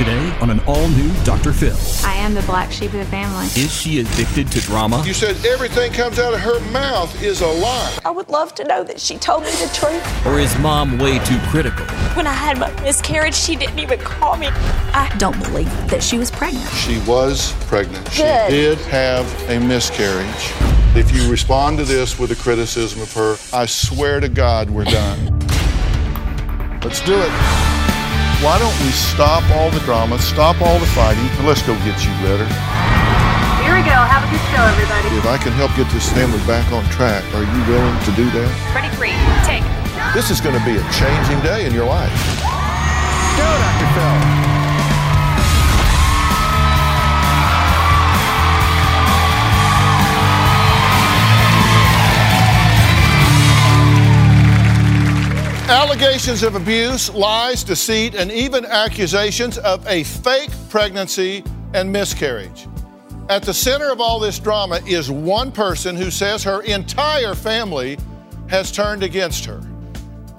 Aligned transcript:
Today 0.00 0.34
on 0.40 0.48
an 0.48 0.60
all 0.60 0.88
new 0.88 1.12
Dr. 1.24 1.52
Phil. 1.52 1.76
I 2.08 2.14
am 2.14 2.32
the 2.32 2.40
black 2.44 2.72
sheep 2.72 2.94
of 2.94 3.00
the 3.00 3.04
family. 3.04 3.44
Is 3.48 3.70
she 3.70 4.00
addicted 4.00 4.50
to 4.52 4.60
drama? 4.62 5.02
You 5.04 5.12
said 5.12 5.36
everything 5.44 5.92
comes 5.92 6.18
out 6.18 6.32
of 6.32 6.40
her 6.40 6.58
mouth 6.70 7.22
is 7.22 7.42
a 7.42 7.46
lie. 7.46 7.98
I 8.02 8.10
would 8.10 8.30
love 8.30 8.54
to 8.54 8.64
know 8.64 8.82
that 8.82 8.98
she 8.98 9.18
told 9.18 9.42
me 9.42 9.50
the 9.50 9.70
truth. 9.74 10.26
Or 10.26 10.38
is 10.38 10.58
mom 10.60 10.96
way 10.98 11.18
too 11.18 11.38
critical? 11.50 11.84
When 12.16 12.26
I 12.26 12.32
had 12.32 12.58
my 12.58 12.70
miscarriage, 12.80 13.34
she 13.34 13.56
didn't 13.56 13.78
even 13.78 13.98
call 13.98 14.38
me. 14.38 14.46
I 14.46 15.14
don't 15.18 15.38
believe 15.38 15.68
that 15.90 16.02
she 16.02 16.16
was 16.16 16.30
pregnant. 16.30 16.66
She 16.70 16.98
was 17.00 17.52
pregnant. 17.66 18.02
Good. 18.06 18.50
She 18.50 18.56
did 18.56 18.78
have 18.78 19.26
a 19.50 19.60
miscarriage. 19.60 20.54
If 20.96 21.14
you 21.14 21.30
respond 21.30 21.76
to 21.76 21.84
this 21.84 22.18
with 22.18 22.30
a 22.30 22.36
criticism 22.36 23.02
of 23.02 23.12
her, 23.12 23.36
I 23.52 23.66
swear 23.66 24.18
to 24.20 24.30
God 24.30 24.70
we're 24.70 24.84
done. 24.84 25.38
Let's 26.82 27.02
do 27.02 27.20
it. 27.20 27.79
Why 28.40 28.58
don't 28.58 28.72
we 28.80 28.88
stop 28.88 29.44
all 29.52 29.70
the 29.70 29.80
drama, 29.80 30.18
stop 30.18 30.62
all 30.62 30.78
the 30.78 30.86
fighting, 30.96 31.28
and 31.36 31.46
let's 31.46 31.60
go 31.60 31.76
get 31.84 32.00
you 32.00 32.10
better. 32.24 32.48
Here 33.60 33.76
we 33.76 33.84
go. 33.84 33.92
Have 33.92 34.24
a 34.24 34.30
good 34.32 34.40
show, 34.48 34.64
everybody. 34.64 35.12
If 35.12 35.26
I 35.26 35.36
can 35.36 35.52
help 35.52 35.76
get 35.76 35.92
this 35.92 36.08
family 36.08 36.40
back 36.48 36.72
on 36.72 36.82
track, 36.88 37.22
are 37.34 37.44
you 37.44 37.60
willing 37.68 38.00
to 38.00 38.12
do 38.16 38.24
that? 38.40 38.48
Ready, 38.72 38.88
three, 38.96 39.12
take. 39.44 39.60
This 40.16 40.30
is 40.30 40.40
going 40.40 40.58
to 40.58 40.64
be 40.64 40.80
a 40.80 40.84
changing 40.88 41.38
day 41.44 41.66
in 41.66 41.74
your 41.74 41.84
life. 41.84 42.16
Go, 43.36 43.44
Dr. 43.44 43.88
Phil. 43.92 44.29
Allegations 55.70 56.42
of 56.42 56.56
abuse, 56.56 57.14
lies, 57.14 57.62
deceit, 57.62 58.16
and 58.16 58.32
even 58.32 58.64
accusations 58.66 59.56
of 59.58 59.86
a 59.86 60.02
fake 60.02 60.50
pregnancy 60.68 61.44
and 61.74 61.92
miscarriage. 61.92 62.66
At 63.28 63.44
the 63.44 63.54
center 63.54 63.88
of 63.92 64.00
all 64.00 64.18
this 64.18 64.40
drama 64.40 64.80
is 64.84 65.12
one 65.12 65.52
person 65.52 65.94
who 65.94 66.10
says 66.10 66.42
her 66.42 66.62
entire 66.62 67.36
family 67.36 67.98
has 68.48 68.72
turned 68.72 69.04
against 69.04 69.44
her. 69.44 69.60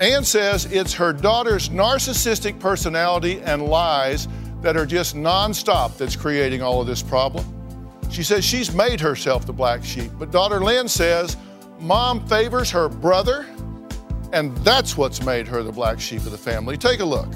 Anne 0.02 0.26
says 0.26 0.66
it's 0.66 0.94
her 0.96 1.14
daughter's 1.14 1.70
narcissistic 1.70 2.60
personality 2.60 3.40
and 3.44 3.64
lies 3.64 4.28
that 4.60 4.76
are 4.76 4.86
just 4.86 5.16
nonstop 5.16 5.96
that's 5.96 6.18
creating 6.18 6.62
all 6.62 6.82
of 6.82 6.88
this 6.88 7.02
problem. 7.02 7.46
She 8.10 8.22
says 8.22 8.44
she's 8.44 8.76
made 8.76 9.00
herself 9.00 9.46
the 9.46 9.54
black 9.54 9.86
sheep, 9.86 10.12
but 10.20 10.30
daughter 10.30 10.60
Lynn 10.60 10.90
says 10.90 11.38
mom 11.80 12.28
favors 12.28 12.70
her 12.72 12.90
brother, 12.90 13.46
and 14.34 14.56
that's 14.60 14.98
what's 14.98 15.24
made 15.24 15.48
her 15.48 15.64
the 15.64 15.72
black 15.72 16.00
sheep 16.00 16.22
of 16.22 16.32
the 16.32 16.38
family. 16.38 16.78
Take 16.78 17.00
a 17.00 17.06
look. 17.06 17.30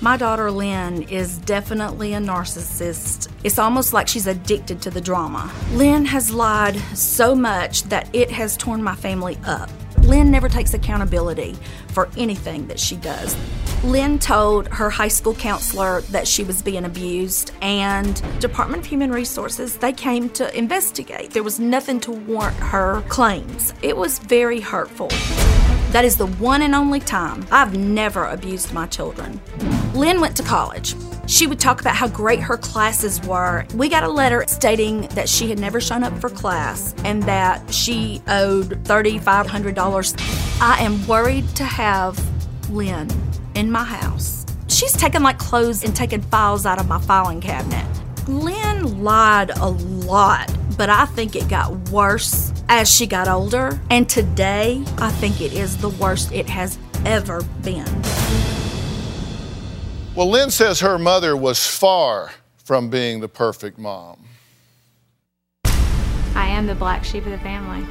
My 0.00 0.18
daughter 0.18 0.50
Lynn 0.50 1.04
is 1.04 1.38
definitely 1.38 2.12
a 2.12 2.18
narcissist. 2.18 3.30
It's 3.42 3.58
almost 3.58 3.94
like 3.94 4.06
she's 4.06 4.26
addicted 4.26 4.82
to 4.82 4.90
the 4.90 5.00
drama. 5.00 5.50
Lynn 5.72 6.04
has 6.04 6.30
lied 6.30 6.76
so 6.94 7.34
much 7.34 7.84
that 7.84 8.08
it 8.12 8.30
has 8.30 8.56
torn 8.56 8.82
my 8.82 8.94
family 8.94 9.38
up. 9.46 9.70
Lynn 10.04 10.30
never 10.30 10.50
takes 10.50 10.74
accountability 10.74 11.56
for 11.88 12.10
anything 12.18 12.66
that 12.66 12.78
she 12.78 12.96
does. 12.96 13.36
Lynn 13.82 14.18
told 14.18 14.68
her 14.68 14.90
high 14.90 15.08
school 15.08 15.34
counselor 15.34 16.02
that 16.10 16.28
she 16.28 16.44
was 16.44 16.60
being 16.60 16.84
abused, 16.84 17.52
and 17.62 18.22
Department 18.38 18.82
of 18.82 18.86
Human 18.86 19.10
Resources 19.10 19.78
they 19.78 19.94
came 19.94 20.28
to 20.30 20.54
investigate. 20.56 21.30
There 21.30 21.42
was 21.42 21.58
nothing 21.58 22.00
to 22.00 22.12
warrant 22.12 22.56
her 22.58 23.02
claims. 23.08 23.72
It 23.80 23.96
was 23.96 24.18
very 24.18 24.60
hurtful. 24.60 25.08
That 25.94 26.04
is 26.04 26.16
the 26.16 26.26
one 26.26 26.60
and 26.62 26.74
only 26.74 26.98
time 26.98 27.46
I've 27.52 27.78
never 27.78 28.24
abused 28.24 28.72
my 28.72 28.84
children. 28.88 29.40
Lynn 29.94 30.20
went 30.20 30.36
to 30.38 30.42
college. 30.42 30.96
She 31.28 31.46
would 31.46 31.60
talk 31.60 31.80
about 31.80 31.94
how 31.94 32.08
great 32.08 32.40
her 32.40 32.56
classes 32.56 33.24
were. 33.24 33.64
We 33.76 33.88
got 33.88 34.02
a 34.02 34.08
letter 34.08 34.44
stating 34.48 35.02
that 35.14 35.28
she 35.28 35.48
had 35.48 35.60
never 35.60 35.80
shown 35.80 36.02
up 36.02 36.12
for 36.18 36.30
class 36.30 36.96
and 37.04 37.22
that 37.22 37.72
she 37.72 38.20
owed 38.26 38.70
$3,500. 38.82 40.60
I 40.60 40.82
am 40.82 41.06
worried 41.06 41.46
to 41.54 41.64
have 41.64 42.20
Lynn 42.68 43.08
in 43.54 43.70
my 43.70 43.84
house. 43.84 44.46
She's 44.66 44.94
taken 44.94 45.22
like 45.22 45.38
clothes 45.38 45.84
and 45.84 45.94
taken 45.94 46.22
files 46.22 46.66
out 46.66 46.80
of 46.80 46.88
my 46.88 46.98
filing 46.98 47.40
cabinet. 47.40 47.86
Lynn 48.26 49.04
lied 49.04 49.56
a 49.58 49.68
lot, 49.68 50.50
but 50.76 50.90
I 50.90 51.06
think 51.06 51.36
it 51.36 51.48
got 51.48 51.72
worse 51.90 52.52
as 52.68 52.90
she 52.90 53.06
got 53.06 53.28
older. 53.28 53.80
And 53.90 54.08
today, 54.08 54.82
I 54.98 55.10
think 55.10 55.40
it 55.40 55.52
is 55.52 55.76
the 55.78 55.90
worst 55.90 56.32
it 56.32 56.48
has 56.48 56.78
ever 57.04 57.42
been. 57.62 58.02
Well, 60.14 60.30
Lynn 60.30 60.50
says 60.50 60.80
her 60.80 60.98
mother 60.98 61.36
was 61.36 61.66
far 61.66 62.30
from 62.56 62.88
being 62.88 63.20
the 63.20 63.28
perfect 63.28 63.78
mom. 63.78 64.24
I 65.64 66.46
am 66.46 66.66
the 66.66 66.74
black 66.74 67.04
sheep 67.04 67.24
of 67.26 67.32
the 67.32 67.38
family. 67.38 67.86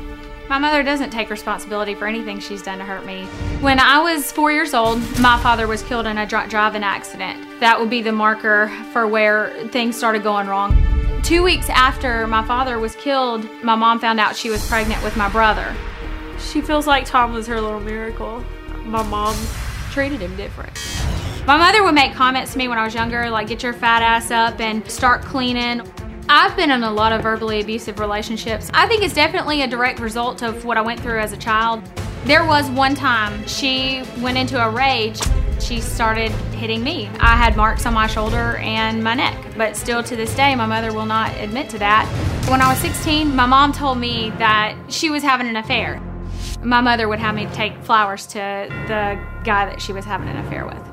My 0.50 0.58
mother 0.58 0.84
doesn't 0.84 1.10
take 1.10 1.30
responsibility 1.30 1.96
for 1.96 2.06
anything 2.06 2.40
she's 2.40 2.62
done 2.62 2.78
to 2.78 2.84
hurt 2.84 3.06
me. 3.06 3.24
When 3.62 3.80
I 3.80 4.00
was 4.00 4.32
four 4.32 4.52
years 4.52 4.74
old, 4.74 5.00
my 5.20 5.40
father 5.42 5.68
was 5.68 5.82
killed 5.84 6.06
in 6.06 6.18
a 6.18 6.26
dr- 6.26 6.50
driving 6.50 6.84
accident. 6.84 7.60
That 7.60 7.80
would 7.80 7.90
be 7.90 8.02
the 8.02 8.12
marker 8.12 8.68
for 8.92 9.08
where 9.08 9.52
things 9.70 9.96
started 9.98 10.24
going 10.24 10.48
wrong. 10.48 11.03
Two 11.24 11.42
weeks 11.42 11.70
after 11.70 12.28
my 12.28 12.46
father 12.46 12.80
was 12.80 12.98
killed, 12.98 13.48
my 13.64 13.76
mom 13.76 13.98
found 13.98 14.20
out 14.20 14.36
she 14.36 14.50
was 14.50 14.68
pregnant 14.68 15.02
with 15.04 15.16
my 15.16 15.30
brother. 15.30 15.74
She 16.38 16.60
feels 16.60 16.86
like 16.86 17.06
Tom 17.06 17.32
was 17.32 17.48
her 17.48 17.62
little 17.62 17.80
miracle. 17.80 18.44
My 18.84 19.04
mom 19.04 19.34
treated 19.90 20.20
him 20.20 20.36
different. 20.36 20.78
My 21.48 21.56
mother 21.56 21.82
would 21.82 21.96
make 21.96 22.14
comments 22.14 22.52
to 22.52 22.58
me 22.58 22.68
when 22.68 22.78
I 22.78 22.84
was 22.84 22.94
younger, 22.94 23.30
like, 23.30 23.48
get 23.48 23.64
your 23.64 23.72
fat 23.72 24.02
ass 24.02 24.32
up 24.32 24.60
and 24.60 24.86
start 24.92 25.22
cleaning. 25.22 25.82
I've 26.28 26.58
been 26.58 26.72
in 26.72 26.84
a 26.84 26.92
lot 26.92 27.14
of 27.14 27.24
verbally 27.24 27.62
abusive 27.62 28.00
relationships. 28.00 28.70
I 28.74 28.86
think 28.88 29.02
it's 29.02 29.14
definitely 29.14 29.62
a 29.62 29.68
direct 29.68 30.00
result 30.00 30.44
of 30.44 30.66
what 30.66 30.78
I 30.78 30.82
went 30.82 31.00
through 31.00 31.22
as 31.22 31.32
a 31.32 31.38
child. 31.38 31.84
There 32.26 32.46
was 32.46 32.70
one 32.70 32.96
time 32.96 33.46
she 33.48 34.02
went 34.20 34.38
into 34.38 34.58
a 34.58 34.70
rage. 34.70 35.20
She 35.60 35.82
started 35.82 36.32
hitting 36.56 36.82
me. 36.82 37.10
I 37.20 37.36
had 37.36 37.58
marks 37.58 37.86
on 37.86 37.94
my 37.94 38.08
shoulder 38.08 38.56
and 38.58 39.04
my 39.04 39.14
neck, 39.14 39.38
but 39.58 39.76
still 39.76 40.02
to 40.04 40.16
this 40.16 40.34
day, 40.34 40.56
my 40.56 40.66
mother 40.66 40.94
will 40.94 41.06
not 41.06 41.36
admit 41.36 41.70
to 41.72 41.80
that. 41.80 42.08
When 42.50 42.62
I 42.62 42.70
was 42.70 42.78
16, 42.80 43.36
my 43.36 43.46
mom 43.46 43.74
told 43.74 43.98
me 43.98 44.30
that 44.38 44.78
she 44.88 45.10
was 45.10 45.22
having 45.22 45.48
an 45.48 45.58
affair. 45.58 46.02
My 46.62 46.80
mother 46.80 47.10
would 47.10 47.20
have 47.20 47.36
me 47.36 47.46
take 47.48 47.78
flowers 47.84 48.26
to 48.28 48.40
the 48.88 49.20
guy 49.44 49.66
that 49.66 49.82
she 49.82 49.92
was 49.92 50.06
having 50.06 50.30
an 50.30 50.38
affair 50.38 50.66
with. 50.66 50.93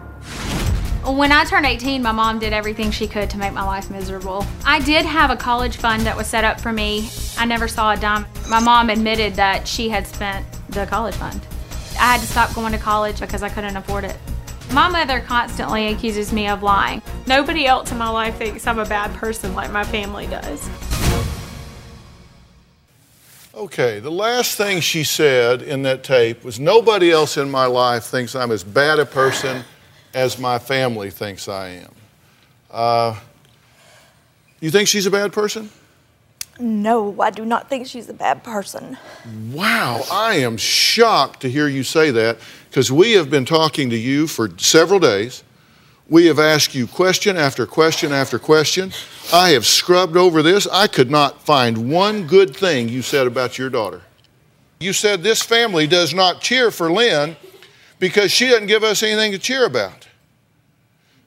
When 1.07 1.33
I 1.33 1.45
turned 1.45 1.65
18, 1.65 2.03
my 2.03 2.13
mom 2.13 2.39
did 2.39 2.53
everything 2.53 2.91
she 2.91 3.09
could 3.09 3.31
to 3.31 3.39
make 3.39 3.55
my 3.55 3.65
life 3.65 3.91
miserable. 3.91 4.47
I 4.67 4.81
did 4.81 5.07
have 5.07 5.31
a 5.31 5.37
college 5.37 5.79
fund 5.79 6.03
that 6.03 6.15
was 6.15 6.27
set 6.27 6.45
up 6.45 6.61
for 6.61 6.73
me. 6.73 7.11
I 7.39 7.47
never 7.47 7.69
saw 7.69 7.93
a 7.93 7.97
dime. 7.97 8.27
My 8.49 8.61
mom 8.61 8.91
admitted 8.91 9.35
that 9.35 9.67
she 9.67 9.89
had 9.89 10.07
spent 10.07 10.47
the 10.69 10.85
college 10.87 11.15
fund. 11.15 11.41
I 11.99 12.13
had 12.13 12.21
to 12.21 12.27
stop 12.27 12.55
going 12.55 12.73
to 12.73 12.79
college 12.79 13.19
because 13.19 13.43
I 13.43 13.49
couldn't 13.49 13.77
afford 13.77 14.05
it. 14.05 14.17
My 14.73 14.89
mother 14.89 15.21
constantly 15.21 15.89
accuses 15.89 16.35
me 16.35 16.49
of 16.49 16.63
lying. 16.63 17.01
Nobody 17.27 17.67
else 17.67 17.91
in 17.91 17.99
my 17.99 18.11
life 18.11 18.37
thinks 18.37 18.67
I'm 18.67 18.79
a 18.79 18.85
bad 18.85 19.13
person 19.15 19.55
like 19.55 19.73
my 19.73 19.85
family 19.85 20.27
does. 20.27 20.69
Okay, 23.55 24.01
the 24.01 24.13
last 24.13 24.59
thing 24.59 24.81
she 24.81 25.03
said 25.03 25.63
in 25.63 25.83
that 25.83 26.05
tape 26.05 26.45
was 26.45 26.61
Nobody 26.61 27.11
else 27.11 27.39
in 27.39 27.51
my 27.51 27.67
life 27.67 28.05
thinks 28.05 28.35
I'm 28.35 28.53
as 28.53 28.63
bad 28.63 28.99
a 28.99 29.07
person 29.07 29.65
as 30.15 30.39
my 30.39 30.59
family 30.59 31.11
thinks 31.11 31.49
I 31.49 31.69
am. 31.69 31.95
Uh, 32.71 33.19
you 34.61 34.71
think 34.71 34.89
she's 34.89 35.07
a 35.07 35.11
bad 35.11 35.33
person? 35.33 35.71
No, 36.59 37.19
I 37.21 37.31
do 37.31 37.47
not 37.47 37.71
think 37.71 37.87
she's 37.87 38.09
a 38.09 38.15
bad 38.15 38.45
person. 38.45 38.99
Wow, 39.51 40.03
I 40.13 40.35
am 40.37 40.59
shocked 40.59 41.41
to 41.41 41.51
hear 41.51 41.69
you 41.69 41.83
say 41.83 42.11
that 42.11 42.39
because 42.69 42.93
we 42.93 43.13
have 43.13 43.31
been 43.31 43.47
talking 43.47 43.89
to 43.91 43.97
you 43.97 44.27
for 44.27 44.51
several 44.59 45.01
days. 45.01 45.43
We 46.09 46.27
have 46.27 46.39
asked 46.39 46.75
you 46.75 46.87
question 46.87 47.37
after 47.37 47.65
question 47.67 48.13
after 48.13 48.39
question. 48.39 48.93
I 49.33 49.51
have 49.51 49.65
scrubbed 49.65 50.17
over 50.17 50.43
this. 50.43 50.67
I 50.67 50.87
could 50.87 51.11
not 51.11 51.41
find 51.43 51.91
one 51.91 52.27
good 52.27 52.55
thing 52.55 52.89
you 52.89 53.01
said 53.01 53.27
about 53.27 53.57
your 53.57 53.71
daughter. 53.71 54.03
You 54.81 54.93
said 54.93 55.23
this 55.23 55.41
family 55.41 55.87
does 55.87 56.13
not 56.13 56.41
cheer 56.41 56.71
for 56.71 56.91
Lynn 56.93 57.37
because 58.01 58.33
she 58.33 58.49
doesn't 58.49 58.67
give 58.67 58.83
us 58.83 59.05
anything 59.05 59.31
to 59.31 59.39
cheer 59.39 59.65
about. 59.65 60.09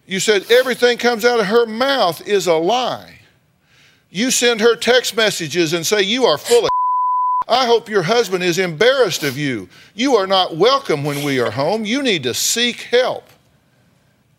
You 0.05 0.19
said 0.19 0.51
everything 0.51 0.97
comes 0.97 1.23
out 1.23 1.39
of 1.39 1.45
her 1.45 1.65
mouth 1.65 2.27
is 2.27 2.47
a 2.47 2.55
lie. 2.55 3.19
You 4.09 4.31
send 4.31 4.59
her 4.59 4.75
text 4.75 5.15
messages 5.15 5.71
and 5.71 5.85
say 5.85 6.01
you 6.01 6.25
are 6.25 6.37
full 6.37 6.65
of 6.65 6.69
I 7.47 7.65
hope 7.65 7.89
your 7.89 8.03
husband 8.03 8.43
is 8.43 8.57
embarrassed 8.57 9.23
of 9.23 9.37
you. 9.37 9.69
You 9.93 10.15
are 10.15 10.27
not 10.27 10.57
welcome 10.57 11.03
when 11.03 11.23
we 11.23 11.39
are 11.39 11.51
home. 11.51 11.85
You 11.85 12.01
need 12.01 12.23
to 12.23 12.33
seek 12.33 12.81
help. 12.83 13.29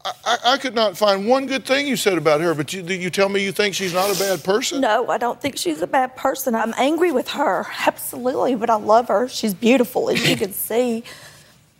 I, 0.05 0.13
I, 0.25 0.39
I 0.53 0.57
could 0.59 0.75
not 0.75 0.97
find 0.97 1.29
one 1.29 1.47
good 1.47 1.65
thing 1.65 1.87
you 1.87 1.97
said 1.97 2.19
about 2.19 2.41
her, 2.41 2.55
but 2.55 2.73
you, 2.73 2.83
you 2.83 3.11
tell 3.11 3.29
me 3.29 3.45
you 3.45 3.53
think 3.53 3.75
she's 3.75 3.95
not 3.95 4.15
a 4.15 4.19
bad 4.19 4.43
person? 4.43 4.81
No, 4.81 5.09
I 5.09 5.19
don't 5.19 5.41
think 5.41 5.57
she's 5.59 5.83
a 5.83 5.87
bad 5.87 6.17
person. 6.17 6.55
I'm 6.55 6.75
angry 6.77 7.13
with 7.13 7.29
her, 7.29 7.67
absolutely, 7.87 8.55
but 8.55 8.71
I 8.71 8.77
love 8.77 9.09
her. 9.09 9.29
She's 9.29 9.55
beautiful, 9.55 10.11
as 10.11 10.29
you 10.29 10.37
can 10.37 10.53
see. 10.53 11.05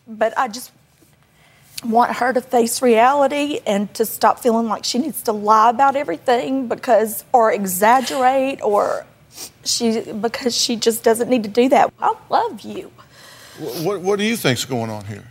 But 0.07 0.37
I 0.39 0.49
just 0.49 0.73
want 1.85 2.17
her 2.17 2.33
to 2.33 2.41
face 2.41 2.81
reality 2.83 3.61
and 3.67 3.93
to 3.95 4.07
stop 4.07 4.39
feeling 4.41 4.69
like 4.69 4.85
she 4.85 4.99
needs 4.99 5.23
to 5.23 5.33
lie 5.33 5.71
about 5.71 5.97
everything 5.97 6.69
because 6.69 7.25
or 7.33 7.53
exaggerate 7.53 8.63
or 8.63 9.07
she 9.65 10.01
because 10.01 10.57
she 10.57 10.77
just 10.77 11.03
doesn't 11.03 11.29
need 11.29 11.43
to 11.43 11.51
do 11.51 11.69
that. 11.69 11.93
I 11.99 12.15
love 12.31 12.61
you. 12.63 12.91
What, 13.59 14.01
what 14.01 14.19
do 14.19 14.25
you 14.25 14.37
think's 14.37 14.65
going 14.65 14.91
on 14.91 15.05
here? 15.05 15.25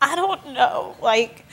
I 0.00 0.14
don't 0.16 0.52
know. 0.52 0.96
Like 1.00 1.44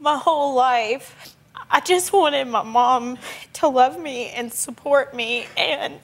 my 0.00 0.16
whole 0.16 0.54
life, 0.54 1.36
I 1.70 1.80
just 1.80 2.12
wanted 2.12 2.46
my 2.48 2.62
mom 2.62 3.18
to 3.54 3.68
love 3.68 3.98
me 3.98 4.30
and 4.30 4.52
support 4.52 5.14
me 5.14 5.46
and 5.56 5.94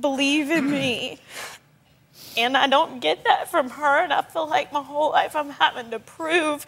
believe 0.00 0.50
in 0.50 0.70
me. 0.70 1.18
And 2.36 2.56
I 2.56 2.66
don't 2.66 3.00
get 3.00 3.24
that 3.24 3.50
from 3.50 3.70
her. 3.70 4.02
And 4.02 4.12
I 4.12 4.22
feel 4.22 4.48
like 4.48 4.72
my 4.72 4.82
whole 4.82 5.10
life 5.10 5.34
I'm 5.34 5.50
having 5.50 5.90
to 5.90 5.98
prove 5.98 6.66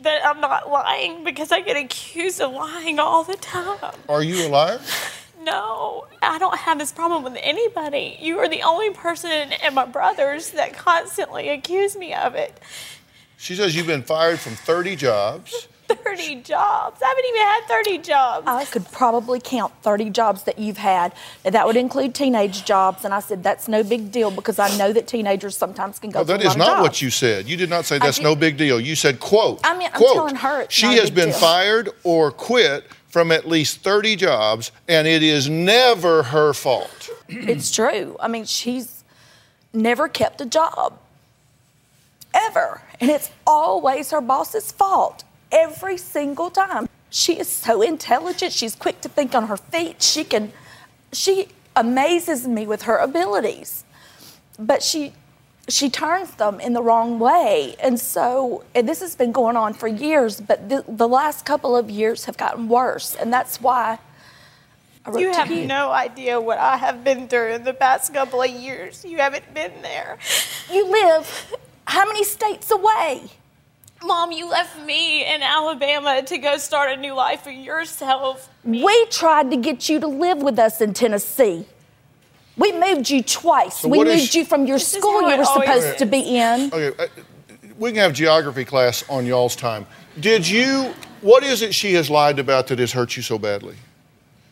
that 0.00 0.24
I'm 0.24 0.40
not 0.40 0.70
lying 0.70 1.24
because 1.24 1.52
I 1.52 1.60
get 1.60 1.76
accused 1.76 2.40
of 2.40 2.52
lying 2.52 2.98
all 2.98 3.24
the 3.24 3.36
time. 3.36 3.94
Are 4.08 4.22
you 4.22 4.46
a 4.46 4.48
liar? 4.48 4.80
No, 5.40 6.06
I 6.22 6.38
don't 6.38 6.56
have 6.56 6.78
this 6.78 6.90
problem 6.90 7.22
with 7.22 7.36
anybody. 7.42 8.16
You 8.20 8.38
are 8.38 8.48
the 8.48 8.62
only 8.62 8.90
person 8.90 9.52
and 9.62 9.74
my 9.74 9.84
brothers 9.84 10.50
that 10.52 10.72
constantly 10.72 11.50
accuse 11.50 11.96
me 11.96 12.14
of 12.14 12.34
it. 12.34 12.58
She 13.36 13.54
says 13.54 13.76
you've 13.76 13.86
been 13.86 14.02
fired 14.02 14.40
from 14.40 14.54
30 14.54 14.96
jobs. 14.96 15.68
30 15.88 16.36
jobs. 16.42 17.00
I 17.02 17.06
haven't 17.08 17.24
even 17.26 17.40
had 17.42 17.60
30 17.66 17.98
jobs. 17.98 18.46
I 18.46 18.64
could 18.64 18.90
probably 18.92 19.40
count 19.40 19.72
30 19.82 20.10
jobs 20.10 20.44
that 20.44 20.58
you've 20.58 20.76
had. 20.78 21.12
and 21.44 21.54
That 21.54 21.66
would 21.66 21.76
include 21.76 22.14
teenage 22.14 22.64
jobs. 22.64 23.04
And 23.04 23.12
I 23.12 23.20
said, 23.20 23.42
that's 23.42 23.68
no 23.68 23.82
big 23.82 24.10
deal 24.12 24.30
because 24.30 24.58
I 24.58 24.74
know 24.76 24.92
that 24.92 25.06
teenagers 25.06 25.56
sometimes 25.56 25.98
can 25.98 26.10
go 26.10 26.20
No, 26.20 26.24
through 26.24 26.38
that 26.38 26.44
a 26.44 26.48
lot 26.48 26.58
not 26.58 26.76
of 26.78 26.82
what 26.82 27.02
you 27.02 27.10
said. 27.10 27.46
You 27.48 27.56
did 27.56 27.70
not 27.70 27.84
say 27.84 27.98
that's 27.98 28.20
no 28.20 28.34
big 28.36 28.56
deal. 28.56 28.80
You 28.80 28.94
said, 28.94 29.20
quote. 29.20 29.60
I 29.64 29.76
mean, 29.76 29.88
I'm 29.92 30.00
telling 30.00 30.36
her 30.36 30.62
it's 30.62 30.74
she 30.74 30.86
not 30.86 30.96
a 30.96 31.00
has 31.00 31.10
big 31.10 31.16
been 31.16 31.28
deal." 31.30 31.38
fired 31.38 31.88
or 32.04 32.30
quit 32.30 32.84
from 33.08 33.30
at 33.30 33.46
least 33.46 33.78
30 33.80 34.16
jobs, 34.16 34.72
and 34.88 35.06
it 35.06 35.22
is 35.22 35.48
never 35.48 36.22
her 36.24 36.52
fault. 36.52 37.10
It's 37.28 37.70
true. 37.70 38.16
I 38.20 38.28
mean, 38.28 38.44
she's 38.44 39.02
never 39.72 40.08
kept 40.08 40.40
a 40.40 40.46
job. 40.46 40.98
Ever. 42.34 42.82
And 43.00 43.10
it's 43.10 43.30
always 43.46 44.10
her 44.10 44.20
boss's 44.20 44.72
fault. 44.72 45.22
Every 45.54 45.96
single 45.96 46.50
time. 46.50 46.88
She 47.10 47.38
is 47.38 47.48
so 47.48 47.80
intelligent. 47.80 48.52
She's 48.52 48.74
quick 48.74 49.00
to 49.02 49.08
think 49.08 49.36
on 49.36 49.46
her 49.46 49.56
feet. 49.56 50.02
She 50.02 50.24
can, 50.24 50.52
she 51.12 51.48
amazes 51.76 52.48
me 52.48 52.66
with 52.66 52.82
her 52.82 52.96
abilities. 52.96 53.84
But 54.58 54.82
she, 54.82 55.12
she 55.68 55.88
turns 55.90 56.32
them 56.34 56.58
in 56.58 56.72
the 56.72 56.82
wrong 56.82 57.20
way. 57.20 57.76
And 57.80 58.00
so, 58.00 58.64
and 58.74 58.88
this 58.88 59.00
has 59.00 59.14
been 59.14 59.30
going 59.30 59.56
on 59.56 59.74
for 59.74 59.86
years, 59.86 60.40
but 60.40 60.68
the, 60.68 60.84
the 60.88 61.06
last 61.06 61.44
couple 61.44 61.76
of 61.76 61.88
years 61.88 62.24
have 62.24 62.36
gotten 62.36 62.68
worse. 62.68 63.14
And 63.14 63.32
that's 63.32 63.60
why 63.60 64.00
I 65.06 65.10
wrote 65.10 65.20
You 65.20 65.32
have 65.32 65.50
no 65.50 65.92
idea 65.92 66.40
what 66.40 66.58
I 66.58 66.76
have 66.76 67.04
been 67.04 67.28
through 67.28 67.52
in 67.52 67.64
the 67.64 67.74
past 67.74 68.12
couple 68.12 68.42
of 68.42 68.50
years. 68.50 69.04
You 69.04 69.18
haven't 69.18 69.54
been 69.54 69.72
there. 69.82 70.18
You 70.72 70.90
live 70.90 71.54
how 71.86 72.04
many 72.06 72.24
states 72.24 72.70
away? 72.70 73.30
Mom, 74.06 74.32
you 74.32 74.48
left 74.48 74.78
me 74.84 75.24
in 75.24 75.42
Alabama 75.42 76.22
to 76.22 76.38
go 76.38 76.58
start 76.58 76.90
a 76.90 76.96
new 76.96 77.14
life 77.14 77.42
for 77.42 77.50
yourself. 77.50 78.50
We 78.62 79.06
tried 79.06 79.50
to 79.50 79.56
get 79.56 79.88
you 79.88 79.98
to 80.00 80.06
live 80.06 80.38
with 80.38 80.58
us 80.58 80.80
in 80.80 80.92
Tennessee. 80.92 81.66
We 82.56 82.72
moved 82.72 83.08
you 83.10 83.22
twice. 83.22 83.78
So 83.78 83.88
we 83.88 83.98
moved 83.98 84.10
is- 84.10 84.34
you 84.34 84.44
from 84.44 84.66
your 84.66 84.78
school 84.78 85.22
you 85.30 85.38
were 85.38 85.44
supposed 85.44 85.86
is. 85.86 85.96
to 85.96 86.06
be 86.06 86.36
in. 86.36 86.70
Okay, 86.72 87.02
uh, 87.02 87.06
we 87.78 87.90
can 87.90 87.98
have 87.98 88.12
geography 88.12 88.64
class 88.64 89.04
on 89.08 89.26
y'all's 89.26 89.56
time. 89.56 89.86
Did 90.20 90.46
you, 90.46 90.94
what 91.22 91.42
is 91.42 91.62
it 91.62 91.74
she 91.74 91.94
has 91.94 92.08
lied 92.10 92.38
about 92.38 92.68
that 92.68 92.78
has 92.78 92.92
hurt 92.92 93.16
you 93.16 93.22
so 93.22 93.38
badly? 93.38 93.76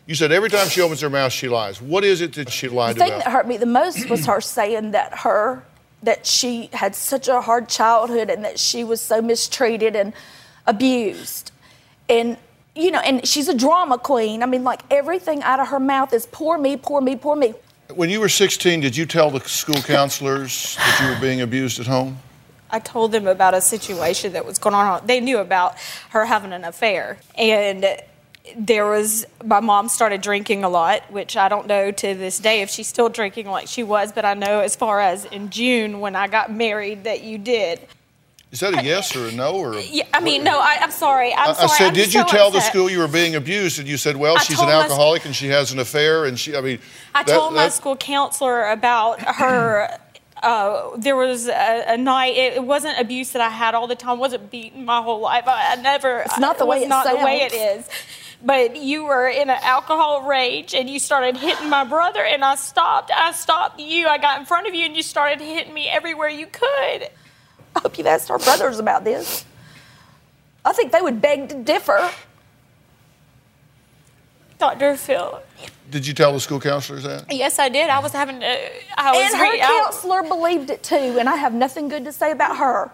You 0.06 0.16
said 0.16 0.32
every 0.32 0.50
time 0.50 0.68
she 0.68 0.80
opens 0.80 1.00
her 1.02 1.10
mouth, 1.10 1.32
she 1.32 1.48
lies. 1.48 1.80
What 1.80 2.04
is 2.04 2.20
it 2.22 2.32
that 2.34 2.50
she 2.50 2.68
lied 2.68 2.96
about? 2.96 3.04
The 3.04 3.04
thing 3.04 3.12
about? 3.14 3.24
that 3.24 3.30
hurt 3.30 3.46
me 3.46 3.56
the 3.56 3.66
most 3.66 4.08
was 4.10 4.26
her 4.26 4.40
saying 4.40 4.90
that 4.90 5.18
her 5.18 5.62
that 6.02 6.26
she 6.26 6.68
had 6.72 6.94
such 6.94 7.28
a 7.28 7.40
hard 7.40 7.68
childhood 7.68 8.30
and 8.30 8.44
that 8.44 8.58
she 8.58 8.84
was 8.84 9.00
so 9.00 9.22
mistreated 9.22 9.94
and 9.96 10.12
abused. 10.66 11.52
And 12.08 12.36
you 12.74 12.90
know, 12.90 13.00
and 13.00 13.26
she's 13.26 13.48
a 13.48 13.54
drama 13.56 13.98
queen. 13.98 14.42
I 14.42 14.46
mean, 14.46 14.64
like 14.64 14.80
everything 14.90 15.42
out 15.42 15.60
of 15.60 15.68
her 15.68 15.80
mouth 15.80 16.12
is 16.12 16.26
poor 16.26 16.56
me, 16.56 16.76
poor 16.76 17.00
me, 17.00 17.16
poor 17.16 17.36
me. 17.36 17.54
when 17.94 18.08
you 18.08 18.18
were 18.18 18.30
16, 18.30 18.80
did 18.80 18.96
you 18.96 19.04
tell 19.04 19.30
the 19.30 19.40
school 19.40 19.80
counselors 19.82 20.76
that 20.76 21.00
you 21.02 21.14
were 21.14 21.20
being 21.20 21.42
abused 21.42 21.80
at 21.80 21.86
home? 21.86 22.18
I 22.70 22.78
told 22.78 23.12
them 23.12 23.26
about 23.26 23.52
a 23.52 23.60
situation 23.60 24.32
that 24.32 24.46
was 24.46 24.58
going 24.58 24.74
on. 24.74 25.06
They 25.06 25.20
knew 25.20 25.38
about 25.38 25.76
her 26.08 26.24
having 26.24 26.54
an 26.54 26.64
affair. 26.64 27.18
And 27.36 27.84
there 28.56 28.86
was, 28.86 29.24
my 29.44 29.60
mom 29.60 29.88
started 29.88 30.20
drinking 30.20 30.64
a 30.64 30.68
lot, 30.68 31.02
which 31.10 31.36
I 31.36 31.48
don't 31.48 31.66
know 31.66 31.90
to 31.90 32.14
this 32.14 32.38
day 32.38 32.62
if 32.62 32.70
she's 32.70 32.88
still 32.88 33.08
drinking 33.08 33.48
like 33.48 33.68
she 33.68 33.82
was, 33.82 34.12
but 34.12 34.24
I 34.24 34.34
know 34.34 34.60
as 34.60 34.76
far 34.76 35.00
as 35.00 35.24
in 35.26 35.50
June 35.50 36.00
when 36.00 36.16
I 36.16 36.28
got 36.28 36.52
married 36.52 37.04
that 37.04 37.22
you 37.22 37.38
did. 37.38 37.80
Is 38.50 38.60
that 38.60 38.78
a 38.78 38.84
yes 38.84 39.16
or 39.16 39.28
a 39.28 39.32
no 39.32 39.54
or? 39.54 39.72
A, 39.78 39.80
Yeah, 39.90 40.04
I 40.12 40.20
mean, 40.20 40.44
no, 40.44 40.58
I, 40.60 40.76
I'm 40.80 40.90
sorry. 40.90 41.32
I'm 41.32 41.48
I, 41.48 41.52
I 41.52 41.66
said, 41.68 41.86
I'm 41.88 41.94
did 41.94 42.04
just 42.04 42.14
you 42.14 42.20
so 42.22 42.26
tell 42.28 42.50
the 42.50 42.60
school 42.60 42.90
you 42.90 42.98
were 42.98 43.08
being 43.08 43.34
abused? 43.34 43.78
And 43.78 43.88
you 43.88 43.96
said, 43.96 44.16
well, 44.16 44.36
I 44.36 44.40
she's 44.40 44.58
an 44.58 44.66
told 44.66 44.76
my- 44.76 44.82
alcoholic 44.82 45.24
and 45.24 45.34
she 45.34 45.48
has 45.48 45.72
an 45.72 45.78
affair. 45.78 46.26
And 46.26 46.38
she, 46.38 46.54
I 46.54 46.60
mean, 46.60 46.78
I 47.14 47.22
that- 47.22 47.32
told 47.34 47.54
my 47.54 47.64
that- 47.64 47.72
school 47.72 47.96
counselor 47.96 48.68
about 48.68 49.20
her. 49.22 49.98
Uh, 50.42 50.96
there 50.96 51.14
was 51.14 51.46
a, 51.46 51.84
a 51.86 51.96
night. 51.96 52.36
It, 52.36 52.54
it 52.54 52.64
wasn't 52.64 52.98
abuse 52.98 53.30
that 53.30 53.40
I 53.40 53.48
had 53.48 53.76
all 53.76 53.86
the 53.86 53.94
time. 53.94 54.18
wasn't 54.18 54.50
beaten 54.50 54.84
my 54.84 55.00
whole 55.00 55.20
life. 55.20 55.44
I, 55.46 55.74
I 55.74 55.76
never. 55.76 56.18
It's 56.22 56.36
not 56.36 56.58
the 56.58 56.64
it 56.64 56.68
way 56.68 56.76
was 56.78 56.86
it 56.86 56.88
not 56.88 57.06
the 57.08 57.24
way 57.24 57.42
it 57.42 57.52
sounds. 57.52 57.86
is. 57.86 57.90
But 58.44 58.76
you 58.76 59.04
were 59.04 59.28
in 59.28 59.50
an 59.50 59.58
alcohol 59.62 60.22
rage, 60.22 60.74
and 60.74 60.90
you 60.90 60.98
started 60.98 61.36
hitting 61.36 61.68
my 61.68 61.84
brother, 61.84 62.24
and 62.24 62.44
I 62.44 62.56
stopped. 62.56 63.12
I 63.14 63.30
stopped 63.32 63.78
you. 63.78 64.08
I 64.08 64.18
got 64.18 64.40
in 64.40 64.46
front 64.46 64.66
of 64.66 64.74
you, 64.74 64.84
and 64.84 64.96
you 64.96 65.02
started 65.02 65.40
hitting 65.40 65.72
me 65.72 65.88
everywhere 65.88 66.28
you 66.28 66.46
could. 66.46 67.08
I 67.76 67.80
hope 67.80 67.96
you've 67.98 68.06
asked 68.08 68.30
our 68.30 68.38
brothers 68.38 68.78
about 68.80 69.04
this. 69.04 69.44
I 70.64 70.72
think 70.72 70.90
they 70.92 71.00
would 71.00 71.20
beg 71.20 71.48
to 71.50 71.62
differ. 71.62 72.10
Dr. 74.58 74.96
Phil. 74.96 75.40
Did 75.90 76.06
you 76.06 76.14
tell 76.14 76.32
the 76.32 76.40
school 76.40 76.60
counselors 76.60 77.02
that? 77.04 77.32
Yes, 77.32 77.58
I 77.58 77.68
did. 77.68 77.90
I 77.90 77.98
was 78.00 78.12
having 78.12 78.40
to. 78.40 78.46
I 78.96 79.12
was 79.12 79.32
And 79.32 79.36
her 79.36 79.52
re- 79.52 79.60
I- 79.60 79.80
counselor 79.84 80.22
believed 80.22 80.70
it 80.70 80.82
too, 80.82 80.96
and 81.18 81.28
I 81.28 81.36
have 81.36 81.52
nothing 81.52 81.88
good 81.88 82.04
to 82.06 82.12
say 82.12 82.30
about 82.32 82.56
her. 82.56 82.90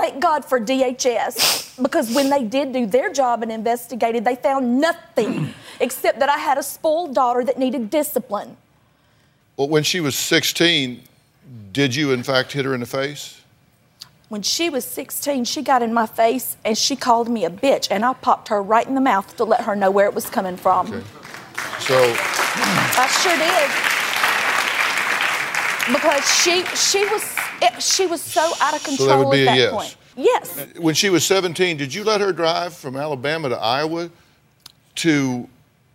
Thank 0.00 0.22
God 0.22 0.44
for 0.44 0.60
DHS, 0.60 1.82
because 1.82 2.14
when 2.14 2.30
they 2.30 2.44
did 2.44 2.72
do 2.72 2.86
their 2.86 3.12
job 3.12 3.42
and 3.42 3.50
investigated, 3.50 4.24
they 4.24 4.36
found 4.36 4.80
nothing 4.80 5.52
except 5.80 6.20
that 6.20 6.28
I 6.28 6.38
had 6.38 6.56
a 6.56 6.62
spoiled 6.62 7.16
daughter 7.16 7.42
that 7.42 7.58
needed 7.58 7.90
discipline. 7.90 8.56
Well, 9.56 9.68
when 9.68 9.82
she 9.82 9.98
was 9.98 10.14
16, 10.14 11.02
did 11.72 11.96
you 11.96 12.12
in 12.12 12.22
fact 12.22 12.52
hit 12.52 12.64
her 12.64 12.74
in 12.74 12.80
the 12.80 12.86
face? 12.86 13.40
When 14.28 14.42
she 14.42 14.70
was 14.70 14.84
16, 14.84 15.44
she 15.46 15.62
got 15.62 15.82
in 15.82 15.92
my 15.92 16.06
face 16.06 16.56
and 16.64 16.78
she 16.78 16.94
called 16.94 17.28
me 17.28 17.44
a 17.44 17.50
bitch, 17.50 17.88
and 17.90 18.04
I 18.04 18.12
popped 18.12 18.46
her 18.48 18.62
right 18.62 18.86
in 18.86 18.94
the 18.94 19.00
mouth 19.00 19.36
to 19.36 19.42
let 19.42 19.62
her 19.62 19.74
know 19.74 19.90
where 19.90 20.06
it 20.06 20.14
was 20.14 20.30
coming 20.30 20.56
from. 20.56 20.86
Okay. 20.86 21.02
So, 21.80 22.14
I 22.94 23.08
sure 23.20 23.36
did. 23.36 23.68
Because 25.92 26.24
she 26.40 26.62
she 26.76 27.04
was 27.12 27.47
it, 27.62 27.82
she 27.82 28.06
was 28.06 28.20
so 28.20 28.52
out 28.60 28.74
of 28.74 28.80
So 28.80 28.90
that 28.90 28.96
control 28.98 29.28
would 29.28 29.32
be 29.32 29.42
at 29.42 29.42
a 29.42 29.44
that 29.46 29.56
yes. 29.58 29.72
point. 29.72 29.96
Yes. 30.16 30.66
when 30.78 30.94
she 30.94 31.10
was 31.10 31.24
17, 31.24 31.76
did 31.76 31.94
you 31.94 32.02
let 32.02 32.20
her 32.20 32.32
drive 32.32 32.74
from 32.74 32.96
Alabama 32.96 33.50
to 33.50 33.56
Iowa 33.56 34.10
to 34.96 35.48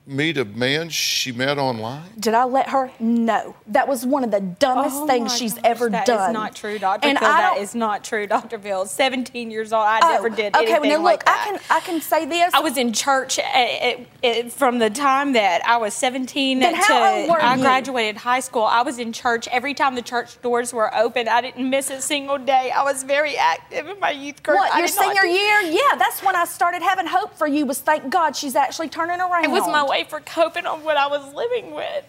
meet 0.05 0.37
a 0.37 0.43
man 0.43 0.89
she 0.89 1.31
met 1.31 1.57
online? 1.57 2.03
Did 2.19 2.33
I 2.33 2.43
let 2.43 2.69
her? 2.69 2.91
No. 2.99 3.55
That 3.67 3.87
was 3.87 4.05
one 4.05 4.23
of 4.25 4.31
the 4.31 4.41
dumbest 4.41 4.95
Oh 4.97 5.07
things 5.07 5.35
she's 5.37 5.53
gosh, 5.53 5.61
ever 5.63 5.89
that 5.89 6.05
done. 6.05 6.17
That 6.17 6.29
is 6.29 6.33
not 6.33 6.55
true, 6.55 6.77
Dr. 6.79 7.07
And 7.07 7.17
Phil. 7.17 7.27
I 7.27 7.31
That 7.37 7.53
don't- 7.53 7.63
is 7.63 7.73
not 7.75 8.03
true, 8.03 8.27
Dr. 8.27 8.59
Phil. 8.59 8.85
17 8.85 9.49
years 9.49 9.71
old. 9.71 9.85
I 9.85 9.99
Oh, 10.03 10.09
never 10.11 10.29
did 10.29 10.53
that. 10.53 10.61
okay, 10.63 10.73
anything 10.73 10.89
well, 10.91 10.99
now 10.99 11.03
look, 11.05 11.05
like 11.05 11.25
that. 11.25 11.47
I 11.47 11.49
can 11.51 11.59
I 11.69 11.79
can 11.79 12.01
say 12.01 12.25
this. 12.25 12.53
I 12.53 12.59
was 12.59 12.77
in 12.77 12.91
church 12.91 13.39
at, 13.39 13.45
at, 13.45 13.99
at- 14.23 14.51
from 14.51 14.79
the 14.79 14.89
time 14.89 15.33
that 15.33 15.65
I 15.65 15.77
was 15.77 15.93
17 15.93 16.59
Then 16.59 16.73
to 16.73 16.79
how 16.81 17.13
old 17.21 17.29
were 17.29 17.41
I 17.41 17.55
you? 17.55 17.61
graduated 17.61 18.17
high 18.17 18.41
school. 18.41 18.63
I 18.63 18.81
was 18.81 18.99
in 18.99 19.13
church 19.13 19.47
every 19.49 19.73
time 19.73 19.95
the 19.95 20.01
church 20.01 20.41
doors 20.41 20.73
were 20.73 20.93
open. 20.95 21.29
I 21.29 21.39
didn't 21.39 21.69
miss 21.69 21.89
a 21.89 22.01
single 22.01 22.37
day. 22.37 22.71
I 22.75 22.83
was 22.83 23.03
very 23.03 23.37
active 23.37 23.87
in 23.87 23.99
my 24.01 24.11
youth 24.11 24.43
group. 24.43 24.57
What, 24.57 24.73
I 24.73 24.79
your 24.79 24.87
did 24.87 24.95
not 24.97 25.15
senior 25.15 25.25
year? 25.25 25.61
Yeah, 25.61 25.95
that's 25.97 26.21
when 26.21 26.35
I 26.35 26.43
started 26.43 26.81
having 26.81 27.07
hope 27.07 27.35
for 27.37 27.47
you 27.47 27.65
was 27.65 27.79
thank 27.79 28.09
God 28.11 28.35
she's 28.35 28.55
actually 28.57 28.89
turning 28.89 29.21
around. 29.21 29.45
It 29.45 29.49
was 29.51 29.65
my 29.67 29.83
way 29.93 30.03
for 30.03 30.19
coping 30.19 30.65
on 30.65 30.83
what 30.83 30.97
I 30.97 31.07
was 31.07 31.33
living 31.33 31.73
with. 31.73 32.05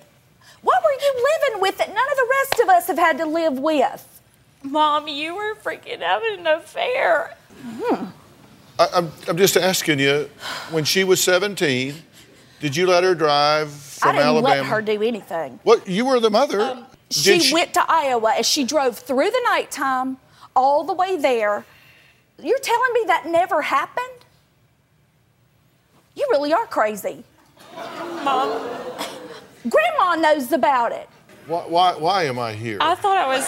What 0.63 0.83
were 0.83 0.93
you 0.93 1.27
living 1.43 1.61
with 1.61 1.79
that 1.79 1.89
none 1.89 2.11
of 2.11 2.17
the 2.17 2.29
rest 2.31 2.61
of 2.61 2.69
us 2.69 2.87
have 2.87 2.99
had 2.99 3.19
to 3.19 3.27
live 3.27 3.59
with? 3.59 4.23
Mom, 4.63 5.09
you 5.09 5.37
were 5.37 5.55
freaking 5.57 6.01
having 6.01 6.41
an 6.41 6.47
affair. 6.47 7.35
Hmm. 7.63 8.07
I, 8.79 8.89
I'm, 8.95 9.13
I'm 9.29 9.37
just 9.37 9.57
asking 9.57 9.99
you, 9.99 10.31
when 10.71 10.85
she 10.85 11.05
was 11.05 11.23
17, 11.23 11.95
did 12.61 12.75
you 12.75 12.87
let 12.87 13.05
her 13.05 13.15
drive 13.15 13.71
from 13.71 14.11
I 14.11 14.13
didn't 14.13 14.27
Alabama? 14.27 14.55
let 14.63 14.67
her 14.67 14.83
do 14.83 15.03
anything. 15.03 15.61
What? 15.63 15.87
You 15.87 16.07
were 16.07 16.19
the 16.19 16.31
mother. 16.31 16.63
Um, 16.63 16.87
she, 17.11 17.39
Did 17.39 17.53
went 17.53 17.75
to 17.75 17.85
Iowa 17.87 18.33
and 18.37 18.47
she 18.47 18.65
drove 18.65 18.99
through 18.99 19.31
the 19.31 19.43
nighttime 19.45 20.17
all 20.57 20.85
the 20.85 20.95
way 20.95 21.17
there. 21.17 21.67
You're 22.43 22.59
telling 22.59 22.93
me 22.95 23.03
that 23.07 23.27
never 23.27 23.61
happened? 23.63 24.07
You 26.17 26.27
really 26.31 26.53
are 26.53 26.67
crazy. 26.67 27.25
Mom, 28.25 28.49
Grandma 29.69 30.15
knows 30.17 30.53
about 30.53 30.93
it 30.93 31.09
Why, 31.47 31.61
why, 31.63 31.93
why 31.95 32.25
am 32.25 32.39
I 32.39 32.53
here? 32.53 32.79
I 32.81 32.95
thought 32.95 33.17
I 33.17 33.27
was. 33.27 33.45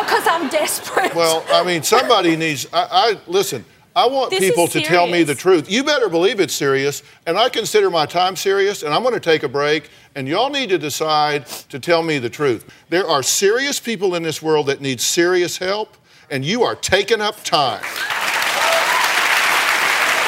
because 0.00 0.26
I'm 0.26 0.48
desperate. 0.48 1.14
Well, 1.14 1.44
I 1.50 1.64
mean, 1.64 1.82
somebody 1.82 2.36
needs. 2.36 2.66
I, 2.72 2.86
I 2.90 3.20
listen. 3.26 3.64
I 3.94 4.06
want 4.06 4.28
This 4.28 4.40
people 4.40 4.68
to 4.68 4.82
tell 4.82 5.06
me 5.06 5.22
the 5.22 5.34
truth. 5.34 5.70
You 5.70 5.82
better 5.82 6.10
believe 6.10 6.38
it's 6.38 6.52
serious, 6.52 7.02
and 7.26 7.38
I 7.38 7.48
consider 7.48 7.88
my 7.88 8.04
time 8.04 8.36
serious. 8.36 8.82
And 8.82 8.92
I'm 8.92 9.00
going 9.02 9.14
to 9.14 9.20
take 9.20 9.42
a 9.42 9.48
break, 9.48 9.88
and 10.14 10.28
y'all 10.28 10.50
need 10.50 10.68
to 10.68 10.76
decide 10.76 11.46
to 11.70 11.78
tell 11.80 12.02
me 12.02 12.18
the 12.18 12.28
truth. 12.28 12.70
There 12.90 13.06
are 13.06 13.22
serious 13.22 13.80
people 13.80 14.14
in 14.14 14.22
this 14.22 14.42
world 14.42 14.66
that 14.66 14.82
need 14.82 15.00
serious 15.00 15.56
help, 15.56 15.96
and 16.30 16.44
you 16.44 16.62
are 16.62 16.74
taking 16.74 17.22
up 17.22 17.42
time. 17.42 17.82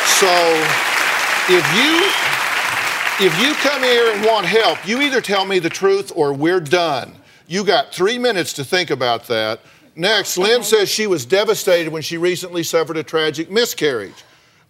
So, 0.07 0.33
if 1.51 1.65
you 1.77 2.28
if 3.21 3.37
you 3.41 3.53
come 3.55 3.83
here 3.83 4.13
and 4.15 4.25
want 4.25 4.47
help, 4.47 4.87
you 4.87 5.03
either 5.03 5.21
tell 5.21 5.45
me 5.45 5.59
the 5.59 5.69
truth 5.69 6.13
or 6.15 6.33
we're 6.33 6.61
done. 6.61 7.13
You 7.49 7.65
got 7.65 7.93
three 7.93 8.17
minutes 8.17 8.53
to 8.55 8.65
think 8.65 8.91
about 8.91 9.27
that. 9.27 9.61
Next, 9.97 10.39
Lynn 10.39 10.63
says 10.63 10.89
she 10.89 11.09
was 11.09 11.27
devastated 11.27 11.93
when 11.93 12.03
she 12.03 12.17
recently 12.17 12.63
suffered 12.63 12.97
a 12.97 13.03
tragic 13.03 13.51
miscarriage. 13.51 14.25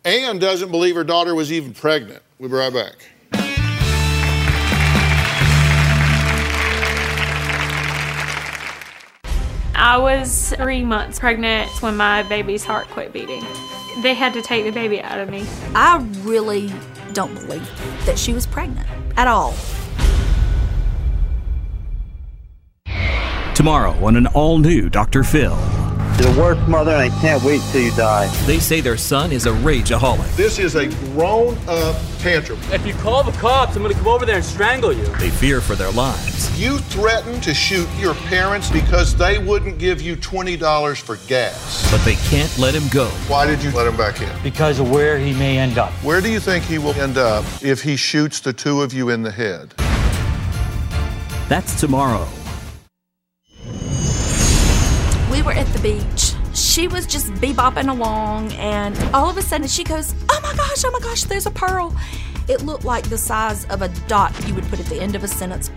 Ann 0.06 0.38
doesn't 0.38 0.70
believe 0.70 0.94
her 0.94 1.04
daughter 1.04 1.34
was 1.34 1.52
even 1.52 1.74
pregnant. 1.74 2.22
We'll 2.38 2.48
be 2.48 2.56
right 2.56 2.72
back. 2.72 2.94
I 9.74 9.98
was 9.98 10.54
three 10.56 10.86
months 10.86 11.18
pregnant 11.18 11.70
when 11.82 11.98
my 11.98 12.22
baby's 12.22 12.64
heart 12.64 12.86
quit 12.88 13.12
beating. 13.12 13.44
They 14.02 14.14
had 14.14 14.32
to 14.32 14.40
take 14.40 14.64
the 14.64 14.72
baby 14.72 15.02
out 15.02 15.18
of 15.18 15.28
me. 15.28 15.46
I 15.74 15.98
really 16.22 16.72
don't 17.18 17.34
believe 17.34 18.06
that 18.06 18.16
she 18.16 18.32
was 18.32 18.46
pregnant 18.46 18.86
at 19.16 19.26
all. 19.26 19.52
Tomorrow 23.56 23.90
on 24.04 24.14
an 24.14 24.28
all 24.28 24.58
new 24.58 24.88
Dr. 24.88 25.24
Phil. 25.24 25.87
You're 26.18 26.32
the 26.32 26.40
worst 26.40 26.68
mother, 26.68 26.90
and 26.90 27.00
I 27.00 27.20
can't 27.20 27.40
wait 27.44 27.60
till 27.70 27.80
you 27.80 27.92
die. 27.92 28.26
They 28.44 28.58
say 28.58 28.80
their 28.80 28.96
son 28.96 29.30
is 29.30 29.46
a 29.46 29.50
rageaholic. 29.50 30.34
This 30.34 30.58
is 30.58 30.74
a 30.74 30.88
grown 31.12 31.56
up 31.68 31.94
tantrum. 32.18 32.58
If 32.72 32.84
you 32.84 32.92
call 32.94 33.22
the 33.22 33.30
cops, 33.38 33.76
I'm 33.76 33.82
gonna 33.82 33.94
come 33.94 34.08
over 34.08 34.26
there 34.26 34.34
and 34.34 34.44
strangle 34.44 34.92
you. 34.92 35.04
They 35.18 35.30
fear 35.30 35.60
for 35.60 35.76
their 35.76 35.92
lives. 35.92 36.60
You 36.60 36.78
threatened 36.78 37.44
to 37.44 37.54
shoot 37.54 37.88
your 38.00 38.14
parents 38.14 38.68
because 38.68 39.14
they 39.14 39.38
wouldn't 39.38 39.78
give 39.78 40.02
you 40.02 40.16
$20 40.16 41.00
for 41.00 41.18
gas. 41.28 41.88
But 41.88 42.04
they 42.04 42.16
can't 42.16 42.58
let 42.58 42.74
him 42.74 42.88
go. 42.88 43.06
Why 43.28 43.46
did 43.46 43.62
you 43.62 43.70
let 43.70 43.86
him 43.86 43.96
back 43.96 44.20
in? 44.20 44.42
Because 44.42 44.80
of 44.80 44.90
where 44.90 45.18
he 45.18 45.32
may 45.34 45.56
end 45.56 45.78
up. 45.78 45.92
Where 46.02 46.20
do 46.20 46.28
you 46.28 46.40
think 46.40 46.64
he 46.64 46.78
will 46.78 46.94
end 46.94 47.16
up 47.16 47.44
if 47.62 47.80
he 47.80 47.94
shoots 47.94 48.40
the 48.40 48.52
two 48.52 48.82
of 48.82 48.92
you 48.92 49.10
in 49.10 49.22
the 49.22 49.30
head? 49.30 49.72
That's 51.48 51.78
tomorrow. 51.78 52.26
We 55.38 55.44
were 55.44 55.52
at 55.52 55.68
the 55.68 55.78
beach. 55.78 56.34
She 56.52 56.88
was 56.88 57.06
just 57.06 57.28
bebopping 57.34 57.88
along, 57.88 58.50
and 58.54 58.98
all 59.14 59.30
of 59.30 59.36
a 59.36 59.42
sudden 59.42 59.68
she 59.68 59.84
goes, 59.84 60.12
Oh 60.28 60.40
my 60.42 60.52
gosh, 60.56 60.82
oh 60.84 60.90
my 60.90 60.98
gosh, 60.98 61.22
there's 61.22 61.46
a 61.46 61.52
pearl. 61.52 61.94
It 62.48 62.62
looked 62.62 62.84
like 62.84 63.08
the 63.08 63.18
size 63.18 63.64
of 63.66 63.80
a 63.80 63.88
dot 64.08 64.34
you 64.48 64.54
would 64.56 64.64
put 64.64 64.80
at 64.80 64.86
the 64.86 65.00
end 65.00 65.14
of 65.14 65.22
a 65.22 65.28
sentence. 65.28 65.70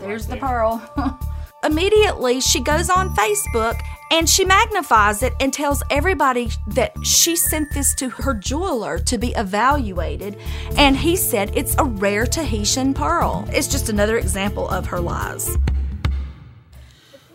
There's 0.00 0.26
the 0.26 0.38
pearl. 0.38 0.80
Immediately, 1.62 2.40
she 2.40 2.62
goes 2.62 2.88
on 2.88 3.14
Facebook 3.14 3.78
and 4.10 4.26
she 4.26 4.42
magnifies 4.42 5.22
it 5.22 5.34
and 5.38 5.52
tells 5.52 5.82
everybody 5.90 6.48
that 6.68 6.94
she 7.04 7.36
sent 7.36 7.74
this 7.74 7.94
to 7.96 8.08
her 8.08 8.32
jeweler 8.32 8.98
to 9.00 9.18
be 9.18 9.32
evaluated. 9.34 10.38
And 10.78 10.96
he 10.96 11.16
said 11.16 11.52
it's 11.54 11.76
a 11.78 11.84
rare 11.84 12.24
Tahitian 12.24 12.94
pearl. 12.94 13.46
It's 13.52 13.68
just 13.68 13.90
another 13.90 14.16
example 14.16 14.66
of 14.70 14.86
her 14.86 14.98
lies. 14.98 15.58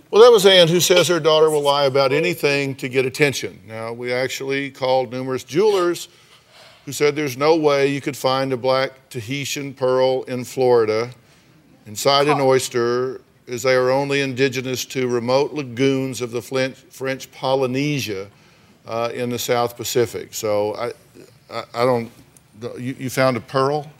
Well, 0.10 0.22
that 0.24 0.32
was 0.32 0.46
Ann 0.46 0.70
who 0.70 0.80
says 0.80 1.10
her 1.10 1.20
daughter 1.20 1.50
will 1.50 1.62
lie 1.62 1.84
about 1.84 2.14
anything 2.14 2.76
to 2.76 2.88
get 2.88 3.06
attention. 3.06 3.60
Now, 3.68 3.92
we 3.92 4.14
actually 4.14 4.72
called 4.72 5.12
numerous 5.12 5.44
jewelers 5.44 6.08
who 6.86 6.94
said 6.94 7.14
there's 7.14 7.36
no 7.36 7.58
way 7.58 7.88
you 7.88 8.00
could 8.00 8.16
find 8.16 8.54
a 8.54 8.58
black 8.58 9.10
Tahitian 9.10 9.74
pearl 9.74 10.24
in 10.24 10.46
Florida 10.46 11.12
inside 11.86 12.30
an 12.30 12.40
oyster, 12.40 13.20
as 13.50 13.64
they 13.64 13.76
are 13.76 13.90
only 13.90 14.22
indigenous 14.22 14.86
to 14.86 15.10
remote 15.10 15.52
lagoons 15.52 16.22
of 16.22 16.32
the 16.32 16.42
French, 16.42 17.30
Polynesia 17.32 18.30
uh, 18.86 19.10
in 19.14 19.30
the 19.30 19.40
South 19.40 19.76
Pacific. 19.76 20.34
So 20.34 20.74
I, 20.76 20.92
I, 21.50 21.64
I 21.74 21.86
don't, 21.86 22.10
you, 22.78 22.96
you 22.98 23.10
found 23.10 23.36
a 23.36 23.42
pearl? 23.42 23.92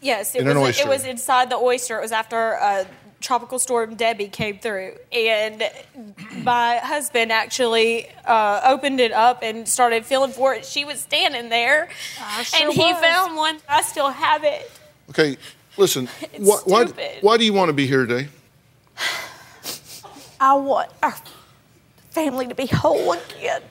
Yes, 0.00 0.34
it 0.34 0.40
In 0.40 0.48
an 0.48 0.58
was. 0.58 0.68
oyster. 0.68 0.86
It 0.86 0.88
was 0.88 1.04
inside 1.04 1.50
the 1.50 1.56
oyster. 1.56 1.98
It 1.98 2.02
was 2.02 2.12
after 2.12 2.56
uh, 2.58 2.84
tropical 3.20 3.58
storm 3.58 3.94
Debbie 3.94 4.28
came 4.28 4.58
through, 4.58 4.94
and 5.12 5.62
my 6.42 6.76
husband 6.78 7.30
actually 7.30 8.08
uh, 8.24 8.60
opened 8.64 9.00
it 9.00 9.12
up 9.12 9.42
and 9.42 9.68
started 9.68 10.04
feeling 10.06 10.32
for 10.32 10.54
it. 10.54 10.64
She 10.64 10.84
was 10.84 11.00
standing 11.00 11.48
there, 11.48 11.88
sure 12.42 12.60
and 12.62 12.72
he 12.72 12.92
was. 12.92 13.00
found 13.00 13.36
one. 13.36 13.58
I 13.68 13.82
still 13.82 14.10
have 14.10 14.44
it. 14.44 14.70
Okay, 15.10 15.36
listen, 15.76 16.08
It's 16.32 16.38
why, 16.66 16.84
why, 16.84 17.18
why 17.20 17.36
do 17.36 17.44
you 17.44 17.52
want 17.52 17.68
to 17.68 17.72
be 17.74 17.86
here 17.86 18.06
today? 18.06 18.28
I 20.40 20.54
want 20.54 20.90
our 21.02 21.14
family 22.10 22.46
to 22.46 22.54
be 22.54 22.66
whole 22.66 23.12
again. 23.12 23.62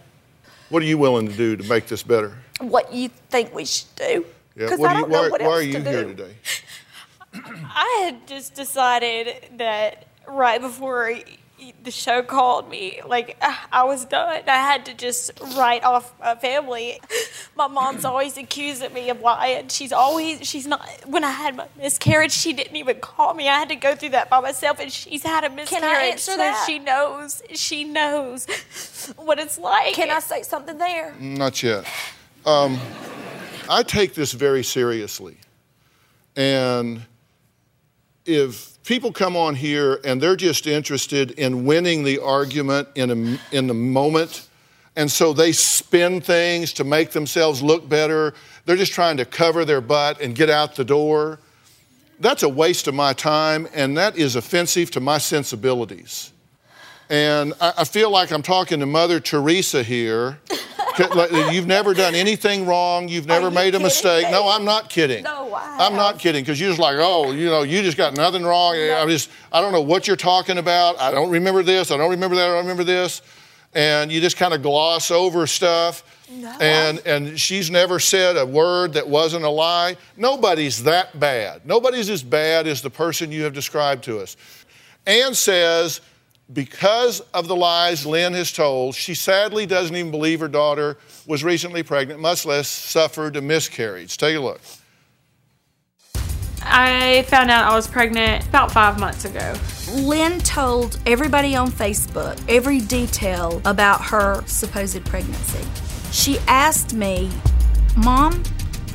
What 0.70 0.84
are 0.84 0.86
you 0.86 1.00
willing 1.00 1.27
to 1.27 1.34
do 1.36 1.56
to 1.58 1.63
make 1.68 1.88
this 1.88 2.03
better? 2.03 2.34
What 2.62 2.94
you 2.94 3.10
think 3.29 3.56
we 3.56 3.65
should 3.65 3.88
do? 3.96 4.25
Yeah, 4.56 4.65
Because 4.65 4.79
what 4.79 4.91
I 4.91 4.94
do 4.94 5.00
you- 5.00 5.01
don't 5.06 5.12
know 5.12 5.22
why, 5.24 5.29
what 5.29 5.41
why 5.41 5.48
are 5.48 5.62
you 5.63 5.74
to 5.74 5.79
do. 5.79 5.89
here 5.89 6.03
today? 6.03 6.36
I 7.33 8.01
had 8.03 8.27
just 8.27 8.55
decided 8.55 9.57
that 9.57 10.07
right 10.27 10.59
before 10.59 11.15
the 11.83 11.91
show 11.91 12.24
called 12.24 12.69
me, 12.69 13.01
like 13.05 13.38
I 13.71 13.83
was 13.83 14.05
done. 14.05 14.43
I 14.48 14.55
had 14.55 14.86
to 14.86 14.93
just 14.93 15.31
write 15.57 15.83
off 15.83 16.17
my 16.19 16.36
family. 16.36 17.01
My 17.55 17.67
mom's 17.67 18.05
always 18.05 18.38
accusing 18.38 18.93
me 18.93 19.09
of 19.09 19.19
lying. 19.19 19.67
She's 19.67 19.91
always, 19.91 20.48
she's 20.48 20.65
not, 20.65 20.88
when 21.05 21.24
I 21.24 21.31
had 21.31 21.57
my 21.57 21.67
miscarriage, 21.77 22.31
she 22.31 22.53
didn't 22.53 22.75
even 22.77 23.00
call 23.00 23.33
me. 23.33 23.50
I 23.50 23.59
had 23.59 23.69
to 23.69 23.75
go 23.75 23.95
through 23.95 24.09
that 24.09 24.29
by 24.29 24.39
myself, 24.39 24.79
and 24.79 24.91
she's 24.91 25.24
had 25.24 25.43
a 25.43 25.50
miscarriage. 25.50 26.13
answer 26.13 26.31
so 26.31 26.38
that? 26.38 26.63
she 26.65 26.79
knows, 26.79 27.41
she 27.53 27.83
knows 27.83 28.45
what 29.17 29.39
it's 29.39 29.57
like. 29.57 29.93
Can 29.93 30.09
I 30.09 30.19
say 30.19 30.43
something 30.43 30.77
there? 30.77 31.13
Not 31.19 31.62
yet. 31.62 31.86
Um, 32.45 32.79
I 33.69 33.83
take 33.83 34.13
this 34.13 34.31
very 34.31 34.63
seriously. 34.63 35.38
And 36.36 37.05
if 38.26 38.82
people 38.84 39.12
come 39.12 39.36
on 39.36 39.56
here 39.56 40.00
and 40.04 40.22
they're 40.22 40.36
just 40.36 40.68
interested 40.68 41.32
in 41.32 41.66
winning 41.66 42.04
the 42.04 42.20
argument 42.20 42.88
in, 42.96 43.12
a, 43.12 43.56
in 43.56 43.68
the 43.68 43.74
moment, 43.74 44.48
and 44.96 45.10
so 45.10 45.34
they 45.34 45.52
spin 45.52 46.22
things 46.22 46.74
to 46.74 46.84
make 46.84 47.12
themselves 47.12 47.62
look 47.62 47.88
better, 47.88 48.34
they're 48.66 48.76
just 48.76 48.94
trying 48.94 49.18
to 49.18 49.26
cover 49.26 49.64
their 49.66 49.82
butt 49.82 50.22
and 50.22 50.36
get 50.36 50.50
out 50.50 50.76
the 50.76 50.84
door. 50.84 51.40
That's 52.20 52.44
a 52.44 52.50
waste 52.50 52.88
of 52.88 52.96
my 52.96 53.14
time, 53.14 53.68
and 53.74 53.98
that 53.98 54.18
is 54.18 54.36
offensive 54.36 54.92
to 54.92 55.00
my 55.00 55.18
sensibilities. 55.18 56.34
And 57.10 57.54
I, 57.62 57.74
I 57.78 57.84
feel 57.86 58.12
like 58.12 58.32
I'm 58.32 58.44
talking 58.44 58.80
to 58.82 58.86
Mother 58.86 59.20
Teresa 59.20 59.84
here. 59.84 60.40
Like, 61.00 61.53
You've 61.53 61.68
never 61.68 61.94
done 61.94 62.15
anything 62.15 62.65
wrong. 62.65 63.08
You've 63.08 63.25
never 63.25 63.48
you 63.48 63.56
made 63.56 63.75
a 63.75 63.79
mistake. 63.79 64.25
me? 64.25 64.32
No, 64.32 64.50
I'm 64.50 64.65
not 64.65 64.89
kidding. 64.89 65.24
No, 65.24 65.53
I 65.53 65.77
I'm 65.79 65.96
not 65.96 66.20
kidding 66.20 66.44
because 66.44 66.60
you're 66.60 66.70
just 66.70 66.79
like, 66.79 66.98
oh, 67.00 67.32
you 67.32 67.46
know, 67.46 67.63
you 67.63 67.82
just 67.82 67.98
got 67.98 68.15
nothing 68.15 68.44
wrong. 68.44 68.75
I 68.75 69.06
just, 69.08 69.29
I 69.51 69.62
don't 69.62 69.72
know 69.72 69.82
what 69.82 70.08
you're 70.08 70.18
talking 70.18 70.58
about. 70.58 71.00
I 71.00 71.12
don't 71.12 71.29
remember 71.29 71.63
this. 71.63 71.91
I 71.91 71.98
don't 71.98 72.12
remember 72.12 72.36
that. 72.36 72.44
I 72.50 72.53
don't 72.53 72.63
remember 72.63 72.84
this. 72.84 73.22
And 73.74 74.12
you 74.12 74.20
just 74.20 74.38
kind 74.38 74.53
of 74.53 74.62
gloss 74.62 75.12
over 75.12 75.46
stuff. 75.48 76.03
No, 76.32 76.50
and 76.60 77.00
and 77.08 77.39
she's 77.39 77.72
never 77.72 78.00
said 78.00 78.38
a 78.38 78.46
word 78.46 78.94
that 78.94 79.08
wasn't 79.08 79.46
a 79.46 79.50
lie. 79.50 79.98
Nobody's 80.15 80.84
that 80.84 81.20
bad. 81.20 81.65
Nobody's 81.65 82.10
as 82.10 82.22
bad 82.24 82.68
as 82.68 82.82
the 82.84 82.89
person 82.89 83.32
you 83.32 83.44
have 83.44 83.53
described 83.53 84.03
to 84.03 84.20
us. 84.20 84.38
Anne 85.08 85.34
says, 85.34 86.01
because 86.51 87.22
of 87.34 87.48
the 87.48 87.56
lies 87.56 88.06
Lynn 88.06 88.34
has 88.34 88.51
told, 88.51 88.96
she 88.96 89.13
sadly 89.13 89.65
doesn't 89.65 89.96
even 89.96 90.12
believe 90.12 90.39
her 90.39 90.48
daughter 90.48 90.98
was 91.27 91.44
recently 91.44 91.84
pregnant, 91.84 92.20
much 92.20 92.46
less 92.46 92.68
suffered 92.68 93.36
a 93.36 93.41
miscarriage. 93.41 94.18
Take 94.18 94.36
a 94.36 94.39
look. 94.39 94.62
I 96.62 97.24
found 97.27 97.50
out 97.50 97.72
I 97.72 97.75
was 97.75 97.88
pregnant 97.88 98.46
about 98.48 98.72
five 98.72 99.00
months 99.00 99.25
ago. 99.25 99.53
Lynn 99.94 100.39
told 100.39 101.00
everybody 101.06 101.56
on 101.56 101.72
Facebook 101.72 102.39
every 102.50 102.79
detail 102.79 103.62
about 103.65 104.03
her 104.06 104.44
supposed 104.46 105.03
pregnancy. 105.06 105.65
She 106.12 106.39
asked 106.48 106.94
me, 106.94 107.32
Mom, 107.96 108.44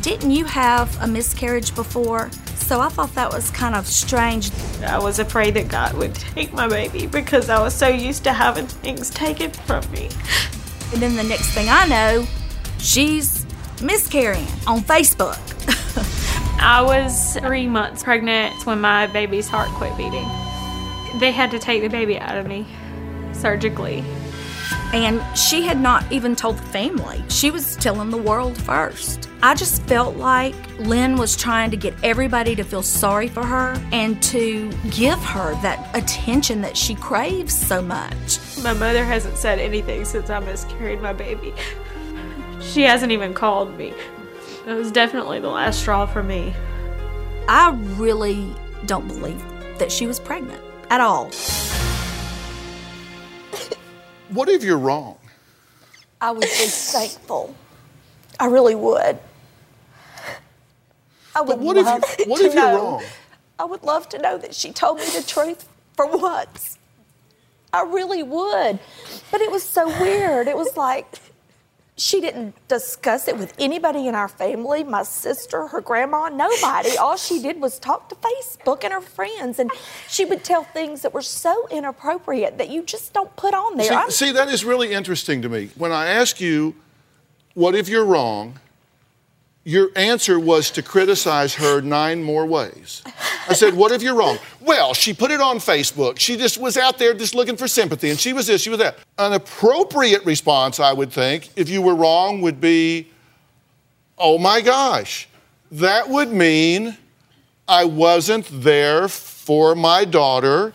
didn't 0.02 0.30
you 0.30 0.44
have 0.44 1.00
a 1.02 1.06
miscarriage 1.06 1.74
before? 1.74 2.30
So 2.56 2.80
I 2.80 2.88
thought 2.88 3.14
that 3.14 3.32
was 3.32 3.50
kind 3.50 3.74
of 3.74 3.86
strange. 3.86 4.50
I 4.82 4.98
was 4.98 5.18
afraid 5.18 5.54
that 5.54 5.68
God 5.68 5.94
would 5.94 6.14
take 6.14 6.52
my 6.52 6.68
baby 6.68 7.06
because 7.06 7.50
I 7.50 7.60
was 7.60 7.74
so 7.74 7.88
used 7.88 8.24
to 8.24 8.32
having 8.32 8.66
things 8.66 9.10
taken 9.10 9.50
from 9.50 9.90
me. 9.92 10.08
And 10.92 11.02
then 11.02 11.16
the 11.16 11.24
next 11.24 11.50
thing 11.52 11.68
I 11.68 11.86
know, 11.86 12.26
she's 12.78 13.44
miscarrying 13.82 14.46
on 14.66 14.80
Facebook. 14.80 15.38
I 16.60 16.80
was 16.80 17.36
three 17.36 17.66
months 17.66 18.02
pregnant 18.02 18.64
when 18.64 18.80
my 18.80 19.06
baby's 19.08 19.48
heart 19.48 19.68
quit 19.70 19.96
beating. 19.96 20.28
They 21.20 21.32
had 21.32 21.50
to 21.50 21.58
take 21.58 21.82
the 21.82 21.88
baby 21.88 22.18
out 22.18 22.36
of 22.36 22.46
me 22.46 22.66
surgically. 23.34 24.02
And 24.94 25.20
she 25.36 25.62
had 25.62 25.80
not 25.80 26.10
even 26.12 26.36
told 26.36 26.56
the 26.56 26.62
family. 26.62 27.20
She 27.28 27.50
was 27.50 27.74
telling 27.74 28.10
the 28.10 28.16
world 28.16 28.56
first. 28.56 29.28
I 29.42 29.56
just 29.56 29.82
felt 29.82 30.14
like 30.16 30.54
Lynn 30.78 31.16
was 31.16 31.36
trying 31.36 31.72
to 31.72 31.76
get 31.76 31.94
everybody 32.04 32.54
to 32.54 32.62
feel 32.62 32.84
sorry 32.84 33.26
for 33.26 33.44
her 33.44 33.76
and 33.90 34.22
to 34.22 34.70
give 34.90 35.18
her 35.18 35.60
that 35.62 35.90
attention 35.96 36.60
that 36.60 36.76
she 36.76 36.94
craves 36.94 37.52
so 37.52 37.82
much. 37.82 38.38
My 38.62 38.72
mother 38.72 39.04
hasn't 39.04 39.36
said 39.36 39.58
anything 39.58 40.04
since 40.04 40.30
I 40.30 40.38
miscarried 40.38 41.02
my 41.02 41.12
baby. 41.12 41.52
She 42.60 42.82
hasn't 42.82 43.10
even 43.10 43.34
called 43.34 43.76
me. 43.76 43.92
It 44.64 44.74
was 44.74 44.92
definitely 44.92 45.40
the 45.40 45.50
last 45.50 45.80
straw 45.80 46.06
for 46.06 46.22
me. 46.22 46.54
I 47.48 47.72
really 47.96 48.54
don't 48.86 49.08
believe 49.08 49.42
that 49.78 49.90
she 49.90 50.06
was 50.06 50.20
pregnant 50.20 50.62
at 50.88 51.00
all. 51.00 51.32
What 54.30 54.48
if 54.48 54.62
you're 54.64 54.78
wrong? 54.78 55.18
I 56.20 56.30
would 56.30 56.40
be 56.42 56.46
thankful. 56.48 57.54
I 58.40 58.46
really 58.46 58.74
would. 58.74 59.18
I 61.36 61.40
would 61.40 61.48
But 61.48 61.58
what 61.58 61.76
if 61.76 61.84
love 61.86 62.02
you- 62.18 62.24
what 62.26 62.38
to 62.40 62.46
if 62.46 62.54
you're 62.54 62.62
know. 62.62 62.76
wrong? 62.78 63.04
I 63.58 63.64
would 63.64 63.82
love 63.82 64.08
to 64.10 64.18
know 64.18 64.38
that 64.38 64.54
she 64.54 64.72
told 64.72 64.98
me 64.98 65.04
the 65.06 65.22
truth 65.22 65.68
for 65.96 66.06
once. 66.06 66.78
I 67.72 67.82
really 67.82 68.22
would. 68.22 68.78
But 69.30 69.40
it 69.40 69.50
was 69.50 69.62
so 69.62 69.88
weird. 70.00 70.48
It 70.48 70.56
was 70.56 70.76
like 70.76 71.06
she 71.96 72.20
didn't 72.20 72.56
discuss 72.66 73.28
it 73.28 73.38
with 73.38 73.54
anybody 73.58 74.08
in 74.08 74.16
our 74.16 74.26
family, 74.26 74.82
my 74.82 75.04
sister, 75.04 75.68
her 75.68 75.80
grandma, 75.80 76.28
nobody. 76.28 76.96
All 76.96 77.16
she 77.16 77.40
did 77.40 77.60
was 77.60 77.78
talk 77.78 78.08
to 78.08 78.16
Facebook 78.16 78.82
and 78.82 78.92
her 78.92 79.00
friends. 79.00 79.60
And 79.60 79.70
she 80.08 80.24
would 80.24 80.42
tell 80.42 80.64
things 80.64 81.02
that 81.02 81.14
were 81.14 81.22
so 81.22 81.68
inappropriate 81.70 82.58
that 82.58 82.68
you 82.68 82.82
just 82.82 83.12
don't 83.12 83.34
put 83.36 83.54
on 83.54 83.76
there. 83.76 84.10
See, 84.10 84.26
see, 84.26 84.32
that 84.32 84.48
is 84.48 84.64
really 84.64 84.92
interesting 84.92 85.40
to 85.42 85.48
me. 85.48 85.70
When 85.76 85.92
I 85.92 86.06
ask 86.06 86.40
you, 86.40 86.74
what 87.54 87.76
if 87.76 87.88
you're 87.88 88.04
wrong? 88.04 88.58
Your 89.66 89.90
answer 89.96 90.38
was 90.38 90.70
to 90.72 90.82
criticize 90.82 91.54
her 91.54 91.80
nine 91.80 92.22
more 92.22 92.44
ways. 92.44 93.02
I 93.48 93.54
said, 93.54 93.74
What 93.74 93.92
if 93.92 94.02
you're 94.02 94.14
wrong? 94.14 94.38
Well, 94.60 94.92
she 94.92 95.14
put 95.14 95.30
it 95.30 95.40
on 95.40 95.56
Facebook. 95.56 96.18
She 96.20 96.36
just 96.36 96.58
was 96.58 96.76
out 96.76 96.98
there 96.98 97.14
just 97.14 97.34
looking 97.34 97.56
for 97.56 97.66
sympathy, 97.66 98.10
and 98.10 98.18
she 98.18 98.34
was 98.34 98.46
this, 98.46 98.60
she 98.62 98.68
was 98.68 98.78
that. 98.78 98.98
An 99.18 99.32
appropriate 99.32 100.24
response, 100.26 100.80
I 100.80 100.92
would 100.92 101.10
think, 101.10 101.48
if 101.56 101.70
you 101.70 101.80
were 101.80 101.94
wrong, 101.94 102.42
would 102.42 102.60
be, 102.60 103.08
Oh 104.18 104.36
my 104.36 104.60
gosh, 104.60 105.28
that 105.72 106.10
would 106.10 106.30
mean 106.30 106.98
I 107.66 107.86
wasn't 107.86 108.46
there 108.50 109.08
for 109.08 109.74
my 109.74 110.04
daughter 110.04 110.74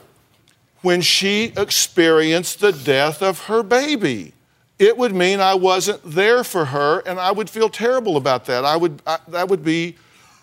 when 0.82 1.02
she 1.02 1.54
experienced 1.56 2.60
the 2.60 2.72
death 2.72 3.22
of 3.22 3.46
her 3.46 3.62
baby. 3.62 4.34
It 4.80 4.98
would 4.98 5.14
mean 5.14 5.42
I 5.42 5.56
wasn't 5.56 6.02
there 6.06 6.44
for 6.44 6.66
her, 6.66 7.00
and 7.06 7.20
I 7.20 7.32
would 7.32 7.50
feel 7.50 7.70
terrible 7.70 8.16
about 8.16 8.46
that. 8.46 8.64
I 8.64 8.78
would, 8.78 9.02
I, 9.06 9.20
that 9.28 9.50
would 9.50 9.64
be 9.64 9.96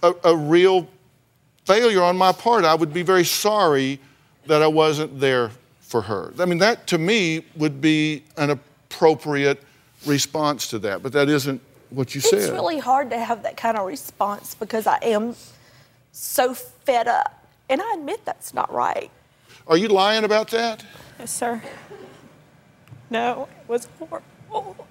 a, 0.02 0.12
a 0.24 0.36
real 0.36 0.86
failure 1.64 2.02
on 2.02 2.16
my 2.16 2.32
part. 2.32 2.64
I 2.64 2.74
would 2.74 2.92
be 2.92 3.02
very 3.02 3.24
sorry 3.24 3.98
that 4.46 4.62
I 4.62 4.66
wasn't 4.66 5.18
there 5.18 5.50
for 5.80 6.02
her. 6.02 6.34
I 6.38 6.44
mean, 6.44 6.58
that 6.58 6.86
to 6.88 6.98
me 6.98 7.44
would 7.56 7.80
be 7.80 8.24
an 8.36 8.50
appropriate 8.50 9.62
response 10.04 10.68
to 10.68 10.78
that, 10.80 11.02
but 11.02 11.12
that 11.12 11.28
isn't 11.28 11.60
what 11.90 12.14
you 12.14 12.20
said. 12.20 12.40
It's 12.40 12.50
really 12.50 12.78
hard 12.78 13.10
to 13.10 13.18
have 13.18 13.42
that 13.44 13.56
kind 13.56 13.76
of 13.78 13.86
response 13.86 14.54
because 14.54 14.86
I 14.86 14.98
am 15.02 15.34
so 16.12 16.54
fed 16.54 17.08
up. 17.08 17.46
And 17.68 17.80
I 17.80 17.94
admit 17.94 18.24
that's 18.24 18.54
not 18.54 18.72
right. 18.72 19.10
Are 19.66 19.76
you 19.76 19.88
lying 19.88 20.24
about 20.24 20.48
that? 20.50 20.84
Yes, 21.18 21.32
sir. 21.32 21.60
No, 23.10 23.48
it 23.62 23.68
was 23.68 23.88
horrible. 23.98 24.86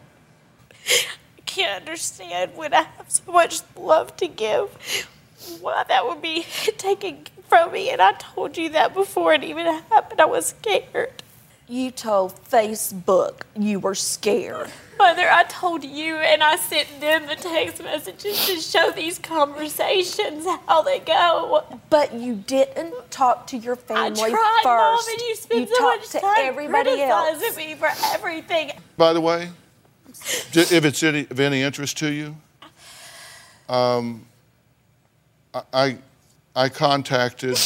I 0.88 1.42
can't 1.46 1.82
understand 1.82 2.52
when 2.56 2.74
I 2.74 2.84
have 2.84 3.10
so 3.10 3.32
much 3.32 3.62
love 3.76 4.16
to 4.18 4.28
give, 4.28 4.70
why 5.62 5.84
that 5.88 6.06
would 6.08 6.22
be 6.22 6.44
taken 6.78 7.26
from 7.48 7.72
me. 7.72 7.90
And 7.90 8.02
I 8.02 8.14
told 8.14 8.58
you 8.58 8.70
that 8.70 8.94
before 8.94 9.34
it 9.34 9.44
even 9.44 9.66
happened. 9.66 10.22
I 10.22 10.26
was 10.26 10.48
scared. 10.48 11.24
You 11.68 11.92
told 11.92 12.36
Facebook 12.50 13.42
you 13.58 13.80
were 13.80 13.96
scared. 13.96 14.70
Mother, 14.98 15.30
I 15.30 15.44
told 15.44 15.84
you, 15.84 16.16
and 16.16 16.42
I 16.42 16.56
sent 16.56 17.02
them 17.02 17.28
the 17.28 17.36
text 17.36 17.84
messages 17.84 18.46
to 18.46 18.60
show 18.60 18.92
these 18.92 19.20
conversations 19.20 20.46
how 20.68 20.82
they 20.84 21.00
go. 21.00 21.64
But 21.90 22.14
you 22.14 22.36
didn't 22.36 22.94
talk 23.12 23.48
to 23.48 23.58
your 23.58 23.76
family 23.76 24.12
I 24.12 24.16
family 24.16 24.32
tried, 24.32 24.60
first. 24.64 25.08
Mom, 25.08 25.14
and 25.14 25.22
you 25.22 25.36
spend 25.36 25.70
so 25.70 25.78
talked 25.78 26.02
much 26.02 26.10
to 26.12 26.20
time 26.22 26.34
everybody 26.40 27.02
else. 27.02 27.38
criticizing 27.40 27.68
me 27.70 27.76
for 27.76 27.90
everything. 28.14 28.72
By 28.98 29.14
the 29.14 29.22
way, 29.22 29.50
if 30.54 30.86
it's 30.86 31.04
any, 31.04 31.28
of 31.30 31.40
any 31.40 31.62
interest 31.62 31.98
to 32.00 32.12
you, 32.12 32.36
um, 33.68 34.26
I- 35.54 35.64
I, 35.74 35.98
I 36.56 36.70
contacted 36.70 37.60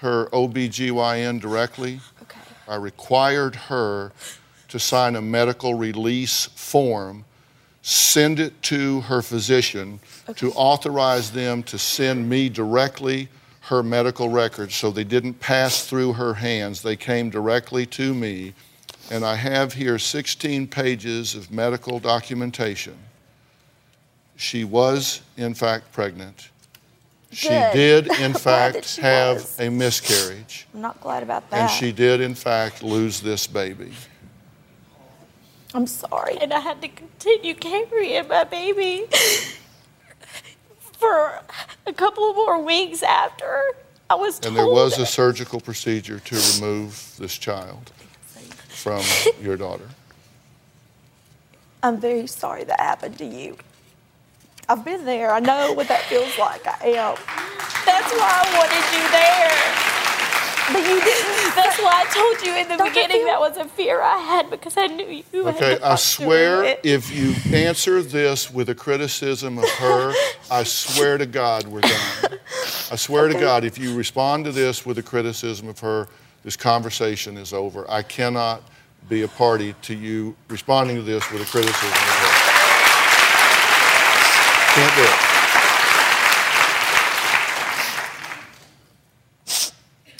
her 0.00 0.26
OBGYN 0.32 1.40
directly. 1.40 2.00
Okay. 2.22 2.40
I 2.68 2.76
required 2.76 3.54
her 3.54 4.12
to 4.72 4.78
sign 4.78 5.16
a 5.16 5.20
medical 5.20 5.74
release 5.74 6.46
form, 6.54 7.26
send 7.82 8.40
it 8.40 8.62
to 8.62 9.02
her 9.02 9.20
physician 9.20 10.00
to 10.34 10.50
authorize 10.52 11.30
them 11.30 11.62
to 11.62 11.76
send 11.76 12.26
me 12.26 12.48
directly 12.48 13.28
her 13.60 13.82
medical 13.82 14.30
records 14.30 14.74
so 14.74 14.90
they 14.90 15.04
didn't 15.04 15.34
pass 15.34 15.84
through 15.84 16.14
her 16.14 16.32
hands. 16.32 16.80
They 16.80 16.96
came 16.96 17.28
directly 17.28 17.84
to 17.86 18.14
me. 18.14 18.54
And 19.10 19.26
I 19.26 19.34
have 19.34 19.74
here 19.74 19.98
16 19.98 20.66
pages 20.68 21.34
of 21.34 21.50
medical 21.50 21.98
documentation. 21.98 22.96
She 24.36 24.64
was, 24.64 25.20
in 25.36 25.52
fact, 25.52 25.92
pregnant. 25.92 26.48
She 27.30 27.48
Good. 27.50 27.72
did, 27.74 28.06
in 28.18 28.24
I'm 28.24 28.32
glad 28.32 28.74
that 28.74 28.84
fact, 28.86 28.96
have 28.96 29.34
was. 29.36 29.60
a 29.60 29.68
miscarriage. 29.68 30.66
I'm 30.72 30.80
not 30.80 30.98
glad 31.02 31.22
about 31.22 31.50
that. 31.50 31.60
And 31.60 31.70
she 31.70 31.92
did, 31.92 32.22
in 32.22 32.34
fact, 32.34 32.82
lose 32.82 33.20
this 33.20 33.46
baby. 33.46 33.92
I'm 35.74 35.86
sorry. 35.86 36.38
And 36.38 36.52
I 36.52 36.60
had 36.60 36.82
to 36.82 36.88
continue 36.88 37.54
carrying 37.54 38.28
my 38.28 38.44
baby 38.44 39.06
for 40.92 41.40
a 41.86 41.92
couple 41.92 42.32
more 42.34 42.62
weeks 42.62 43.02
after 43.02 43.62
I 44.10 44.14
was 44.14 44.38
told. 44.38 44.50
And 44.50 44.56
there 44.56 44.72
was 44.72 44.98
a 44.98 45.06
surgical 45.06 45.60
procedure 45.60 46.20
to 46.20 46.60
remove 46.60 47.14
this 47.18 47.38
child 47.38 47.90
from 48.68 49.02
your 49.40 49.56
daughter. 49.56 49.88
I'm 51.82 52.00
very 52.00 52.26
sorry 52.26 52.64
that 52.64 52.78
happened 52.78 53.18
to 53.18 53.24
you. 53.24 53.56
I've 54.68 54.84
been 54.84 55.04
there. 55.04 55.32
I 55.32 55.40
know 55.40 55.72
what 55.72 55.88
that 55.88 56.02
feels 56.02 56.38
like. 56.38 56.66
I 56.66 56.88
am. 56.90 57.16
That's 57.84 58.12
why 58.12 58.30
I 58.30 58.56
wanted 58.56 58.84
you 58.94 59.10
there. 59.10 59.91
But 60.70 60.78
you 60.80 61.00
didn't. 61.00 61.54
That's 61.54 61.78
why 61.80 62.04
I 62.06 62.12
told 62.12 62.46
you 62.46 62.56
in 62.56 62.68
the 62.68 62.82
beginning 62.82 63.24
that 63.26 63.38
was 63.40 63.56
a 63.58 63.64
fear 63.66 64.00
I 64.00 64.18
had 64.18 64.48
because 64.50 64.76
I 64.76 64.86
knew 64.86 65.06
you. 65.06 65.44
had 65.44 65.56
Okay, 65.56 65.76
to 65.78 65.86
I 65.86 65.94
swear 65.96 66.64
it. 66.64 66.80
if 66.82 67.10
you 67.14 67.34
answer 67.56 68.02
this 68.02 68.50
with 68.50 68.68
a 68.70 68.74
criticism 68.74 69.58
of 69.58 69.68
her, 69.68 70.12
I 70.50 70.62
swear 70.62 71.18
to 71.18 71.26
God 71.26 71.66
we're 71.66 71.80
done. 71.82 72.38
I 72.90 72.96
swear 72.96 73.28
to 73.28 73.34
God, 73.34 73.64
if 73.64 73.78
you 73.78 73.94
respond 73.96 74.44
to 74.46 74.52
this 74.52 74.84
with 74.86 74.98
a 74.98 75.02
criticism 75.02 75.68
of 75.68 75.78
her, 75.80 76.08
this 76.44 76.56
conversation 76.56 77.36
is 77.36 77.52
over. 77.52 77.88
I 77.90 78.02
cannot 78.02 78.62
be 79.08 79.22
a 79.22 79.28
party 79.28 79.74
to 79.82 79.94
you 79.94 80.34
responding 80.48 80.96
to 80.96 81.02
this 81.02 81.30
with 81.30 81.42
a 81.42 81.46
criticism 81.46 81.88
of 81.88 81.94
her. 81.94 82.48
Can't 84.74 84.96
do 84.96 85.02
it. 85.02 85.31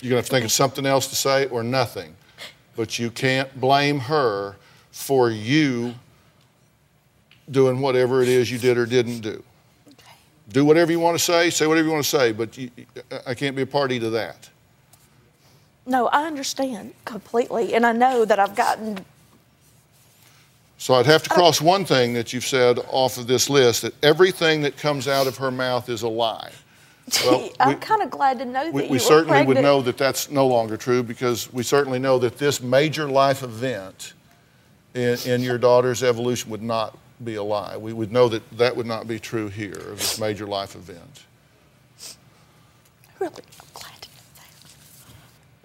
You're 0.03 0.09
going 0.09 0.17
to 0.21 0.23
have 0.23 0.25
to 0.25 0.31
think 0.31 0.43
of 0.43 0.51
something 0.51 0.85
else 0.85 1.07
to 1.07 1.15
say 1.15 1.45
or 1.45 1.63
nothing. 1.63 2.13
But 2.75 2.99
you 2.99 3.09
can't 3.09 3.57
blame 3.61 3.99
her 3.99 4.57
for 4.91 5.29
you 5.29 5.93
doing 7.49 7.79
whatever 7.79 8.21
it 8.21 8.27
is 8.27 8.51
you 8.51 8.57
did 8.57 8.77
or 8.77 8.85
didn't 8.85 9.21
do. 9.21 9.41
Okay. 9.87 10.11
Do 10.49 10.65
whatever 10.65 10.91
you 10.91 10.99
want 10.99 11.17
to 11.17 11.23
say, 11.23 11.49
say 11.49 11.67
whatever 11.67 11.87
you 11.87 11.93
want 11.93 12.03
to 12.03 12.09
say, 12.09 12.33
but 12.33 12.57
you, 12.57 12.69
I 13.25 13.33
can't 13.33 13.55
be 13.55 13.61
a 13.61 13.65
party 13.65 13.97
to 13.99 14.09
that. 14.09 14.49
No, 15.85 16.07
I 16.07 16.25
understand 16.27 16.93
completely. 17.05 17.73
And 17.73 17.85
I 17.85 17.93
know 17.93 18.25
that 18.25 18.39
I've 18.39 18.55
gotten 18.57 19.05
So 20.77 20.95
I'd 20.95 21.05
have 21.05 21.23
to 21.23 21.29
cross 21.29 21.61
one 21.61 21.85
thing 21.85 22.13
that 22.15 22.33
you've 22.33 22.45
said 22.45 22.77
off 22.89 23.17
of 23.17 23.27
this 23.27 23.49
list 23.49 23.83
that 23.83 23.93
everything 24.03 24.63
that 24.63 24.75
comes 24.75 25.07
out 25.07 25.27
of 25.27 25.37
her 25.37 25.49
mouth 25.49 25.87
is 25.87 26.01
a 26.01 26.09
lie. 26.09 26.51
Well, 27.25 27.49
I'm 27.59 27.79
kind 27.79 28.01
of 28.01 28.09
glad 28.09 28.39
to 28.39 28.45
know 28.45 28.65
that 28.65 28.73
We, 28.73 28.83
you 28.85 28.89
we 28.89 28.99
certainly 28.99 29.45
would 29.45 29.57
know 29.61 29.81
that 29.81 29.97
that's 29.97 30.31
no 30.31 30.47
longer 30.47 30.77
true 30.77 31.03
because 31.03 31.51
we 31.51 31.63
certainly 31.63 31.99
know 31.99 32.17
that 32.19 32.37
this 32.37 32.61
major 32.61 33.09
life 33.09 33.43
event 33.43 34.13
in, 34.93 35.17
in 35.25 35.41
your 35.41 35.57
daughter's 35.57 36.01
evolution 36.03 36.49
would 36.51 36.63
not 36.63 36.97
be 37.23 37.35
a 37.35 37.43
lie. 37.43 37.77
We 37.77 37.93
would 37.93 38.11
know 38.11 38.29
that 38.29 38.49
that 38.57 38.75
would 38.75 38.85
not 38.85 39.07
be 39.07 39.19
true 39.19 39.49
here 39.49 39.73
of 39.73 39.97
this 39.99 40.19
major 40.19 40.45
life 40.47 40.75
event. 40.75 41.23
Really, 43.19 43.33
I'm 43.61 43.67
glad 43.73 44.01
to 44.01 44.09
know 44.09 44.23
that. 44.35 44.49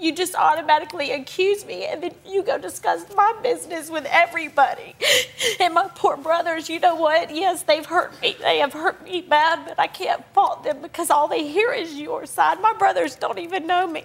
You 0.01 0.13
just 0.15 0.37
automatically 0.37 1.11
accuse 1.11 1.67
me, 1.67 1.87
and 1.87 2.01
then 2.01 2.15
you 2.25 2.45
go 2.45 2.57
discuss 2.57 3.05
my 3.17 3.35
business 3.43 3.91
with 3.91 4.07
everybody. 4.09 4.95
And 5.61 5.75
my 5.75 5.89
poor 5.95 6.17
brothers, 6.17 6.69
you 6.69 6.79
know 6.79 6.95
what? 6.95 7.35
Yes, 7.35 7.65
they've 7.65 7.85
hurt 7.85 8.21
me. 8.23 8.37
They 8.41 8.59
have 8.59 8.73
hurt 8.73 9.03
me 9.03 9.23
bad, 9.23 9.65
but 9.67 9.79
I 9.79 9.89
can't 9.89 10.25
fault 10.35 10.63
them 10.63 10.83
because 10.83 11.11
all 11.11 11.27
they 11.27 11.49
hear 11.49 11.73
is 11.73 11.95
your 11.95 12.27
side. 12.27 12.61
My 12.61 12.75
brothers 12.75 13.17
don't 13.17 13.39
even 13.41 13.67
know 13.67 13.89
me. 13.89 14.05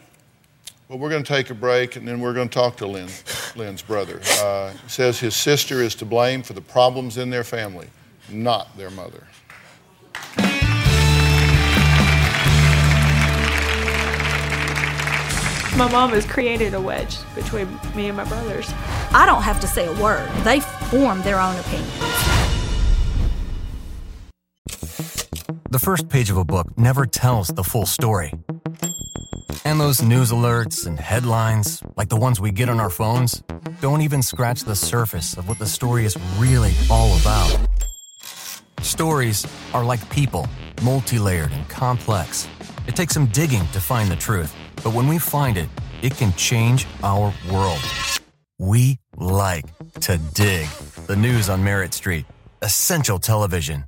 Well, 0.89 0.97
we're 0.97 1.09
going 1.09 1.23
to 1.23 1.27
take 1.27 1.49
a 1.49 1.55
break 1.55 1.95
and 1.95 2.07
then 2.07 2.19
we're 2.19 2.33
going 2.33 2.49
to 2.49 2.53
talk 2.53 2.75
to 2.77 2.87
Lynn, 2.87 3.09
Lynn's 3.55 3.81
brother. 3.81 4.19
Uh, 4.39 4.73
says 4.87 5.19
his 5.19 5.35
sister 5.35 5.81
is 5.81 5.95
to 5.95 6.05
blame 6.05 6.43
for 6.43 6.53
the 6.53 6.61
problems 6.61 7.17
in 7.17 7.29
their 7.29 7.43
family, 7.43 7.87
not 8.29 8.75
their 8.77 8.89
mother. 8.89 9.23
My 15.75 15.91
mom 15.91 16.11
has 16.11 16.23
created 16.23 16.75
a 16.75 16.79
wedge 16.79 17.17
between 17.33 17.67
me 17.95 18.07
and 18.07 18.15
my 18.15 18.25
brothers. 18.25 18.71
I 19.11 19.25
don't 19.25 19.41
have 19.41 19.59
to 19.61 19.67
say 19.67 19.87
a 19.87 19.93
word. 20.01 20.29
They 20.43 20.59
form 20.59 21.23
their 21.23 21.39
own 21.39 21.55
opinions. 21.57 21.89
The 25.71 25.79
first 25.79 26.09
page 26.09 26.29
of 26.29 26.37
a 26.37 26.45
book 26.45 26.77
never 26.77 27.07
tells 27.07 27.47
the 27.47 27.63
full 27.63 27.87
story. 27.87 28.31
And 29.65 29.81
those 29.81 30.03
news 30.03 30.31
alerts 30.31 30.85
and 30.85 30.99
headlines, 30.99 31.81
like 31.97 32.09
the 32.09 32.17
ones 32.17 32.39
we 32.39 32.51
get 32.51 32.69
on 32.69 32.79
our 32.79 32.91
phones, 32.91 33.41
don't 33.81 34.01
even 34.01 34.21
scratch 34.21 34.65
the 34.65 34.75
surface 34.75 35.35
of 35.35 35.47
what 35.47 35.57
the 35.57 35.65
story 35.65 36.05
is 36.05 36.15
really 36.37 36.73
all 36.91 37.17
about. 37.17 37.57
Stories 38.81 39.47
are 39.73 39.83
like 39.83 40.07
people, 40.11 40.47
multi 40.83 41.17
layered 41.17 41.51
and 41.51 41.67
complex. 41.67 42.47
It 42.85 42.95
takes 42.95 43.15
some 43.15 43.25
digging 43.27 43.65
to 43.69 43.81
find 43.81 44.11
the 44.11 44.15
truth, 44.15 44.53
but 44.83 44.93
when 44.93 45.07
we 45.07 45.17
find 45.17 45.57
it, 45.57 45.69
it 46.01 46.15
can 46.15 46.33
change 46.33 46.85
our 47.03 47.33
world. 47.51 47.81
We 48.59 48.99
like 49.17 49.65
to 50.01 50.17
dig. 50.33 50.67
The 51.07 51.15
news 51.15 51.49
on 51.49 51.63
Merit 51.63 51.93
Street. 51.93 52.25
Essential 52.61 53.19
television. 53.19 53.85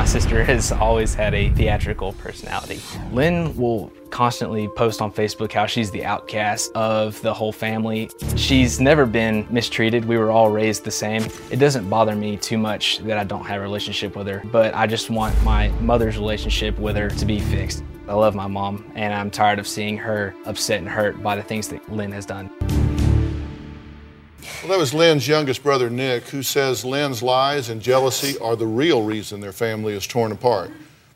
My 0.00 0.06
sister 0.06 0.42
has 0.44 0.72
always 0.72 1.14
had 1.14 1.34
a 1.34 1.50
theatrical 1.50 2.14
personality. 2.14 2.80
Lynn 3.12 3.54
will 3.54 3.92
constantly 4.08 4.66
post 4.68 5.02
on 5.02 5.12
Facebook 5.12 5.52
how 5.52 5.66
she's 5.66 5.90
the 5.90 6.04
outcast 6.06 6.72
of 6.74 7.20
the 7.20 7.34
whole 7.34 7.52
family. 7.52 8.08
She's 8.34 8.80
never 8.80 9.04
been 9.04 9.46
mistreated. 9.50 10.06
We 10.06 10.16
were 10.16 10.30
all 10.30 10.50
raised 10.50 10.84
the 10.84 10.90
same. 10.90 11.26
It 11.50 11.56
doesn't 11.56 11.88
bother 11.90 12.16
me 12.16 12.38
too 12.38 12.56
much 12.56 13.00
that 13.00 13.18
I 13.18 13.24
don't 13.24 13.44
have 13.44 13.58
a 13.58 13.62
relationship 13.62 14.16
with 14.16 14.26
her, 14.26 14.40
but 14.46 14.74
I 14.74 14.86
just 14.86 15.10
want 15.10 15.40
my 15.44 15.68
mother's 15.80 16.16
relationship 16.16 16.78
with 16.78 16.96
her 16.96 17.10
to 17.10 17.26
be 17.26 17.38
fixed. 17.38 17.84
I 18.10 18.14
love 18.14 18.34
my 18.34 18.48
mom, 18.48 18.90
and 18.96 19.14
I'm 19.14 19.30
tired 19.30 19.60
of 19.60 19.68
seeing 19.68 19.96
her 19.98 20.34
upset 20.44 20.80
and 20.80 20.88
hurt 20.88 21.22
by 21.22 21.36
the 21.36 21.44
things 21.44 21.68
that 21.68 21.92
Lynn 21.92 22.10
has 22.10 22.26
done. 22.26 22.50
Well, 22.60 24.68
that 24.68 24.78
was 24.78 24.92
Lynn's 24.92 25.28
youngest 25.28 25.62
brother, 25.62 25.88
Nick, 25.88 26.24
who 26.24 26.42
says 26.42 26.84
Lynn's 26.84 27.22
lies 27.22 27.68
and 27.68 27.80
jealousy 27.80 28.36
are 28.38 28.56
the 28.56 28.66
real 28.66 29.04
reason 29.04 29.38
their 29.38 29.52
family 29.52 29.92
is 29.92 30.08
torn 30.08 30.32
apart. 30.32 30.72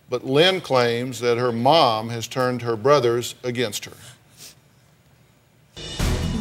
But 0.09 0.25
Lynn 0.25 0.61
claims 0.61 1.19
that 1.19 1.37
her 1.37 1.51
mom 1.51 2.11
has 2.11 2.29
turned 2.29 2.63
her 2.63 2.77
brothers 2.77 3.35
against 3.43 3.87
her. 3.87 3.97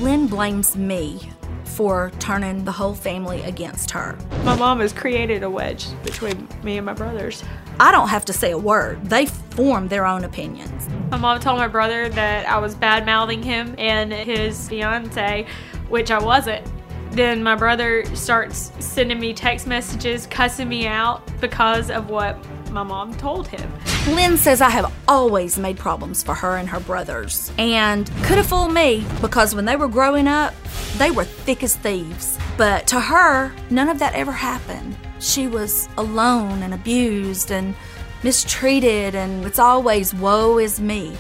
Lynn 0.02 0.28
blames 0.28 0.76
me 0.76 1.32
for 1.76 2.12
turning 2.20 2.64
the 2.66 2.72
whole 2.72 2.94
family 2.94 3.42
against 3.44 3.92
her. 3.92 4.18
My 4.44 4.56
mom 4.56 4.80
has 4.80 4.94
created 4.94 5.44
a 5.44 5.50
wedge 5.50 5.88
between 6.04 6.48
me 6.64 6.78
and 6.78 6.86
my 6.86 6.94
brothers. 6.94 7.44
I 7.80 7.92
don't 7.92 8.10
have 8.10 8.26
to 8.26 8.34
say 8.34 8.52
a 8.52 8.58
word. 8.58 9.04
They 9.06 9.26
form 9.26 9.88
their 9.88 10.06
own 10.06 10.24
opinions. 10.24 10.88
My 11.10 11.18
mom 11.18 11.40
told 11.40 11.58
my 11.58 11.68
brother 11.68 12.10
that 12.10 12.48
I 12.48 12.60
was 12.60 12.76
bad 12.76 13.06
mouthing 13.06 13.42
him 13.42 13.74
and 13.78 14.14
his 14.14 14.70
fiance, 14.70 15.48
which 15.90 16.12
I 16.12 16.20
wasn't. 16.20 16.66
Then 17.12 17.44
my 17.44 17.56
brother 17.56 18.06
starts 18.16 18.72
sending 18.80 19.20
me 19.20 19.34
text 19.34 19.68
messages 19.68 20.28
cussing 20.28 20.70
me 20.70 20.88
out 20.88 21.22
because 21.40 21.90
of 21.90 22.10
what 22.10 22.38
my 22.74 22.84
mom 22.84 23.14
told 23.16 23.48
him. 23.48 23.72
Lynn 24.08 24.36
says 24.36 24.60
I 24.60 24.70
have 24.70 24.92
always 25.08 25.60
made 25.60 25.78
problems 25.78 26.24
for 26.24 26.34
her 26.34 26.58
and 26.58 26.68
her 26.68 26.80
brothers. 26.80 27.52
And 27.60 28.08
could 28.24 28.38
have 28.38 28.48
fooled 28.48 28.74
me 28.74 29.06
because 29.22 29.54
when 29.54 29.66
they 29.66 29.76
were 29.76 29.88
growing 29.88 30.28
up, 30.28 30.56
they 30.98 31.12
were 31.12 31.24
thick 31.24 31.64
as 31.64 31.76
thieves. 31.76 32.38
But 32.58 32.88
to 32.88 33.00
her, 33.00 33.52
none 33.70 33.90
of 33.90 34.00
that 34.00 34.16
ever 34.16 34.32
happened. 34.32 34.98
She 35.20 35.48
was 35.48 35.88
alone 35.98 36.64
and 36.64 36.74
abused 36.74 37.52
and 37.52 37.76
mistreated, 38.24 39.16
and 39.16 39.46
it's 39.46 39.60
always 39.60 40.14
woe 40.14 40.58
is 40.58 40.82
me. 40.82 41.16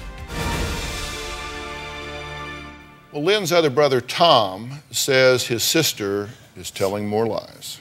Well, 3.12 3.24
Lynn's 3.24 3.52
other 3.52 3.70
brother, 3.70 4.02
Tom, 4.02 4.80
says 4.89 5.46
his 5.46 5.62
sister 5.62 6.30
is 6.56 6.72
telling 6.72 7.08
more 7.08 7.28
lies. 7.28 7.80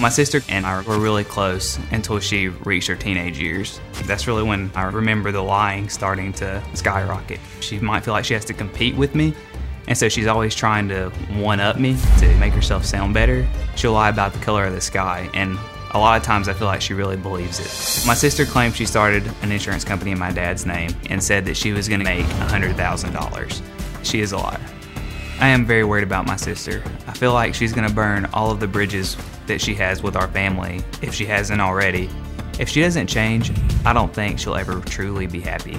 My 0.00 0.08
sister 0.08 0.40
and 0.48 0.64
I 0.64 0.80
were 0.80 0.98
really 0.98 1.24
close 1.24 1.78
until 1.90 2.18
she 2.20 2.48
reached 2.48 2.88
her 2.88 2.96
teenage 2.96 3.38
years. 3.38 3.78
That's 4.04 4.26
really 4.26 4.42
when 4.42 4.70
I 4.74 4.84
remember 4.84 5.30
the 5.30 5.42
lying 5.42 5.90
starting 5.90 6.32
to 6.34 6.62
skyrocket. 6.72 7.38
She 7.60 7.78
might 7.78 8.02
feel 8.02 8.14
like 8.14 8.24
she 8.24 8.32
has 8.32 8.46
to 8.46 8.54
compete 8.54 8.96
with 8.96 9.14
me, 9.14 9.34
and 9.88 9.98
so 9.98 10.08
she's 10.08 10.26
always 10.26 10.54
trying 10.54 10.88
to 10.88 11.10
one 11.34 11.60
up 11.60 11.78
me 11.78 11.98
to 12.18 12.34
make 12.36 12.54
herself 12.54 12.86
sound 12.86 13.12
better. 13.12 13.46
She'll 13.76 13.92
lie 13.92 14.08
about 14.08 14.32
the 14.32 14.38
color 14.38 14.64
of 14.64 14.72
the 14.72 14.80
sky, 14.80 15.28
and 15.34 15.58
a 15.90 15.98
lot 15.98 16.18
of 16.18 16.22
times 16.24 16.48
I 16.48 16.54
feel 16.54 16.66
like 16.66 16.80
she 16.80 16.94
really 16.94 17.18
believes 17.18 17.60
it. 17.60 18.06
My 18.06 18.14
sister 18.14 18.46
claimed 18.46 18.74
she 18.74 18.86
started 18.86 19.30
an 19.42 19.52
insurance 19.52 19.84
company 19.84 20.12
in 20.12 20.18
my 20.18 20.32
dad's 20.32 20.64
name 20.64 20.96
and 21.10 21.22
said 21.22 21.44
that 21.44 21.58
she 21.58 21.72
was 21.72 21.88
going 21.88 22.00
to 22.00 22.06
make 22.06 22.24
$100,000. 22.24 23.62
She 24.02 24.22
is 24.22 24.32
a 24.32 24.38
liar. 24.38 24.60
I 25.40 25.48
am 25.48 25.66
very 25.66 25.84
worried 25.84 26.04
about 26.04 26.26
my 26.26 26.36
sister. 26.36 26.82
I 27.06 27.12
feel 27.12 27.34
like 27.34 27.54
she's 27.54 27.74
going 27.74 27.86
to 27.86 27.94
burn 27.94 28.26
all 28.32 28.50
of 28.50 28.60
the 28.60 28.66
bridges 28.66 29.16
that 29.50 29.60
she 29.60 29.74
has 29.74 30.00
with 30.00 30.14
our 30.14 30.28
family 30.28 30.80
if 31.02 31.12
she 31.12 31.26
hasn't 31.26 31.60
already. 31.60 32.08
If 32.60 32.68
she 32.68 32.82
doesn't 32.82 33.08
change, 33.08 33.50
I 33.84 33.92
don't 33.92 34.14
think 34.14 34.38
she'll 34.38 34.54
ever 34.54 34.80
truly 34.80 35.26
be 35.26 35.40
happy. 35.40 35.74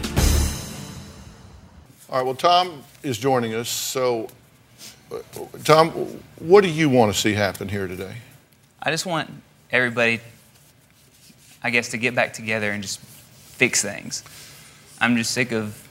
All 2.10 2.18
right, 2.18 2.26
well, 2.26 2.36
Tom 2.36 2.84
is 3.02 3.18
joining 3.18 3.56
us. 3.56 3.70
So, 3.70 4.28
uh, 5.10 5.20
Tom, 5.64 5.90
what 6.40 6.62
do 6.62 6.70
you 6.70 6.90
want 6.90 7.14
to 7.14 7.18
see 7.18 7.32
happen 7.32 7.70
here 7.70 7.88
today? 7.88 8.16
I 8.84 8.92
just 8.92 9.06
want 9.06 9.30
everybody, 9.72 10.20
I 11.64 11.70
guess, 11.70 11.90
to 11.90 11.98
get 11.98 12.14
back 12.14 12.34
together 12.34 12.72
and 12.72 12.84
just 12.84 13.00
fix 13.00 13.82
things. 13.82 14.22
I'm 15.00 15.16
just 15.16 15.32
sick 15.32 15.54
of 15.54 15.88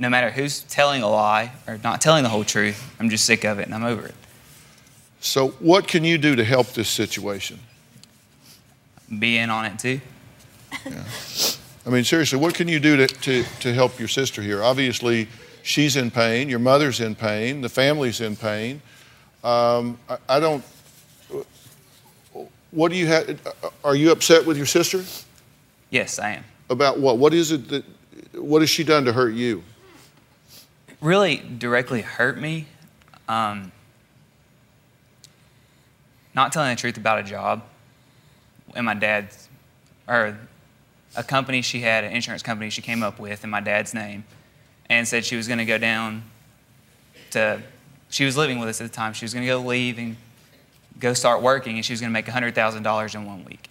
no 0.00 0.08
matter 0.08 0.30
who's 0.30 0.62
telling 0.62 1.02
a 1.02 1.08
lie 1.08 1.52
or 1.68 1.78
not 1.84 2.00
telling 2.00 2.24
the 2.24 2.28
whole 2.28 2.44
truth, 2.44 2.92
I'm 2.98 3.08
just 3.08 3.24
sick 3.24 3.44
of 3.44 3.60
it 3.60 3.66
and 3.66 3.74
I'm 3.74 3.84
over 3.84 4.06
it. 4.06 4.14
So, 5.20 5.48
what 5.58 5.88
can 5.88 6.04
you 6.04 6.18
do 6.18 6.36
to 6.36 6.44
help 6.44 6.68
this 6.68 6.88
situation? 6.88 7.58
Be 9.18 9.38
in 9.38 9.50
on 9.50 9.64
it 9.64 9.78
too. 9.78 10.00
I 11.86 11.90
mean, 11.90 12.04
seriously, 12.04 12.38
what 12.38 12.54
can 12.54 12.68
you 12.68 12.78
do 12.78 12.96
to, 12.98 13.06
to, 13.06 13.44
to 13.60 13.72
help 13.72 13.98
your 13.98 14.08
sister 14.08 14.42
here? 14.42 14.62
Obviously, 14.62 15.26
she's 15.62 15.96
in 15.96 16.10
pain, 16.10 16.48
your 16.48 16.58
mother's 16.58 17.00
in 17.00 17.14
pain, 17.14 17.62
the 17.62 17.68
family's 17.68 18.20
in 18.20 18.36
pain. 18.36 18.82
Um, 19.42 19.98
I, 20.08 20.18
I 20.28 20.40
don't. 20.40 20.64
What 22.70 22.90
do 22.90 22.98
you 22.98 23.06
have? 23.06 23.40
Are 23.82 23.96
you 23.96 24.12
upset 24.12 24.44
with 24.44 24.58
your 24.58 24.66
sister? 24.66 25.02
Yes, 25.90 26.18
I 26.18 26.32
am. 26.32 26.44
About 26.68 27.00
what? 27.00 27.16
What 27.16 27.32
is 27.32 27.52
it 27.52 27.68
that? 27.68 27.84
What 28.34 28.60
has 28.60 28.68
she 28.68 28.84
done 28.84 29.06
to 29.06 29.12
hurt 29.12 29.32
you? 29.32 29.62
Really 31.00 31.36
directly 31.36 32.02
hurt 32.02 32.38
me. 32.38 32.66
Um, 33.28 33.72
not 36.38 36.52
telling 36.52 36.70
the 36.70 36.80
truth 36.80 36.96
about 36.96 37.18
a 37.18 37.24
job 37.24 37.62
and 38.76 38.86
my 38.86 38.94
dad's, 38.94 39.48
or 40.06 40.38
a 41.16 41.24
company 41.24 41.62
she 41.62 41.80
had, 41.80 42.04
an 42.04 42.12
insurance 42.12 42.44
company 42.44 42.70
she 42.70 42.80
came 42.80 43.02
up 43.02 43.18
with 43.18 43.42
in 43.42 43.50
my 43.50 43.60
dad's 43.60 43.92
name, 43.92 44.22
and 44.88 45.06
said 45.06 45.24
she 45.24 45.34
was 45.34 45.48
going 45.48 45.58
to 45.58 45.64
go 45.64 45.78
down 45.78 46.22
to, 47.32 47.60
she 48.08 48.24
was 48.24 48.36
living 48.36 48.60
with 48.60 48.68
us 48.68 48.80
at 48.80 48.86
the 48.86 48.94
time. 48.94 49.14
She 49.14 49.24
was 49.24 49.34
going 49.34 49.44
to 49.44 49.52
go 49.52 49.60
leave 49.60 49.98
and 49.98 50.16
go 51.00 51.12
start 51.12 51.42
working, 51.42 51.74
and 51.74 51.84
she 51.84 51.92
was 51.92 52.00
going 52.00 52.10
to 52.10 52.14
make 52.14 52.26
$100,000 52.26 53.14
in 53.14 53.26
one 53.26 53.44
week. 53.44 53.68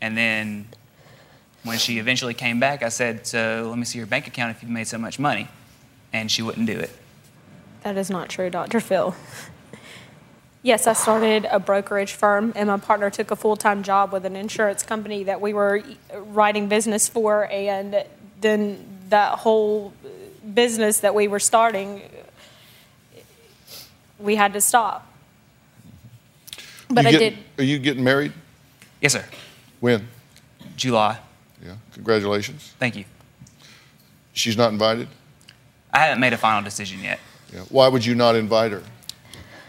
And 0.00 0.16
then 0.16 0.68
when 1.64 1.78
she 1.78 1.98
eventually 1.98 2.34
came 2.34 2.60
back, 2.60 2.84
I 2.84 2.90
said, 2.90 3.26
So 3.26 3.66
let 3.68 3.76
me 3.76 3.84
see 3.84 3.98
your 3.98 4.06
bank 4.06 4.28
account 4.28 4.54
if 4.54 4.62
you've 4.62 4.70
made 4.70 4.86
so 4.86 4.98
much 4.98 5.18
money. 5.18 5.48
And 6.12 6.30
she 6.30 6.42
wouldn't 6.42 6.66
do 6.66 6.78
it. 6.78 6.90
That 7.82 7.96
is 7.96 8.08
not 8.08 8.28
true, 8.28 8.50
Dr. 8.50 8.78
Phil. 8.78 9.16
Yes, 10.62 10.86
I 10.86 10.92
started 10.92 11.46
a 11.50 11.60
brokerage 11.60 12.12
firm, 12.14 12.52
and 12.56 12.68
my 12.68 12.78
partner 12.78 13.10
took 13.10 13.30
a 13.30 13.36
full 13.36 13.56
time 13.56 13.82
job 13.82 14.12
with 14.12 14.24
an 14.26 14.34
insurance 14.36 14.82
company 14.82 15.24
that 15.24 15.40
we 15.40 15.52
were 15.52 15.82
uh, 16.12 16.20
writing 16.20 16.68
business 16.68 17.08
for, 17.08 17.46
and 17.50 18.04
then 18.40 18.84
that 19.08 19.38
whole 19.38 19.92
business 20.54 21.00
that 21.00 21.14
we 21.14 21.28
were 21.28 21.38
starting, 21.40 22.02
we 24.18 24.34
had 24.34 24.52
to 24.54 24.60
stop. 24.60 25.06
But 26.90 27.02
You 27.04 27.08
I 27.08 27.12
get- 27.12 27.18
did. 27.18 27.38
Are 27.58 27.64
you 27.64 27.78
getting 27.78 28.02
married? 28.04 28.32
Yes, 29.00 29.12
sir. 29.12 29.24
When? 29.80 30.08
July. 30.76 31.18
Yeah. 31.64 31.74
Congratulations. 31.92 32.72
Thank 32.78 32.96
you. 32.96 33.04
She's 34.32 34.56
not 34.56 34.72
invited. 34.72 35.08
I 35.92 36.00
haven't 36.00 36.20
made 36.20 36.32
a 36.32 36.36
final 36.36 36.62
decision 36.62 37.00
yet. 37.02 37.18
Yeah. 37.52 37.60
Why 37.68 37.88
would 37.88 38.04
you 38.04 38.14
not 38.14 38.34
invite 38.36 38.72
her? 38.72 38.82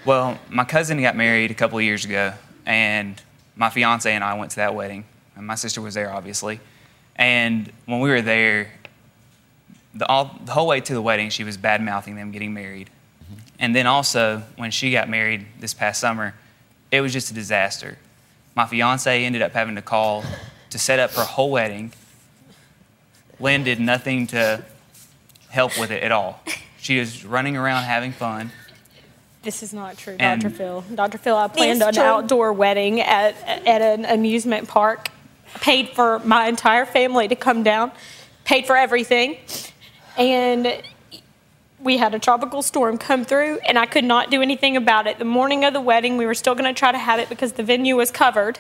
Well, 0.10 0.39
my 0.50 0.63
cousin 0.63 1.00
got 1.00 1.15
married 1.15 1.52
a 1.52 1.54
couple 1.54 1.78
of 1.78 1.84
years 1.84 2.04
ago, 2.04 2.34
and 2.65 3.22
my 3.56 3.69
fiance 3.69 4.12
and 4.12 4.24
I 4.24 4.34
went 4.34 4.50
to 4.50 4.56
that 4.56 4.74
wedding. 4.74 5.06
And 5.36 5.45
my 5.45 5.54
sister 5.54 5.82
was 5.82 5.93
there, 5.93 6.12
obviously. 6.12 6.60
And 7.15 7.72
when 7.86 8.00
we 8.00 8.10
were 8.10 8.24
there, 8.24 8.72
the, 9.93 10.08
all, 10.08 10.36
the 10.43 10.52
whole 10.52 10.65
way 10.65 10.82
to 10.82 10.93
the 10.95 11.02
wedding, 11.04 11.30
she 11.30 11.43
was 11.43 11.58
bad 11.58 11.84
mouthing 11.84 12.15
them 12.15 12.32
getting 12.32 12.56
married. 12.56 12.89
Mm-hmm. 13.24 13.39
And 13.60 13.76
then 13.76 13.86
also, 13.86 14.41
when 14.56 14.72
she 14.72 14.91
got 14.91 15.10
married 15.10 15.45
this 15.60 15.76
past 15.76 16.02
summer, 16.02 16.34
it 16.89 17.02
was 17.02 17.13
just 17.13 17.30
a 17.30 17.36
disaster. 17.36 18.00
My 18.56 18.65
fiance 18.65 19.24
ended 19.24 19.43
up 19.43 19.52
having 19.52 19.76
to 19.76 19.84
call 19.84 20.24
to 20.72 20.80
set 20.80 20.98
up 20.98 21.12
her 21.12 21.24
whole 21.24 21.52
wedding. 21.52 21.93
Lynn 23.39 23.63
did 23.63 23.80
nothing 23.80 24.26
to 24.26 24.65
help 25.50 25.80
with 25.80 25.91
it 25.91 26.02
at 26.02 26.12
all. 26.12 26.41
She 26.80 26.98
was 26.98 27.24
running 27.24 27.56
around 27.56 27.84
having 27.84 28.12
fun. 28.12 28.50
This 29.41 29.63
is 29.63 29.73
not 29.73 29.97
true, 29.97 30.15
And- 30.19 30.41
Dr. 30.41 30.54
Phil. 30.54 30.84
Dr. 30.93 31.17
Phil, 31.17 31.36
I 31.36 31.47
planned 31.47 31.82
an 31.82 31.93
true. 31.93 32.04
outdoor 32.04 32.52
wedding 32.54 32.99
at, 32.99 33.36
at 33.47 33.82
an 33.82 34.06
amusement 34.06 34.67
park, 34.67 35.10
paid 35.56 35.89
for 35.89 36.19
my 36.19 36.47
entire 36.47 36.86
family 36.86 37.28
to 37.30 37.36
come 37.36 37.63
down, 37.63 37.91
paid 38.43 38.67
for 38.67 38.75
everything. 38.75 39.38
And 40.17 40.82
we 41.82 41.97
had 41.97 42.13
a 42.13 42.19
tropical 42.19 42.62
storm 42.62 42.97
come 42.97 43.23
through, 43.23 43.60
and 43.60 43.80
I 43.80 43.86
could 43.86 44.04
not 44.04 44.30
do 44.30 44.41
anything 44.41 44.75
about 44.75 45.08
it. 45.08 45.19
The 45.19 45.25
morning 45.25 45.63
of 45.63 45.71
the 45.73 45.80
wedding, 45.82 46.17
we 46.17 46.25
were 46.25 46.34
still 46.34 46.54
going 46.56 46.73
to 46.73 46.78
try 46.78 46.91
to 46.91 46.97
have 46.97 47.19
it 47.19 47.30
because 47.30 47.54
the 47.54 47.63
venue 47.63 47.95
was 47.95 48.12
covered. 48.12 48.60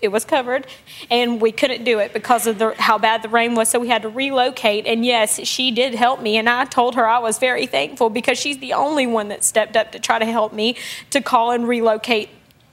It 0.00 0.08
was 0.08 0.24
covered, 0.24 0.66
and 1.10 1.40
we 1.40 1.50
couldn't 1.50 1.84
do 1.84 1.98
it 1.98 2.12
because 2.12 2.46
of 2.46 2.58
the, 2.58 2.74
how 2.78 2.98
bad 2.98 3.22
the 3.22 3.28
rain 3.28 3.54
was. 3.54 3.70
So 3.70 3.78
we 3.78 3.88
had 3.88 4.02
to 4.02 4.08
relocate. 4.08 4.86
And 4.86 5.04
yes, 5.04 5.40
she 5.46 5.70
did 5.70 5.94
help 5.94 6.20
me, 6.20 6.36
and 6.36 6.48
I 6.48 6.66
told 6.66 6.94
her 6.96 7.06
I 7.06 7.18
was 7.18 7.38
very 7.38 7.66
thankful 7.66 8.10
because 8.10 8.38
she's 8.38 8.58
the 8.58 8.74
only 8.74 9.06
one 9.06 9.28
that 9.28 9.44
stepped 9.44 9.76
up 9.76 9.92
to 9.92 9.98
try 9.98 10.18
to 10.18 10.26
help 10.26 10.52
me 10.52 10.76
to 11.10 11.20
call 11.20 11.52
and 11.52 11.66
relocate 11.66 12.28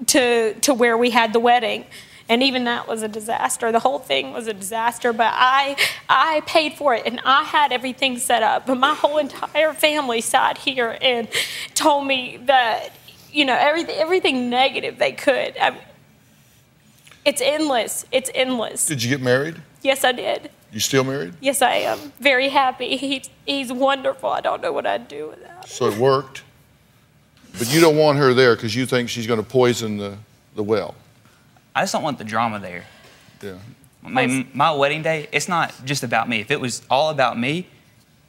to 0.08 0.54
to 0.56 0.74
where 0.74 0.98
we 0.98 1.12
had 1.12 1.34
the 1.34 1.40
wedding. 1.40 1.86
And 2.30 2.42
even 2.44 2.64
that 2.64 2.88
was 2.88 3.04
a 3.04 3.08
disaster. 3.10 3.72
The 3.72 3.80
whole 3.80 4.00
thing 4.00 4.32
was 4.32 4.48
a 4.48 4.54
disaster, 4.54 5.12
but 5.12 5.34
I 5.36 5.76
I 6.08 6.42
paid 6.46 6.74
for 6.74 6.96
it 6.96 7.06
and 7.06 7.20
I 7.26 7.44
had 7.44 7.72
everything 7.72 8.18
set 8.18 8.42
up. 8.42 8.66
But 8.66 8.76
my 8.76 8.94
whole 8.94 9.18
entire 9.18 9.74
family 9.74 10.22
sat 10.22 10.58
here 10.58 10.98
and 11.02 11.28
told 11.76 12.08
me 12.08 12.38
that 12.46 12.92
you 13.32 13.46
know 13.46 13.58
everything 13.60 13.96
everything 13.98 14.50
negative 14.50 14.98
they 14.98 15.12
could. 15.12 15.58
I 15.58 15.78
it's 17.26 17.42
endless. 17.42 18.06
It's 18.12 18.30
endless. 18.34 18.86
Did 18.86 19.04
you 19.04 19.10
get 19.10 19.22
married? 19.22 19.62
Yes, 19.82 20.04
I 20.04 20.12
did. 20.12 20.52
You 20.72 20.80
still 20.80 21.04
married? 21.04 21.34
Yes, 21.42 21.62
I 21.62 21.74
am. 21.76 22.14
Very 22.20 22.50
happy. 22.50 22.96
He's, 22.98 23.30
he's 23.46 23.74
wonderful. 23.74 24.30
I 24.30 24.42
don't 24.42 24.62
know 24.62 24.72
what 24.72 24.86
I'd 24.86 25.08
do 25.08 25.30
without 25.30 25.50
him. 25.50 25.70
So 25.70 25.88
it 25.88 25.98
worked. 25.98 26.44
But 27.58 27.74
you 27.74 27.82
don't 27.82 27.98
want 27.98 28.18
her 28.18 28.34
there 28.34 28.56
because 28.56 28.74
you 28.74 28.86
think 28.86 29.10
she's 29.10 29.28
going 29.28 29.42
to 29.42 29.48
poison 29.48 29.98
the, 29.98 30.18
the 30.56 30.64
well. 30.64 30.96
I 31.76 31.82
just 31.82 31.94
don't 31.94 32.04
want 32.04 32.18
the 32.18 32.24
drama 32.24 32.60
there. 32.60 32.86
Yeah. 33.42 33.58
My, 34.02 34.46
my 34.54 34.72
wedding 34.72 35.04
day, 35.04 35.28
it's 35.32 35.48
not 35.48 35.74
just 35.86 36.04
about 36.04 36.30
me. 36.30 36.40
If 36.40 36.50
it 36.50 36.60
was 36.60 36.82
all 36.90 37.10
about 37.10 37.38
me, 37.38 37.68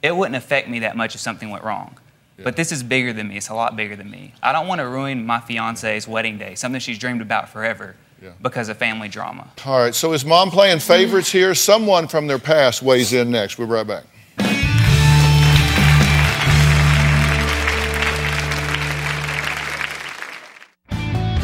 it 0.01 0.15
wouldn't 0.15 0.35
affect 0.35 0.67
me 0.67 0.79
that 0.79 0.97
much 0.97 1.15
if 1.15 1.21
something 1.21 1.49
went 1.49 1.63
wrong. 1.63 1.97
But 2.43 2.57
this 2.57 2.71
is 2.71 2.83
bigger 2.83 3.13
than 3.13 3.29
me. 3.29 3.37
It's 3.37 3.49
a 3.49 3.53
lot 3.53 3.75
bigger 3.75 3.95
than 3.95 4.09
me. 4.09 4.33
I 4.43 4.51
don't 4.51 4.67
want 4.67 4.79
to 4.79 4.87
ruin 4.87 5.25
my 5.25 5.39
fiance's 5.39 6.07
wedding 6.07 6.37
day, 6.37 6.55
something 6.55 6.81
she's 6.81 6.99
dreamed 6.99 7.21
about 7.21 7.47
forever, 7.47 7.95
because 8.41 8.69
of 8.69 8.77
family 8.77 9.09
drama. 9.09 9.51
All 9.65 9.79
right. 9.79 9.95
So 9.95 10.13
is 10.13 10.25
mom 10.25 10.51
playing 10.51 10.79
favorites 10.79 11.31
here? 11.31 11.53
Someone 11.55 12.07
from 12.07 12.27
their 12.27 12.39
past 12.39 12.81
weighs 12.81 13.13
in 13.13 13.31
next. 13.31 13.57
We'll 13.57 13.67
be 13.67 13.73
right 13.73 13.87
back. 13.87 14.03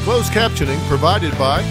Closed 0.04 0.32
captioning 0.32 0.80
provided 0.88 1.38
by 1.38 1.62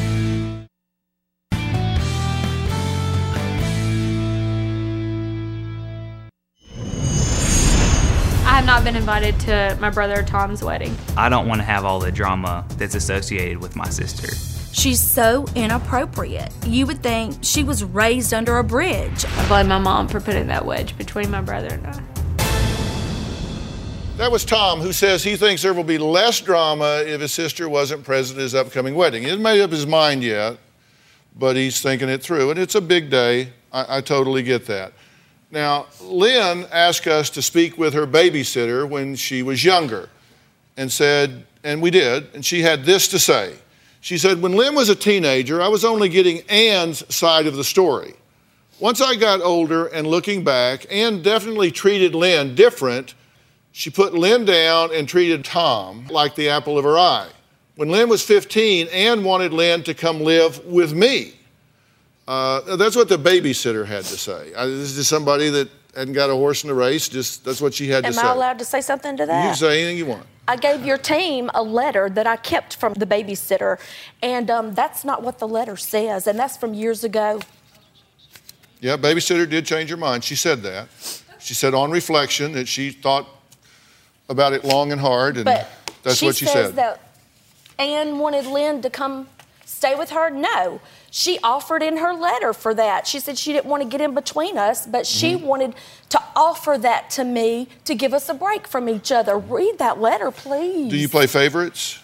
I 8.45 8.61
have 8.61 8.65
not 8.65 8.85
been 8.85 8.95
invited 8.97 9.41
to 9.41 9.77
my 9.81 9.91
brother 9.91 10.23
Tom's 10.23 10.63
wedding. 10.63 10.97
I 11.17 11.29
don't 11.29 11.49
want 11.49 11.61
to 11.61 11.65
have 11.65 11.85
all 11.85 11.99
the 11.99 12.13
drama 12.13 12.65
that's 12.77 12.95
associated 12.95 13.59
with 13.59 13.75
my 13.75 13.89
sister. 13.89 14.58
She's 14.73 15.01
so 15.01 15.47
inappropriate. 15.55 16.53
You 16.67 16.87
would 16.87 17.03
think 17.03 17.39
she 17.43 17.65
was 17.65 17.83
raised 17.83 18.33
under 18.33 18.59
a 18.59 18.65
bridge. 18.65 19.25
I 19.25 19.49
blame 19.49 19.69
my 19.69 19.79
mom 19.79 20.09
for 20.09 20.21
putting 20.21 20.47
that 20.49 20.65
wedge 20.65 20.97
between 20.97 21.31
my 21.31 21.41
brother 21.41 21.69
and 21.69 21.87
I. 21.87 22.03
That 24.19 24.33
was 24.33 24.45
Tom, 24.45 24.81
who 24.81 24.93
says 24.93 25.23
he 25.23 25.37
thinks 25.37 25.63
there 25.63 25.73
will 25.73 25.85
be 25.85 25.97
less 25.97 26.41
drama 26.41 27.05
if 27.07 27.21
his 27.21 27.33
sister 27.33 27.69
wasn't 27.69 28.03
present 28.05 28.39
at 28.39 28.43
his 28.43 28.55
upcoming 28.55 28.97
wedding. 28.97 29.23
He 29.23 29.29
hasn't 29.29 29.45
made 29.45 29.61
up 29.61 29.71
his 29.71 29.87
mind 29.87 30.25
yet, 30.25 30.59
but 31.37 31.55
he's 31.55 31.81
thinking 31.81 32.09
it 32.09 32.21
through. 32.21 32.51
And 32.51 32.59
it's 32.59 32.75
a 32.75 32.81
big 32.81 33.11
day. 33.11 33.53
I, 33.73 33.99
I 33.99 34.01
totally 34.01 34.43
get 34.43 34.67
that. 34.67 34.93
Now, 35.51 35.87
Lynn 36.03 36.67
asked 36.73 37.07
us 37.07 37.31
to 37.31 37.43
speak 37.43 37.79
with 37.79 37.95
her 37.95 38.07
babysitter 38.07 38.89
when 38.89 39.15
she 39.15 39.43
was 39.43 39.65
younger 39.65 40.09
and 40.77 40.91
said, 40.91 41.47
and 41.63 41.81
we 41.81 41.91
did, 41.91 42.35
and 42.35 42.45
she 42.45 42.63
had 42.63 42.85
this 42.85 43.09
to 43.09 43.19
say. 43.19 43.55
She 44.01 44.19
said, 44.19 44.41
When 44.41 44.53
Lynn 44.53 44.75
was 44.75 44.89
a 44.89 44.95
teenager, 44.95 45.61
I 45.61 45.69
was 45.69 45.85
only 45.85 46.09
getting 46.09 46.41
Ann's 46.49 47.03
side 47.15 47.47
of 47.47 47.57
the 47.57 47.65
story. 47.65 48.15
Once 48.81 49.01
I 49.01 49.17
got 49.17 49.41
older 49.41 49.87
and 49.87 50.07
looking 50.07 50.45
back, 50.45 50.87
Ann 50.91 51.21
definitely 51.21 51.73
treated 51.73 52.15
Lynn 52.15 52.55
different. 52.55 53.15
She 53.73 53.91
put 53.91 54.15
Lynn 54.15 54.45
down 54.45 54.95
and 54.95 55.09
treated 55.09 55.45
Tom 55.45 56.07
like 56.09 56.37
the 56.37 56.49
apple 56.49 56.79
of 56.79 56.85
her 56.85 56.97
eye. 56.97 57.29
When 57.75 57.91
Lynn 57.91 58.09
was 58.09 58.25
15, 58.25 58.89
Ann 58.89 59.25
wanted 59.25 59.53
Lynn 59.53 59.83
to 59.85 59.95
come 59.95 60.21
live 60.21 60.65
with 60.65 60.93
me. 60.93 61.35
Uh, 62.27 62.77
that's 62.77 62.95
what 62.95 63.09
the 63.09 63.19
babysitter 63.19 63.87
had 63.87 64.05
to 64.05 64.17
say. 64.17 64.53
Uh, 64.55 64.67
this 64.67 64.97
is 64.97 65.09
somebody 65.09 65.49
that 65.51 65.69
hadn't 65.95 66.15
got 66.15 66.31
a 66.31 66.35
horse 66.35 66.63
in 66.63 66.69
the 66.69 66.75
race. 66.75 67.09
Just 67.09 67.45
that's 67.45 67.61
what 67.61 67.75
she 67.75 67.89
had 67.89 68.05
Am 68.05 68.13
to 68.13 68.19
say. 68.19 68.21
Am 68.21 68.29
I 68.29 68.33
allowed 68.33 68.59
to 68.59 68.65
say 68.65 68.81
something 68.81 69.17
to 69.17 69.27
that? 69.27 69.43
you 69.43 69.49
can 69.49 69.57
say 69.57 69.83
anything 69.83 69.99
you 69.99 70.07
want. 70.07 70.27
I 70.49 70.57
gave 70.57 70.83
your 70.85 70.97
team 70.97 71.51
a 71.55 71.63
letter 71.63 72.09
that 72.09 72.27
I 72.27 72.37
kept 72.37 72.77
from 72.77 72.95
the 72.95 73.05
babysitter, 73.05 73.79
and 74.23 74.51
um, 74.51 74.75
that's 74.75 75.05
not 75.05 75.23
what 75.23 75.39
the 75.39 75.47
letter 75.47 75.77
says, 75.77 76.27
and 76.27 76.39
that's 76.39 76.57
from 76.57 76.73
years 76.73 77.05
ago. 77.05 77.41
Yeah, 78.81 78.97
babysitter 78.97 79.49
did 79.49 79.67
change 79.67 79.91
her 79.91 79.99
mind. 79.99 80.25
She 80.25 80.37
said 80.37 80.63
that. 80.63 80.89
She 81.39 81.53
said 81.53 81.75
on 81.75 81.91
reflection 81.91 82.53
that 82.53 82.67
she 82.67 82.91
thought 82.91 83.29
about 84.31 84.55
it 84.55 84.65
long 84.65 84.91
and 84.91 85.01
hard, 85.01 85.37
and 85.37 85.45
But 85.45 85.69
that's 86.03 86.17
she 86.17 86.27
what 86.27 86.37
she 86.37 86.47
says 86.47 86.69
said. 86.69 86.77
that 86.77 87.01
Anne 87.79 88.19
wanted 88.19 88.47
Lynn 88.47 88.81
to 88.81 88.89
come 88.89 89.29
stay 89.67 89.95
with 89.95 90.11
her? 90.11 90.31
No. 90.31 90.81
She 91.11 91.39
offered 91.43 91.83
in 91.83 91.97
her 91.99 92.13
letter 92.13 92.53
for 92.53 92.75
that. 92.75 93.07
She 93.07 93.19
said 93.19 93.39
she 93.39 93.53
didn't 93.53 93.67
want 93.67 93.83
to 93.83 93.89
get 93.89 94.01
in 94.01 94.15
between 94.15 94.59
us, 94.59 94.87
but 94.87 95.07
she 95.07 95.35
Mm-hmm. 95.35 95.47
wanted 95.47 95.75
to 96.11 96.23
offer 96.37 96.77
that 96.79 97.11
to 97.11 97.25
me 97.25 97.69
to 97.85 97.95
give 97.95 98.13
us 98.13 98.29
a 98.29 98.35
break 98.35 98.67
from 98.67 98.89
each 98.89 99.11
other. 99.11 99.39
Read 99.39 99.79
that 99.79 100.01
letter, 100.01 100.31
please. 100.31 100.91
Do 100.91 100.97
you 100.97 101.09
play 101.09 101.27
favorites? 101.27 102.01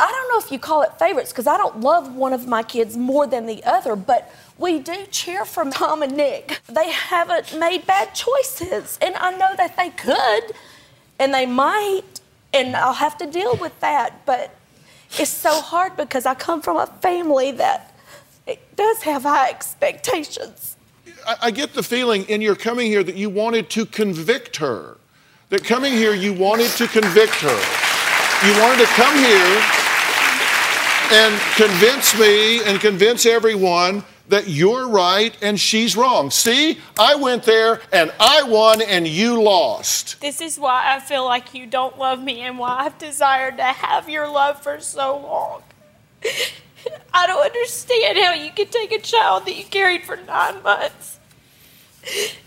I 0.00 0.10
don't 0.10 0.28
know 0.32 0.44
if 0.44 0.50
you 0.50 0.58
call 0.58 0.82
it 0.82 0.98
favorites 0.98 1.30
because 1.32 1.46
I 1.46 1.56
don't 1.56 1.80
love 1.80 2.16
one 2.16 2.32
of 2.32 2.48
my 2.48 2.62
kids 2.64 2.96
more 2.96 3.26
than 3.26 3.46
the 3.46 3.62
other, 3.62 3.94
but 3.94 4.32
we 4.58 4.80
do 4.80 5.06
cheer 5.12 5.44
for 5.44 5.64
Tom 5.70 6.02
and 6.02 6.16
Nick. 6.16 6.60
They 6.68 6.90
haven't 6.90 7.56
made 7.58 7.86
bad 7.86 8.12
choices, 8.14 8.98
and 9.00 9.14
I 9.16 9.30
know 9.36 9.54
that 9.56 9.76
they 9.76 9.90
could, 9.90 10.54
and 11.20 11.32
they 11.32 11.46
might, 11.46 12.20
and 12.52 12.74
I'll 12.74 12.94
have 12.94 13.16
to 13.18 13.26
deal 13.26 13.56
with 13.56 13.78
that. 13.78 14.26
But 14.26 14.56
it's 15.18 15.30
so 15.30 15.60
hard 15.60 15.96
because 15.96 16.26
I 16.26 16.34
come 16.34 16.62
from 16.62 16.76
a 16.76 16.86
family 16.86 17.52
that 17.52 17.94
does 18.76 19.02
have 19.02 19.22
high 19.22 19.50
expectations. 19.50 20.76
I, 21.26 21.36
I 21.42 21.50
get 21.50 21.74
the 21.74 21.82
feeling 21.82 22.24
in 22.24 22.40
your 22.40 22.56
coming 22.56 22.86
here 22.86 23.02
that 23.04 23.16
you 23.16 23.30
wanted 23.30 23.70
to 23.70 23.86
convict 23.86 24.56
her. 24.56 24.96
That 25.50 25.64
coming 25.64 25.92
here, 25.92 26.14
you 26.14 26.32
wanted 26.32 26.70
to 26.72 26.86
convict 26.88 27.34
her. 27.34 27.58
You 28.46 28.60
wanted 28.60 28.78
to 28.78 28.90
come 28.94 29.16
here 29.18 29.62
and 31.12 31.38
convince 31.56 32.18
me 32.18 32.64
and 32.64 32.80
convince 32.80 33.26
everyone 33.26 34.02
that 34.32 34.48
you're 34.48 34.88
right 34.88 35.36
and 35.42 35.60
she's 35.60 35.94
wrong. 35.94 36.30
See, 36.30 36.78
I 36.98 37.16
went 37.16 37.42
there 37.42 37.82
and 37.92 38.10
I 38.18 38.42
won 38.44 38.80
and 38.80 39.06
you 39.06 39.42
lost. 39.42 40.22
This 40.22 40.40
is 40.40 40.58
why 40.58 40.94
I 40.96 41.00
feel 41.00 41.26
like 41.26 41.52
you 41.52 41.66
don't 41.66 41.98
love 41.98 42.22
me 42.22 42.40
and 42.40 42.58
why 42.58 42.78
I've 42.78 42.96
desired 42.96 43.58
to 43.58 43.64
have 43.64 44.08
your 44.08 44.26
love 44.26 44.62
for 44.62 44.80
so 44.80 45.18
long. 45.18 45.62
I 47.12 47.26
don't 47.26 47.44
understand 47.44 48.16
how 48.16 48.32
you 48.32 48.50
can 48.52 48.68
take 48.68 48.90
a 48.90 49.00
child 49.00 49.44
that 49.44 49.54
you 49.54 49.64
carried 49.64 50.04
for 50.04 50.16
nine 50.16 50.62
months, 50.62 51.18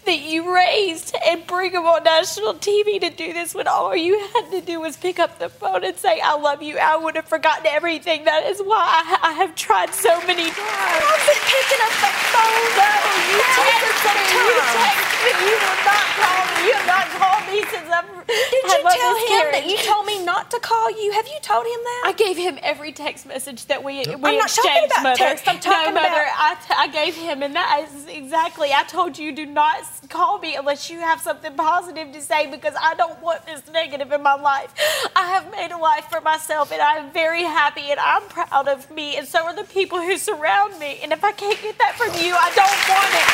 that 0.06 0.20
you 0.22 0.54
raised, 0.54 1.16
and 1.26 1.46
bring 1.48 1.72
him 1.74 1.84
on 1.86 2.04
national 2.04 2.56
TV 2.56 3.00
to 3.02 3.10
do 3.10 3.34
this 3.34 3.54
when 3.56 3.68
all 3.68 3.96
you 3.96 4.20
had 4.34 4.52
to 4.52 4.62
do 4.62 4.80
was 4.80 4.98
pick 4.98 5.20
up 5.20 5.40
the 5.40 5.50
phone 5.50 5.84
and 5.84 5.96
say, 5.98 6.20
I 6.22 6.36
love 6.38 6.62
you. 6.62 6.78
I 6.78 6.96
would 6.98 7.16
have 7.16 7.26
forgotten 7.28 7.66
everything. 7.68 8.26
That 8.26 8.46
is 8.46 8.60
why 8.60 8.84
I, 8.86 9.30
I 9.30 9.32
have 9.34 9.56
tried 9.56 9.94
so 9.94 10.16
many 10.28 10.46
times. 10.46 10.58
I 10.58 11.02
wasn't 11.02 11.42
picking 11.50 11.82
up 11.86 11.96
the 12.02 12.12
phone, 12.34 12.66
though. 12.78 13.04
You 13.32 13.40
texted 13.56 14.16
me. 14.16 14.38
You 14.38 14.62
texted 14.76 15.36
me. 15.42 15.50
You 15.50 15.56
will 15.58 15.80
not 15.86 16.06
call 16.22 16.42
me. 16.46 16.68
You 16.68 16.74
have 16.74 16.88
not 16.88 17.06
called 17.18 17.44
me 17.52 17.60
since 17.70 17.90
I've 17.90 18.10
Did 18.28 18.64
you 18.64 18.82
tell 18.82 19.16
him 19.16 19.52
that 19.54 19.66
you 19.68 19.78
told 19.78 20.06
me 20.06 20.24
not 20.26 20.50
to 20.52 20.60
call 20.60 20.90
you? 20.92 21.12
Have 21.14 21.28
you 21.28 21.40
told 21.42 21.66
him 21.66 21.80
that? 21.84 22.04
I 22.06 22.14
gave 22.18 22.38
him 22.38 22.58
every 22.64 22.92
text 22.92 23.26
message 23.26 23.66
that 23.68 23.84
we, 23.84 24.00
we 24.06 24.14
I'm 24.14 24.22
not 24.22 24.50
talking 24.50 24.72
exchanged, 24.84 24.92
about 24.94 25.04
Mother. 25.04 25.18
text, 25.18 25.48
I'm 25.48 25.60
talking 25.60 25.94
no, 25.94 26.02
Mother, 26.02 26.08
about- 26.26 26.38
I, 26.38 26.56
t- 26.68 26.74
I 26.78 26.88
gave 26.88 27.16
him, 27.16 27.44
and 27.44 27.56
that 27.56 27.86
is 27.88 28.08
exactly. 28.08 28.72
I 28.74 28.84
told 28.84 29.18
you, 29.18 29.32
do 29.32 29.46
not 29.46 29.78
s- 29.80 29.95
call 30.10 30.40
me 30.40 30.56
unless 30.56 30.90
you 30.90 31.00
have 31.00 31.20
something 31.22 31.54
positive 31.56 32.12
to 32.14 32.22
say 32.22 32.50
because 32.50 32.74
I 32.80 32.96
don't 32.96 33.22
want 33.22 33.46
this 33.46 33.64
negative 33.72 34.12
in 34.12 34.22
my 34.22 34.36
life. 34.36 34.74
I 35.16 35.28
have 35.28 35.52
made 35.52 35.72
a 35.72 35.78
life 35.78 36.06
for 36.10 36.22
myself, 36.22 36.72
and 36.72 36.82
I'm 36.82 37.12
very 37.12 37.44
happy, 37.44 37.92
and 37.92 38.00
I'm 38.00 38.24
proud 38.24 38.68
of 38.68 38.90
me, 38.92 39.18
and 39.18 39.28
so 39.28 39.44
are 39.46 39.56
the 39.56 39.64
people 39.64 40.02
who 40.02 40.18
surround 40.18 40.80
me. 40.80 41.00
And 41.04 41.12
if 41.12 41.24
I 41.24 41.32
can't 41.32 41.62
get 41.62 41.78
that 41.80 41.96
from 41.96 42.12
you, 42.24 42.34
I 42.36 42.52
don't 42.56 42.80
want 42.90 43.12
it. 43.12 43.28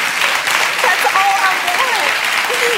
That's 0.81 1.05
all 1.13 1.35
I 1.37 1.53
want. 1.67 2.31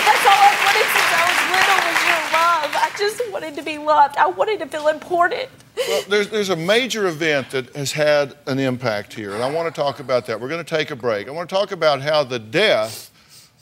That's 0.06 0.26
all 0.26 0.42
I 0.42 0.54
wanted 0.66 0.88
since 0.94 1.12
I 1.14 1.24
was 1.30 1.40
little 1.54 1.80
was 1.88 2.00
your 2.08 2.24
love. 2.34 2.72
I 2.76 2.92
just 2.98 3.32
wanted 3.32 3.56
to 3.56 3.64
be 3.64 3.78
loved. 3.78 4.18
I 4.18 4.28
wanted 4.28 4.60
to 4.60 4.68
feel 4.68 4.88
important. 4.88 5.50
Well, 5.76 6.04
there's, 6.08 6.30
there's 6.30 6.50
a 6.50 6.56
major 6.56 7.08
event 7.08 7.50
that 7.52 7.76
has 7.76 7.92
had 7.92 8.36
an 8.46 8.60
impact 8.60 9.14
here, 9.14 9.34
and 9.34 9.44
I 9.44 9.52
want 9.52 9.74
to 9.74 9.82
talk 9.82 10.00
about 10.00 10.26
that. 10.28 10.40
We're 10.40 10.50
going 10.50 10.64
to 10.64 10.76
take 10.76 10.92
a 10.92 10.96
break. 10.96 11.28
I 11.28 11.32
want 11.32 11.50
to 11.50 11.56
talk 11.56 11.72
about 11.72 12.02
how 12.02 12.24
the 12.24 12.40
death 12.40 13.12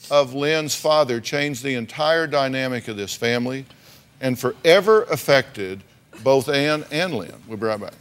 of 0.09 0.33
Lynn's 0.33 0.75
father 0.75 1.19
changed 1.19 1.63
the 1.63 1.75
entire 1.75 2.27
dynamic 2.27 2.87
of 2.87 2.97
this 2.97 3.13
family 3.13 3.65
and 4.19 4.39
forever 4.39 5.03
affected 5.03 5.83
both 6.23 6.49
Ann 6.49 6.85
and 6.91 7.13
Lynn. 7.13 7.33
We'll 7.47 7.57
be 7.57 7.65
right 7.65 7.79
back. 7.79 7.93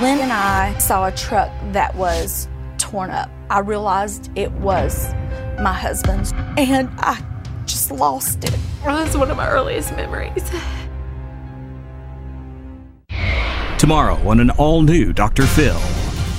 Lynn 0.00 0.20
and 0.20 0.32
I 0.32 0.78
saw 0.78 1.06
a 1.06 1.12
truck 1.12 1.50
that 1.72 1.94
was 1.94 2.48
torn 2.78 3.10
up. 3.10 3.28
I 3.50 3.58
realized 3.58 4.30
it 4.34 4.50
was 4.52 5.12
my 5.60 5.74
husband's, 5.74 6.32
and 6.56 6.88
I 7.00 7.22
just 7.66 7.90
lost 7.90 8.44
it. 8.44 8.56
Oh, 8.86 8.96
that's 8.96 9.14
one 9.14 9.30
of 9.30 9.36
my 9.36 9.46
earliest 9.46 9.92
memories. 9.92 10.50
Tomorrow 13.80 14.28
on 14.28 14.40
an 14.40 14.50
all 14.50 14.82
new 14.82 15.10
Dr. 15.10 15.46
Phil. 15.46 15.80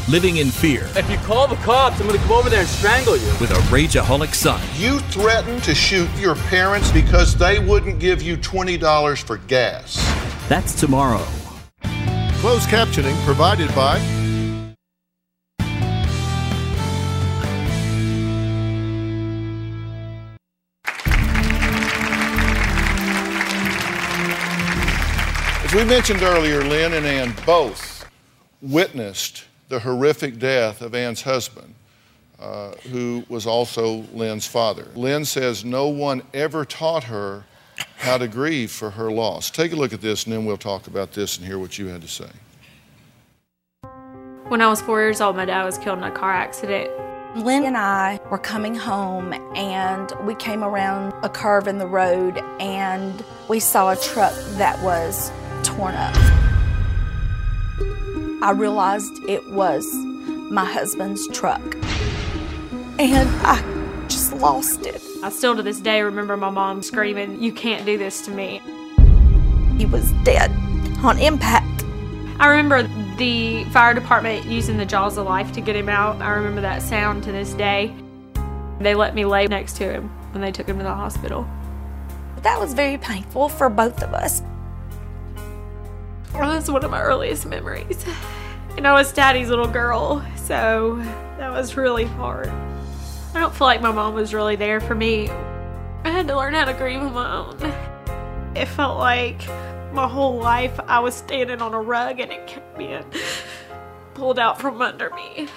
Living 0.07 0.37
in 0.37 0.51
fear 0.51 0.87
If 0.95 1.09
you 1.09 1.17
call 1.17 1.47
the 1.47 1.55
cops, 1.55 1.99
I'm 1.99 2.05
gonna 2.05 2.19
come 2.19 2.33
over 2.33 2.51
there 2.51 2.59
and 2.59 2.69
strangle 2.69 3.17
you. 3.17 3.25
with 3.41 3.49
a 3.49 3.55
rageaholic 3.73 4.35
son. 4.35 4.61
You 4.77 4.99
threatened 5.09 5.63
to 5.63 5.73
shoot 5.73 6.07
your 6.19 6.35
parents 6.35 6.91
because 6.91 7.35
they 7.35 7.57
wouldn't 7.57 7.97
give 7.97 8.21
you 8.21 8.37
$20 8.37 9.23
for 9.23 9.37
gas. 9.37 9.95
That's 10.49 10.79
tomorrow. 10.79 11.25
Closed 12.41 12.69
captioning 12.69 13.19
provided 13.25 13.73
by 13.73 13.97
As 25.71 25.77
we 25.77 25.85
mentioned 25.85 26.21
earlier, 26.21 26.61
Lynn 26.65 26.91
and 26.91 27.05
Ann 27.05 27.33
both 27.45 28.05
witnessed 28.61 29.45
the 29.69 29.79
horrific 29.79 30.37
death 30.37 30.81
of 30.81 30.93
Ann's 30.93 31.21
husband, 31.21 31.73
uh, 32.41 32.71
who 32.91 33.23
was 33.29 33.47
also 33.47 34.03
Lynn's 34.13 34.45
father. 34.45 34.89
Lynn 34.95 35.23
says 35.23 35.63
no 35.63 35.87
one 35.87 36.23
ever 36.33 36.65
taught 36.65 37.05
her 37.05 37.45
how 37.95 38.17
to 38.17 38.27
grieve 38.27 38.69
for 38.69 38.89
her 38.89 39.09
loss. 39.09 39.49
Take 39.49 39.71
a 39.71 39.77
look 39.77 39.93
at 39.93 40.01
this, 40.01 40.25
and 40.25 40.33
then 40.33 40.43
we'll 40.43 40.57
talk 40.57 40.87
about 40.87 41.13
this 41.13 41.37
and 41.37 41.47
hear 41.47 41.57
what 41.57 41.79
you 41.79 41.87
had 41.87 42.01
to 42.01 42.07
say. 42.09 42.29
When 44.49 44.61
I 44.61 44.67
was 44.67 44.81
four 44.81 44.99
years 44.99 45.21
old, 45.21 45.37
my 45.37 45.45
dad 45.45 45.63
was 45.63 45.77
killed 45.77 45.99
in 45.99 46.03
a 46.03 46.11
car 46.11 46.33
accident. 46.33 46.91
Lynn 47.37 47.63
and 47.63 47.77
I 47.77 48.19
were 48.29 48.37
coming 48.37 48.75
home 48.75 49.31
and 49.55 50.11
we 50.25 50.35
came 50.35 50.65
around 50.65 51.13
a 51.23 51.29
curve 51.29 51.69
in 51.69 51.77
the 51.77 51.87
road 51.87 52.39
and 52.59 53.23
we 53.47 53.61
saw 53.61 53.91
a 53.91 53.95
truck 53.95 54.33
that 54.57 54.77
was 54.83 55.31
torn 55.63 55.95
up. 55.95 56.15
I 58.43 58.51
realized 58.55 59.23
it 59.27 59.47
was 59.51 59.85
my 60.51 60.65
husband's 60.65 61.27
truck. 61.29 61.61
And 62.99 63.29
I 63.43 64.05
just 64.07 64.33
lost 64.33 64.85
it. 64.85 65.01
I 65.23 65.29
still 65.29 65.55
to 65.55 65.63
this 65.63 65.79
day 65.79 66.01
remember 66.01 66.35
my 66.37 66.49
mom 66.49 66.83
screaming, 66.83 67.41
You 67.41 67.53
can't 67.53 67.85
do 67.85 67.97
this 67.97 68.21
to 68.25 68.31
me. 68.31 68.61
He 69.77 69.85
was 69.85 70.11
dead 70.23 70.51
on 71.03 71.19
impact. 71.19 71.83
I 72.39 72.47
remember 72.47 72.83
the 73.17 73.63
fire 73.65 73.93
department 73.93 74.45
using 74.45 74.77
the 74.77 74.85
jaws 74.85 75.17
of 75.17 75.25
life 75.25 75.51
to 75.53 75.61
get 75.61 75.75
him 75.75 75.89
out. 75.89 76.21
I 76.21 76.31
remember 76.31 76.61
that 76.61 76.81
sound 76.81 77.23
to 77.25 77.31
this 77.31 77.53
day. 77.53 77.95
They 78.79 78.95
let 78.95 79.13
me 79.13 79.25
lay 79.25 79.47
next 79.47 79.77
to 79.77 79.83
him 79.83 80.09
when 80.31 80.41
they 80.41 80.51
took 80.51 80.67
him 80.67 80.77
to 80.77 80.83
the 80.83 80.93
hospital. 80.93 81.47
That 82.41 82.59
was 82.59 82.73
very 82.73 82.97
painful 82.97 83.49
for 83.49 83.69
both 83.69 84.01
of 84.01 84.15
us. 84.15 84.41
Well, 86.33 86.49
that's 86.49 86.69
one 86.69 86.83
of 86.83 86.91
my 86.91 87.01
earliest 87.01 87.45
memories. 87.45 88.05
And 88.77 88.87
I 88.87 88.93
was 88.93 89.11
Daddy's 89.11 89.49
little 89.49 89.67
girl, 89.67 90.25
so 90.35 90.95
that 91.37 91.51
was 91.51 91.75
really 91.75 92.05
hard. 92.05 92.47
I 93.33 93.39
don't 93.39 93.53
feel 93.53 93.67
like 93.67 93.81
my 93.81 93.91
mom 93.91 94.13
was 94.13 94.33
really 94.33 94.55
there 94.55 94.79
for 94.79 94.95
me. 94.95 95.29
I 95.29 96.09
had 96.09 96.27
to 96.29 96.35
learn 96.35 96.53
how 96.53 96.65
to 96.65 96.73
grieve 96.73 97.01
on 97.01 97.13
my 97.13 97.35
own. 97.35 97.57
It 98.55 98.67
felt 98.67 98.97
like 98.97 99.47
my 99.93 100.07
whole 100.07 100.37
life 100.37 100.79
I 100.87 100.99
was 100.99 101.15
standing 101.15 101.61
on 101.61 101.73
a 101.73 101.81
rug 101.81 102.19
and 102.19 102.31
it 102.31 102.47
kept 102.47 102.77
being 102.77 103.03
pulled 104.13 104.39
out 104.39 104.59
from 104.59 104.81
under 104.81 105.09
me. 105.11 105.47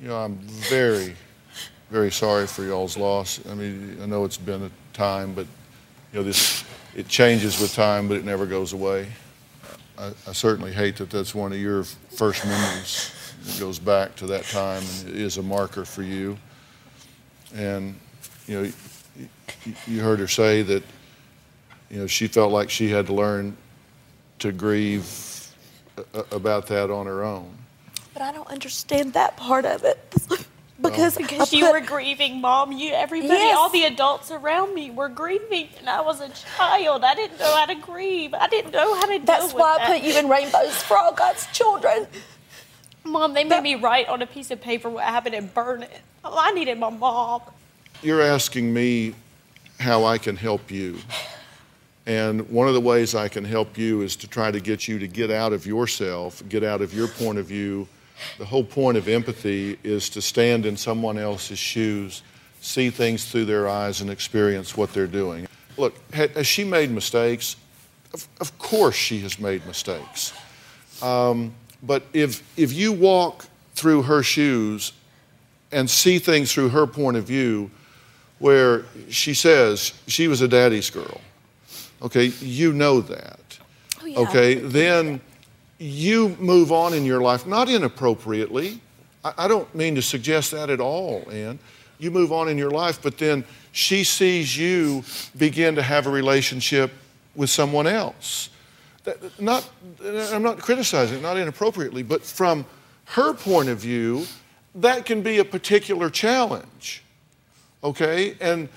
You 0.00 0.08
know, 0.08 0.16
I'm 0.16 0.36
very, 0.38 1.14
very 1.90 2.10
sorry 2.10 2.46
for 2.46 2.64
y'all's 2.64 2.96
loss. 2.96 3.40
I 3.48 3.54
mean, 3.54 3.98
I 4.02 4.06
know 4.06 4.24
it's 4.24 4.36
been 4.36 4.64
a 4.64 4.70
time, 4.92 5.32
but 5.32 5.46
you 6.12 6.18
know, 6.18 6.24
this 6.24 6.61
it 6.94 7.08
changes 7.08 7.60
with 7.60 7.74
time, 7.74 8.08
but 8.08 8.16
it 8.16 8.24
never 8.24 8.46
goes 8.46 8.72
away. 8.72 9.08
I, 9.98 10.12
I 10.26 10.32
certainly 10.32 10.72
hate 10.72 10.96
that 10.96 11.10
that's 11.10 11.34
one 11.34 11.52
of 11.52 11.58
your 11.58 11.84
first 11.84 12.44
memories. 12.44 13.14
It 13.46 13.60
goes 13.60 13.78
back 13.78 14.14
to 14.16 14.26
that 14.28 14.44
time, 14.44 14.82
and 15.00 15.08
it 15.10 15.16
is 15.16 15.38
a 15.38 15.42
marker 15.42 15.84
for 15.84 16.02
you. 16.02 16.36
And 17.54 17.98
you 18.46 18.62
know, 18.62 18.72
you 19.86 20.00
heard 20.00 20.18
her 20.18 20.28
say 20.28 20.62
that 20.62 20.82
you 21.90 21.98
know 21.98 22.06
she 22.06 22.26
felt 22.26 22.52
like 22.52 22.70
she 22.70 22.88
had 22.88 23.06
to 23.06 23.14
learn 23.14 23.56
to 24.38 24.52
grieve 24.52 25.52
a- 26.14 26.24
about 26.34 26.66
that 26.68 26.90
on 26.90 27.06
her 27.06 27.24
own. 27.24 27.50
But 28.12 28.22
I 28.22 28.32
don't 28.32 28.48
understand 28.48 29.12
that 29.14 29.36
part 29.36 29.64
of 29.64 29.84
it. 29.84 29.98
Well, 30.82 30.90
because 30.90 31.16
because 31.16 31.54
I 31.54 31.56
you 31.56 31.70
were 31.70 31.80
grieving, 31.80 32.40
mom. 32.40 32.72
You, 32.72 32.92
everybody, 32.92 33.32
Yes. 33.34 33.56
all 33.56 33.68
the 33.70 33.84
adults 33.84 34.30
around 34.32 34.74
me 34.74 34.90
were 34.90 35.08
grieving, 35.08 35.68
and 35.78 35.88
I 35.88 36.00
was 36.00 36.20
a 36.20 36.28
child. 36.30 37.04
I 37.04 37.14
didn't 37.14 37.38
know 37.38 37.54
how 37.54 37.66
to 37.66 37.74
grieve. 37.76 38.34
I 38.34 38.48
didn't 38.48 38.72
know 38.72 38.94
how 38.96 39.06
to 39.06 39.16
deal 39.18 39.24
That's 39.24 39.52
with 39.52 39.60
why 39.62 39.74
I 39.74 39.78
that. 39.78 40.00
put 40.00 40.02
you 40.02 40.18
in 40.18 40.28
rainbows 40.28 40.76
for 40.82 40.98
all 40.98 41.12
God's 41.12 41.46
children. 41.52 42.06
Mom, 43.04 43.32
they 43.34 43.44
made 43.44 43.62
me 43.62 43.76
write 43.76 44.08
on 44.08 44.22
a 44.22 44.26
piece 44.26 44.50
of 44.50 44.60
paper 44.60 44.90
what 44.90 45.04
happened 45.04 45.34
and 45.34 45.52
burn 45.54 45.82
it. 45.84 46.00
Oh, 46.24 46.36
I 46.38 46.52
needed 46.52 46.78
my 46.78 46.90
mom. 46.90 47.42
You're 48.02 48.22
asking 48.22 48.72
me 48.74 49.14
how 49.78 50.04
I 50.04 50.18
can 50.18 50.36
help 50.36 50.70
you. 50.70 50.98
And 52.06 52.48
one 52.50 52.66
of 52.66 52.74
the 52.74 52.80
ways 52.80 53.14
I 53.14 53.28
can 53.28 53.44
help 53.44 53.78
you 53.78 54.02
is 54.02 54.16
to 54.16 54.26
try 54.28 54.50
to 54.50 54.58
get 54.60 54.88
you 54.88 54.98
to 54.98 55.06
get 55.06 55.30
out 55.30 55.52
of 55.52 55.66
yourself, 55.66 56.42
get 56.48 56.64
out 56.64 56.80
of 56.80 56.92
your 56.92 57.06
point 57.06 57.38
of 57.38 57.46
view. 57.46 57.86
The 58.38 58.44
whole 58.44 58.64
point 58.64 58.96
of 58.96 59.08
empathy 59.08 59.78
is 59.82 60.08
to 60.10 60.22
stand 60.22 60.66
in 60.66 60.76
someone 60.76 61.18
else's 61.18 61.58
shoes, 61.58 62.22
see 62.60 62.90
things 62.90 63.24
through 63.24 63.46
their 63.46 63.68
eyes, 63.68 64.00
and 64.00 64.10
experience 64.10 64.76
what 64.76 64.92
they're 64.92 65.06
doing. 65.06 65.46
Look, 65.76 65.94
has 66.12 66.46
she 66.46 66.64
made 66.64 66.90
mistakes? 66.90 67.56
Of, 68.12 68.28
of 68.40 68.58
course, 68.58 68.94
she 68.94 69.20
has 69.20 69.38
made 69.38 69.66
mistakes. 69.66 70.32
Um, 71.00 71.54
but 71.82 72.04
if, 72.12 72.42
if 72.56 72.72
you 72.72 72.92
walk 72.92 73.46
through 73.74 74.02
her 74.02 74.22
shoes 74.22 74.92
and 75.72 75.88
see 75.88 76.18
things 76.18 76.52
through 76.52 76.68
her 76.68 76.86
point 76.86 77.16
of 77.16 77.24
view, 77.24 77.70
where 78.38 78.84
she 79.08 79.34
says 79.34 79.94
she 80.06 80.28
was 80.28 80.40
a 80.42 80.48
daddy's 80.48 80.90
girl, 80.90 81.20
okay, 82.02 82.26
you 82.40 82.72
know 82.72 83.00
that. 83.00 83.58
yeah. 84.04 84.18
Okay, 84.18 84.54
then 84.54 85.20
you 85.82 86.36
move 86.38 86.70
on 86.70 86.94
in 86.94 87.04
your 87.04 87.20
life, 87.20 87.46
not 87.46 87.68
inappropriately. 87.68 88.80
I, 89.24 89.32
I 89.38 89.48
don't 89.48 89.72
mean 89.74 89.94
to 89.96 90.02
suggest 90.02 90.52
that 90.52 90.70
at 90.70 90.80
all, 90.80 91.28
Ann. 91.30 91.58
You 91.98 92.10
move 92.10 92.32
on 92.32 92.48
in 92.48 92.56
your 92.56 92.70
life, 92.70 93.00
but 93.02 93.18
then 93.18 93.44
she 93.72 94.04
sees 94.04 94.56
you 94.56 95.04
begin 95.36 95.74
to 95.76 95.82
have 95.82 96.06
a 96.06 96.10
relationship 96.10 96.92
with 97.34 97.50
someone 97.50 97.86
else. 97.86 98.50
That, 99.04 99.40
not, 99.40 99.68
I'm 100.04 100.42
not 100.42 100.58
criticizing, 100.58 101.22
not 101.22 101.36
inappropriately, 101.36 102.02
but 102.02 102.22
from 102.22 102.64
her 103.06 103.34
point 103.34 103.68
of 103.68 103.78
view, 103.78 104.26
that 104.76 105.04
can 105.04 105.22
be 105.22 105.38
a 105.38 105.44
particular 105.44 106.10
challenge. 106.10 107.02
Okay? 107.82 108.36
And 108.40 108.68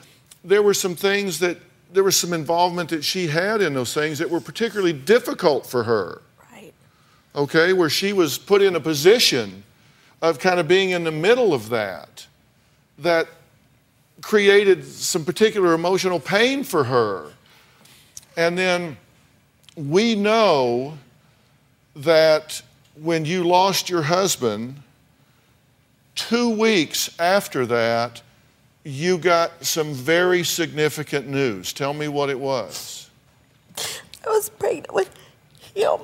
there 0.43 0.63
were 0.63 0.73
some 0.73 0.95
things 0.95 1.39
that, 1.39 1.57
there 1.91 2.03
was 2.03 2.17
some 2.17 2.33
involvement 2.33 2.89
that 2.89 3.03
she 3.03 3.27
had 3.27 3.61
in 3.61 3.73
those 3.73 3.93
things 3.93 4.19
that 4.19 4.29
were 4.29 4.41
particularly 4.41 4.93
difficult 4.93 5.65
for 5.65 5.83
her. 5.83 6.21
Okay? 7.35 7.73
Where 7.73 7.89
she 7.89 8.13
was 8.13 8.37
put 8.37 8.61
in 8.61 8.75
a 8.75 8.79
position 8.79 9.63
of 10.21 10.39
kind 10.39 10.59
of 10.59 10.67
being 10.67 10.91
in 10.91 11.03
the 11.03 11.11
middle 11.11 11.53
of 11.53 11.69
that, 11.69 12.25
that 12.99 13.27
created 14.21 14.85
some 14.85 15.25
particular 15.25 15.73
emotional 15.73 16.19
pain 16.19 16.63
for 16.63 16.85
her. 16.85 17.31
And 18.37 18.57
then 18.57 18.97
we 19.75 20.15
know 20.15 20.97
that 21.95 22.61
when 23.01 23.25
you 23.25 23.43
lost 23.43 23.89
your 23.89 24.01
husband, 24.01 24.81
two 26.15 26.49
weeks 26.49 27.17
after 27.19 27.65
that, 27.65 28.21
you 28.83 29.17
got 29.17 29.65
some 29.65 29.93
very 29.93 30.43
significant 30.43 31.27
news. 31.27 31.73
Tell 31.73 31.93
me 31.93 32.07
what 32.07 32.29
it 32.29 32.39
was. 32.39 33.09
I 33.77 34.29
was 34.29 34.49
pregnant 34.49 34.93
with 34.93 35.09
him. 35.73 35.99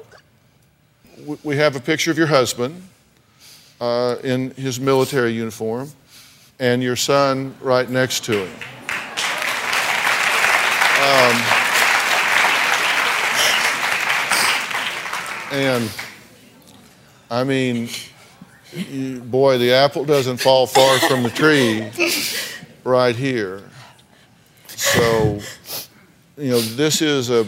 We 1.43 1.57
have 1.57 1.75
a 1.75 1.79
picture 1.79 2.09
of 2.09 2.17
your 2.17 2.27
husband 2.27 2.87
uh, 3.79 4.15
in 4.23 4.51
his 4.51 4.79
military 4.79 5.33
uniform 5.33 5.91
and 6.59 6.81
your 6.81 6.95
son 6.95 7.55
right 7.61 7.89
next 7.89 8.23
to 8.25 8.45
him. 8.45 8.53
Um, 11.01 11.41
and 15.51 15.91
I 17.29 17.43
mean, 17.43 17.89
you, 18.71 19.19
boy, 19.19 19.57
the 19.57 19.73
apple 19.73 20.05
doesn't 20.05 20.37
fall 20.37 20.65
far 20.65 20.99
from 20.99 21.23
the 21.23 21.29
tree 21.29 21.89
right 22.83 23.15
here. 23.15 23.63
So, 24.67 25.39
you 26.37 26.51
know, 26.51 26.61
this 26.61 27.01
is 27.01 27.29
a 27.29 27.47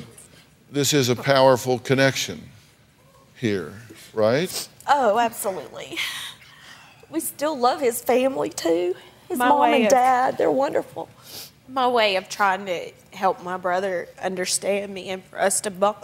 this 0.72 0.94
is 0.94 1.10
a 1.10 1.16
powerful 1.16 1.80
connection 1.80 2.42
here, 3.44 3.74
right? 4.14 4.70
Oh, 4.88 5.20
absolutely. 5.20 5.98
We 7.10 7.20
still 7.20 7.60
love 7.60 7.82
his 7.82 8.02
family 8.02 8.50
too. 8.50 8.96
His 9.28 9.38
My 9.38 9.50
mom 9.50 9.60
way 9.60 9.76
and 9.76 9.84
of- 9.86 9.90
dad, 9.92 10.38
they're 10.38 10.50
wonderful. 10.50 11.10
my 11.68 11.88
way 11.90 12.16
of 12.16 12.30
trying 12.30 12.66
to 12.68 12.92
help 13.12 13.44
my 13.44 13.58
brother 13.58 14.08
understand 14.22 14.94
me 14.94 15.10
and 15.10 15.22
for 15.26 15.40
us 15.42 15.60
to 15.62 15.72
bo- 15.72 15.98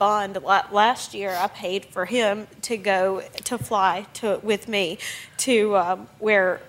bond. 0.00 0.36
Last 0.42 1.14
year, 1.14 1.30
I 1.30 1.46
paid 1.46 1.84
for 1.86 2.06
him 2.06 2.48
to 2.62 2.76
go 2.76 3.22
to 3.44 3.56
fly 3.56 4.06
to 4.14 4.40
with 4.42 4.66
me 4.66 4.98
to 5.38 5.76
um, 5.76 6.08
where 6.18 6.60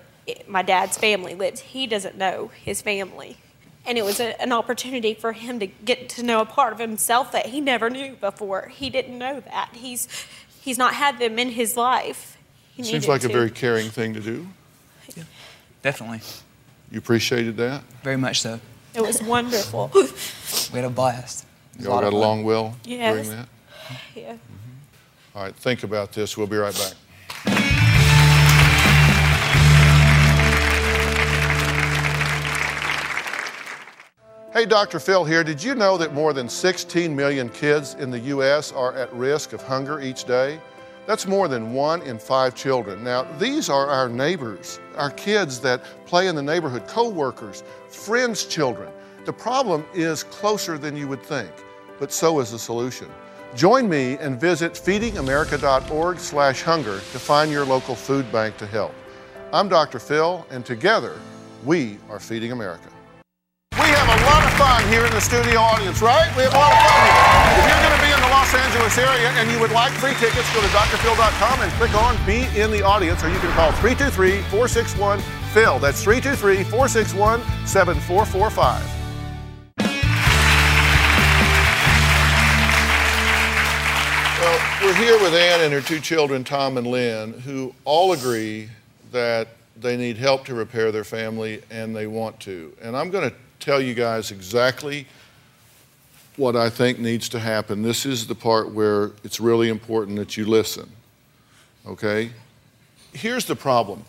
my 0.46 0.62
dad's 0.62 0.96
family 0.96 1.34
lives. 1.34 1.60
He 1.60 1.88
doesn't 1.88 2.16
know 2.16 2.52
his 2.64 2.80
family. 2.80 3.38
And 3.84 3.98
it 3.98 4.04
was 4.04 4.20
a, 4.20 4.40
an 4.40 4.52
opportunity 4.52 5.12
for 5.14 5.32
him 5.32 5.58
to 5.58 5.66
get 5.66 6.08
to 6.10 6.22
know 6.22 6.40
a 6.40 6.44
part 6.46 6.72
of 6.72 6.78
himself 6.78 7.32
that 7.32 7.46
he 7.46 7.60
never 7.60 7.90
knew 7.90 8.14
before. 8.14 8.68
He 8.68 8.90
didn't 8.90 9.18
know 9.18 9.40
that. 9.40 9.70
He's 9.74 10.06
he's 10.60 10.78
not 10.78 10.94
had 10.94 11.18
them 11.18 11.38
in 11.38 11.50
his 11.50 11.76
life. 11.76 12.38
He 12.76 12.82
Seems 12.84 12.92
needed 12.92 13.08
like 13.08 13.24
a 13.24 13.28
very 13.28 13.50
caring 13.50 13.90
thing 13.90 14.14
to 14.14 14.20
do. 14.20 14.46
Definitely. 15.82 16.20
You 16.90 16.98
appreciated 16.98 17.56
that? 17.56 17.82
Very 18.02 18.16
much 18.16 18.40
so. 18.40 18.60
It 18.94 19.00
was 19.00 19.22
wonderful. 19.22 19.90
We 20.72 20.78
had 20.78 20.84
a 20.84 20.90
blast. 20.90 21.44
It 21.74 21.78
was 21.78 21.86
a 21.86 21.88
Y'all 21.88 22.00
got 22.00 22.12
along 22.12 22.44
well 22.44 22.76
Yes. 22.84 23.14
during 23.26 23.38
that? 23.38 23.48
yeah. 24.14 24.36
All 25.34 25.42
right, 25.44 25.54
think 25.54 25.82
about 25.82 26.12
this. 26.12 26.36
We'll 26.36 26.46
be 26.46 26.56
right 26.58 26.74
back. 26.74 26.92
Hey, 34.52 34.66
Dr. 34.66 35.00
Phil 35.00 35.24
here. 35.24 35.42
Did 35.42 35.64
you 35.64 35.74
know 35.74 35.96
that 35.96 36.12
more 36.12 36.34
than 36.34 36.46
16 36.46 37.16
million 37.16 37.48
kids 37.48 37.94
in 37.94 38.10
the 38.10 38.18
U.S. 38.18 38.70
are 38.70 38.92
at 38.92 39.10
risk 39.14 39.54
of 39.54 39.62
hunger 39.62 39.98
each 39.98 40.24
day? 40.24 40.60
That's 41.06 41.26
more 41.26 41.48
than 41.48 41.72
one 41.72 42.02
in 42.02 42.18
five 42.18 42.54
children. 42.54 43.02
Now, 43.02 43.22
these 43.38 43.70
are 43.70 43.86
our 43.86 44.10
neighbors, 44.10 44.78
our 44.98 45.08
kids 45.08 45.58
that 45.60 45.82
play 46.04 46.28
in 46.28 46.36
the 46.36 46.42
neighborhood, 46.42 46.86
co 46.86 47.08
workers, 47.08 47.64
friends' 47.88 48.44
children. 48.44 48.92
The 49.24 49.32
problem 49.32 49.86
is 49.94 50.22
closer 50.22 50.76
than 50.76 50.98
you 50.98 51.08
would 51.08 51.22
think, 51.22 51.50
but 51.98 52.12
so 52.12 52.38
is 52.38 52.50
the 52.50 52.58
solution. 52.58 53.08
Join 53.54 53.88
me 53.88 54.18
and 54.18 54.38
visit 54.38 54.74
feedingamerica.org 54.74 56.18
slash 56.18 56.60
hunger 56.60 56.96
to 56.96 57.18
find 57.18 57.50
your 57.50 57.64
local 57.64 57.94
food 57.94 58.30
bank 58.30 58.58
to 58.58 58.66
help. 58.66 58.92
I'm 59.50 59.70
Dr. 59.70 59.98
Phil, 59.98 60.46
and 60.50 60.62
together, 60.62 61.18
we 61.64 61.96
are 62.10 62.20
Feeding 62.20 62.52
America. 62.52 62.91
We 63.72 63.88
have 63.88 64.04
a 64.04 64.20
lot 64.28 64.44
of 64.44 64.52
fun 64.60 64.86
here 64.92 65.06
in 65.06 65.12
the 65.12 65.20
studio 65.20 65.58
audience, 65.58 66.02
right? 66.02 66.28
We 66.36 66.42
have 66.42 66.52
a 66.52 66.58
lot 66.60 66.72
of 66.72 66.78
fun 66.84 67.00
here. 67.08 67.16
If 67.56 67.64
you're 67.72 67.80
going 67.80 67.96
to 67.96 68.04
be 68.04 68.12
in 68.12 68.20
the 68.20 68.28
Los 68.28 68.52
Angeles 68.52 68.98
area 68.98 69.32
and 69.40 69.50
you 69.50 69.58
would 69.60 69.72
like 69.72 69.92
free 69.92 70.12
tickets, 70.20 70.44
go 70.52 70.60
to 70.60 70.66
drphil.com 70.68 71.62
and 71.62 71.72
click 71.80 71.94
on 71.94 72.20
Be 72.26 72.44
in 72.60 72.70
the 72.70 72.82
Audience, 72.82 73.24
or 73.24 73.30
you 73.30 73.38
can 73.38 73.50
call 73.52 73.72
323 73.80 74.42
461 74.52 75.20
Phil. 75.54 75.78
That's 75.78 76.04
323 76.04 76.64
461 76.68 77.40
7445. 77.66 78.84
Well, 84.38 84.60
we're 84.84 84.94
here 85.00 85.18
with 85.18 85.32
Ann 85.32 85.62
and 85.62 85.72
her 85.72 85.80
two 85.80 86.00
children, 86.00 86.44
Tom 86.44 86.76
and 86.76 86.86
Lynn, 86.86 87.32
who 87.40 87.74
all 87.86 88.12
agree 88.12 88.68
that 89.12 89.48
they 89.80 89.96
need 89.96 90.18
help 90.18 90.44
to 90.44 90.54
repair 90.54 90.92
their 90.92 91.04
family 91.04 91.62
and 91.70 91.96
they 91.96 92.06
want 92.06 92.38
to. 92.40 92.76
And 92.82 92.94
I'm 92.94 93.10
going 93.10 93.30
to 93.30 93.36
tell 93.62 93.80
you 93.80 93.94
guys 93.94 94.30
exactly 94.30 95.06
what 96.36 96.56
I 96.56 96.68
think 96.68 96.98
needs 96.98 97.28
to 97.30 97.38
happen. 97.38 97.82
This 97.82 98.04
is 98.04 98.26
the 98.26 98.34
part 98.34 98.70
where 98.72 99.12
it's 99.22 99.38
really 99.38 99.68
important 99.68 100.16
that 100.18 100.36
you 100.36 100.46
listen. 100.46 100.90
Okay? 101.86 102.30
Here's 103.12 103.44
the 103.44 103.56
problem. 103.56 104.04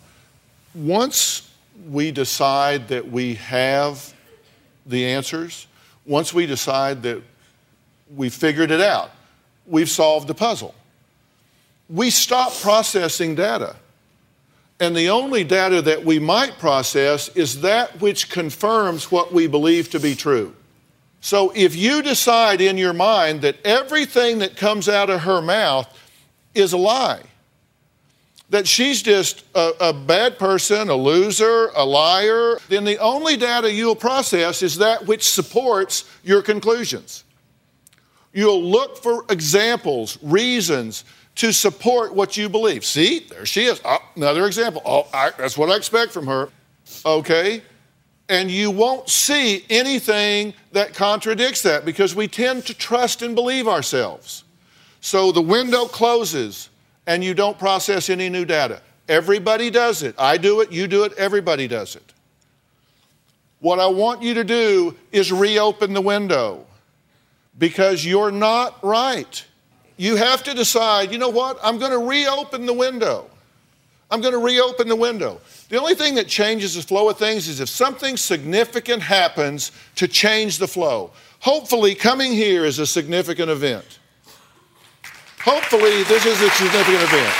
Once 0.74 1.50
we 1.88 2.10
decide 2.10 2.88
that 2.88 3.08
we 3.08 3.34
have 3.34 4.12
the 4.86 5.06
answers, 5.06 5.66
once 6.06 6.34
we 6.34 6.46
decide 6.46 7.02
that 7.02 7.22
we 8.14 8.28
figured 8.28 8.70
it 8.70 8.80
out, 8.80 9.10
we've 9.66 9.90
solved 9.90 10.26
the 10.26 10.34
puzzle. 10.34 10.74
We 11.88 12.10
stop 12.10 12.52
processing 12.54 13.34
data. 13.34 13.76
And 14.80 14.96
the 14.96 15.10
only 15.10 15.44
data 15.44 15.82
that 15.82 16.04
we 16.04 16.18
might 16.18 16.58
process 16.58 17.28
is 17.30 17.60
that 17.60 18.00
which 18.00 18.28
confirms 18.28 19.10
what 19.10 19.32
we 19.32 19.46
believe 19.46 19.90
to 19.90 20.00
be 20.00 20.14
true. 20.14 20.54
So 21.20 21.52
if 21.54 21.74
you 21.74 22.02
decide 22.02 22.60
in 22.60 22.76
your 22.76 22.92
mind 22.92 23.42
that 23.42 23.56
everything 23.64 24.40
that 24.40 24.56
comes 24.56 24.88
out 24.88 25.08
of 25.10 25.22
her 25.22 25.40
mouth 25.40 25.88
is 26.54 26.72
a 26.72 26.76
lie, 26.76 27.22
that 28.50 28.68
she's 28.68 29.00
just 29.02 29.42
a, 29.54 29.72
a, 29.80 29.92
bad 29.92 30.38
person, 30.38 30.90
a 30.90 30.94
loser, 30.94 31.70
a 31.74 31.84
liar, 31.84 32.58
then 32.68 32.84
the 32.84 32.98
only 32.98 33.36
data 33.36 33.72
you'll 33.72 33.96
process 33.96 34.62
is 34.62 34.76
that 34.78 35.06
which 35.06 35.22
supports 35.22 36.04
your 36.22 36.42
conclusions. 36.42 37.24
You'll 38.34 38.62
look 38.62 38.98
for 38.98 39.24
examples, 39.30 40.18
reasons 40.20 41.04
to 41.36 41.52
support 41.52 42.14
what 42.14 42.36
you 42.36 42.48
believe. 42.48 42.84
See, 42.84 43.26
there 43.30 43.46
she 43.46 43.64
is. 43.64 43.80
Oh, 43.84 43.98
another 44.16 44.46
example. 44.46 44.82
Oh, 44.84 45.06
I, 45.12 45.30
that's 45.36 45.58
what 45.58 45.70
I 45.70 45.76
expect 45.76 46.12
from 46.12 46.26
her. 46.26 46.48
Okay? 47.04 47.62
And 48.28 48.50
you 48.50 48.70
won't 48.70 49.08
see 49.08 49.64
anything 49.68 50.54
that 50.72 50.94
contradicts 50.94 51.62
that 51.62 51.84
because 51.84 52.14
we 52.14 52.28
tend 52.28 52.64
to 52.66 52.74
trust 52.74 53.22
and 53.22 53.34
believe 53.34 53.68
ourselves. 53.68 54.44
So 55.00 55.32
the 55.32 55.42
window 55.42 55.86
closes 55.86 56.70
and 57.06 57.22
you 57.22 57.34
don't 57.34 57.58
process 57.58 58.08
any 58.08 58.28
new 58.28 58.44
data. 58.44 58.80
Everybody 59.08 59.70
does 59.70 60.02
it. 60.02 60.14
I 60.16 60.38
do 60.38 60.60
it, 60.60 60.72
you 60.72 60.86
do 60.86 61.04
it, 61.04 61.12
everybody 61.18 61.68
does 61.68 61.96
it. 61.96 62.12
What 63.60 63.78
I 63.78 63.86
want 63.86 64.22
you 64.22 64.34
to 64.34 64.44
do 64.44 64.96
is 65.12 65.32
reopen 65.32 65.92
the 65.92 66.00
window 66.00 66.66
because 67.58 68.04
you're 68.04 68.30
not 68.30 68.82
right. 68.82 69.44
You 69.96 70.16
have 70.16 70.42
to 70.44 70.54
decide, 70.54 71.12
you 71.12 71.18
know 71.18 71.28
what? 71.28 71.58
I'm 71.62 71.78
going 71.78 71.92
to 71.92 71.98
reopen 71.98 72.66
the 72.66 72.72
window. 72.72 73.30
I'm 74.10 74.20
going 74.20 74.32
to 74.32 74.38
reopen 74.38 74.88
the 74.88 74.96
window. 74.96 75.40
The 75.68 75.78
only 75.78 75.94
thing 75.94 76.14
that 76.16 76.28
changes 76.28 76.74
the 76.74 76.82
flow 76.82 77.08
of 77.08 77.18
things 77.18 77.48
is 77.48 77.60
if 77.60 77.68
something 77.68 78.16
significant 78.16 79.02
happens 79.02 79.72
to 79.96 80.08
change 80.08 80.58
the 80.58 80.68
flow. 80.68 81.10
Hopefully, 81.40 81.94
coming 81.94 82.32
here 82.32 82.64
is 82.64 82.78
a 82.78 82.86
significant 82.86 83.50
event. 83.50 83.98
Hopefully, 85.40 86.02
this 86.04 86.24
is 86.26 86.40
a 86.40 86.50
significant 86.50 87.02
event. 87.02 87.34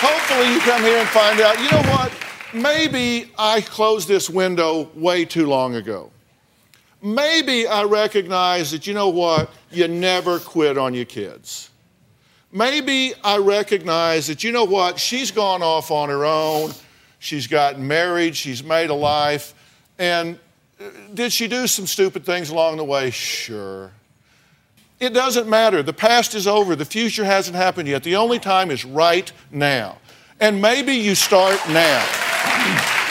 Hopefully, 0.00 0.52
you 0.52 0.60
come 0.60 0.82
here 0.82 0.98
and 0.98 1.08
find 1.08 1.40
out, 1.40 1.58
you 1.58 1.70
know 1.70 1.90
what? 1.90 2.12
Maybe 2.54 3.30
I 3.38 3.62
closed 3.62 4.08
this 4.08 4.28
window 4.28 4.90
way 4.94 5.24
too 5.24 5.46
long 5.46 5.76
ago. 5.76 6.11
Maybe 7.02 7.66
I 7.66 7.82
recognize 7.82 8.70
that, 8.70 8.86
you 8.86 8.94
know 8.94 9.08
what? 9.08 9.50
You 9.72 9.88
never 9.88 10.38
quit 10.38 10.78
on 10.78 10.94
your 10.94 11.04
kids. 11.04 11.68
Maybe 12.52 13.12
I 13.24 13.38
recognize 13.38 14.28
that, 14.28 14.44
you 14.44 14.52
know 14.52 14.64
what? 14.64 15.00
She's 15.00 15.32
gone 15.32 15.62
off 15.62 15.90
on 15.90 16.10
her 16.10 16.24
own. 16.24 16.70
She's 17.18 17.48
gotten 17.48 17.88
married. 17.88 18.36
She's 18.36 18.62
made 18.62 18.90
a 18.90 18.94
life. 18.94 19.54
And 19.98 20.38
uh, 20.80 20.90
did 21.12 21.32
she 21.32 21.48
do 21.48 21.66
some 21.66 21.86
stupid 21.86 22.24
things 22.24 22.50
along 22.50 22.76
the 22.76 22.84
way? 22.84 23.10
Sure. 23.10 23.90
It 25.00 25.12
doesn't 25.12 25.48
matter. 25.48 25.82
The 25.82 25.92
past 25.92 26.36
is 26.36 26.46
over. 26.46 26.76
The 26.76 26.84
future 26.84 27.24
hasn't 27.24 27.56
happened 27.56 27.88
yet. 27.88 28.04
The 28.04 28.14
only 28.14 28.38
time 28.38 28.70
is 28.70 28.84
right 28.84 29.32
now. 29.50 29.98
And 30.38 30.62
maybe 30.62 30.94
you 30.94 31.16
start 31.16 31.58
now. 31.68 33.01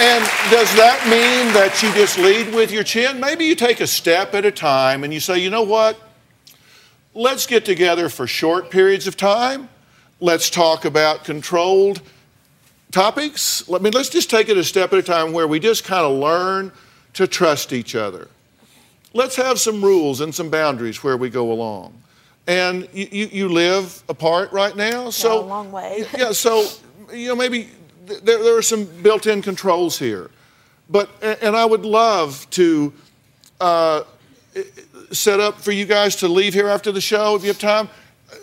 And 0.00 0.24
does 0.50 0.74
that 0.76 1.02
mean 1.04 1.52
that 1.54 1.82
you 1.82 1.92
just 1.94 2.18
lead 2.18 2.54
with 2.54 2.70
your 2.70 2.84
chin? 2.84 3.20
Maybe 3.20 3.44
you 3.44 3.54
take 3.54 3.80
a 3.80 3.86
step 3.86 4.34
at 4.34 4.44
a 4.44 4.50
time 4.50 5.04
and 5.04 5.14
you 5.14 5.20
say, 5.20 5.38
you 5.38 5.50
know 5.50 5.62
what? 5.62 5.98
let's 7.14 7.46
get 7.46 7.64
together 7.64 8.08
for 8.08 8.26
short 8.26 8.70
periods 8.70 9.06
of 9.06 9.16
time. 9.16 9.68
Let's 10.20 10.50
talk 10.50 10.84
about 10.84 11.24
controlled 11.24 12.02
topics. 12.90 13.68
I 13.72 13.78
mean, 13.78 13.92
let's 13.92 14.08
just 14.08 14.30
take 14.30 14.48
it 14.48 14.56
a 14.56 14.64
step 14.64 14.92
at 14.92 14.98
a 14.98 15.02
time 15.02 15.32
where 15.32 15.46
we 15.46 15.60
just 15.60 15.84
kind 15.84 16.04
of 16.04 16.18
learn 16.18 16.72
to 17.14 17.26
trust 17.26 17.72
each 17.72 17.94
other. 17.94 18.28
Let's 19.12 19.36
have 19.36 19.60
some 19.60 19.82
rules 19.82 20.20
and 20.20 20.34
some 20.34 20.50
boundaries 20.50 21.02
where 21.04 21.16
we 21.16 21.30
go 21.30 21.52
along. 21.52 21.94
And 22.46 22.88
you, 22.92 23.08
you, 23.10 23.26
you 23.26 23.48
live 23.48 24.02
apart 24.08 24.52
right 24.52 24.76
now, 24.76 25.08
so 25.10 25.40
yeah, 25.40 25.40
a 25.40 25.46
long 25.46 25.72
way. 25.72 26.04
yeah, 26.18 26.32
so 26.32 26.66
you 27.10 27.28
know 27.28 27.36
maybe 27.36 27.70
there, 28.06 28.42
there 28.42 28.56
are 28.56 28.62
some 28.62 28.84
built-in 28.84 29.42
controls 29.42 29.98
here, 29.98 30.30
but 30.88 31.10
and 31.22 31.56
I 31.56 31.64
would 31.64 31.84
love 31.84 32.48
to 32.50 32.92
uh, 33.60 34.02
set 35.10 35.40
up 35.40 35.60
for 35.60 35.72
you 35.72 35.84
guys 35.84 36.16
to 36.16 36.28
leave 36.28 36.54
here 36.54 36.68
after 36.68 36.92
the 36.92 37.00
show 37.00 37.34
if 37.34 37.42
you 37.42 37.48
have 37.48 37.58
time. 37.58 37.88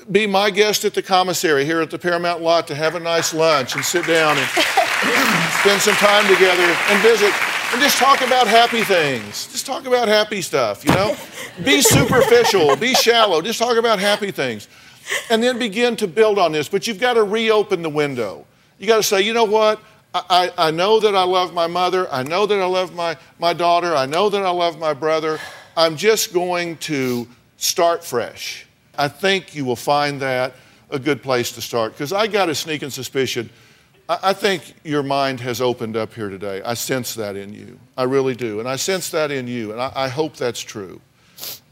Be 0.09 0.25
my 0.25 0.49
guest 0.49 0.85
at 0.85 0.93
the 0.93 1.01
commissary 1.01 1.65
here 1.65 1.81
at 1.81 1.91
the 1.91 1.99
Paramount 1.99 2.41
lot 2.41 2.67
to 2.67 2.75
have 2.75 2.95
a 2.95 2.99
nice 2.99 3.33
lunch 3.33 3.75
and 3.75 3.83
sit 3.83 4.07
down 4.07 4.37
and 4.37 4.47
spend 5.59 5.81
some 5.81 5.95
time 5.95 6.25
together 6.33 6.63
and 6.63 7.01
visit 7.01 7.33
and 7.73 7.81
just 7.81 7.97
talk 7.97 8.21
about 8.21 8.47
happy 8.47 8.83
things. 8.83 9.47
Just 9.47 9.65
talk 9.65 9.85
about 9.85 10.07
happy 10.07 10.41
stuff, 10.41 10.83
you 10.85 10.91
know? 10.91 11.15
be 11.63 11.81
superficial, 11.81 12.75
be 12.75 12.93
shallow, 12.93 13.41
just 13.41 13.59
talk 13.59 13.77
about 13.77 13.99
happy 13.99 14.31
things. 14.31 14.67
And 15.29 15.41
then 15.41 15.57
begin 15.57 15.95
to 15.97 16.07
build 16.07 16.37
on 16.37 16.51
this. 16.51 16.69
But 16.69 16.87
you've 16.87 16.99
got 16.99 17.13
to 17.13 17.23
reopen 17.23 17.81
the 17.81 17.89
window. 17.89 18.45
You 18.81 18.87
got 18.87 18.97
to 18.97 19.03
say, 19.03 19.21
you 19.21 19.33
know 19.33 19.43
what? 19.43 19.79
I, 20.11 20.51
I, 20.57 20.71
know 20.71 20.99
that 20.99 21.15
I 21.15 21.21
love 21.21 21.53
my 21.53 21.67
mother. 21.67 22.11
I 22.11 22.23
know 22.23 22.47
that 22.47 22.59
I 22.59 22.65
love 22.65 22.95
my, 22.95 23.15
my 23.37 23.53
daughter. 23.53 23.95
I 23.95 24.07
know 24.07 24.27
that 24.29 24.41
I 24.41 24.49
love 24.49 24.79
my 24.79 24.91
brother. 24.91 25.37
I'm 25.77 25.95
just 25.95 26.33
going 26.33 26.77
to 26.77 27.27
start 27.57 28.03
fresh. 28.03 28.65
I 28.97 29.07
think 29.07 29.53
you 29.53 29.65
will 29.65 29.75
find 29.75 30.19
that 30.21 30.55
a 30.89 30.97
good 30.97 31.21
place 31.21 31.51
to 31.51 31.61
start 31.61 31.93
because 31.93 32.11
I 32.11 32.25
got 32.25 32.49
a 32.49 32.55
sneaking 32.55 32.89
suspicion. 32.89 33.51
I 34.09 34.33
think 34.33 34.73
your 34.83 35.03
mind 35.03 35.41
has 35.41 35.61
opened 35.61 35.95
up 35.95 36.15
here 36.15 36.29
today. 36.29 36.63
I 36.63 36.73
sense 36.73 37.13
that 37.15 37.35
in 37.35 37.53
you. 37.53 37.79
I 37.95 38.03
really 38.03 38.35
do. 38.35 38.59
And 38.59 38.67
I 38.67 38.77
sense 38.77 39.11
that 39.11 39.29
in 39.29 39.45
you. 39.45 39.73
And 39.73 39.79
I, 39.79 39.91
I 39.95 40.07
hope 40.07 40.35
that's 40.35 40.59
true. 40.59 40.99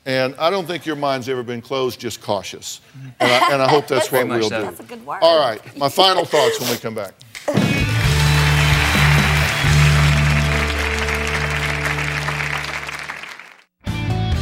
And 0.06 0.34
I 0.36 0.50
don't 0.50 0.66
think 0.66 0.86
your 0.86 0.96
mind's 0.96 1.30
ever 1.30 1.44
been 1.44 1.62
closed, 1.62 2.00
just 2.00 2.22
cautious. 2.22 2.82
And 3.20 3.32
I, 3.32 3.54
and 3.54 3.62
I 3.62 3.68
hope 3.68 3.88
that's 3.88 4.12
what 4.12 4.28
we'll 4.28 4.50
do. 4.50 4.50
That's 4.50 4.80
a 4.80 4.84
good 4.84 5.06
word. 5.06 5.20
All 5.22 5.40
right. 5.40 5.62
My 5.78 5.90
final 5.90 6.26
thoughts 6.26 6.60
when 6.60 6.70
we 6.70 6.78
come 6.78 6.96
back. 6.96 7.14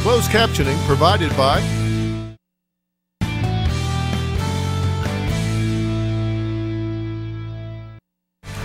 Closed 0.02 0.30
captioning 0.30 0.78
provided 0.86 1.36
by 1.36 1.60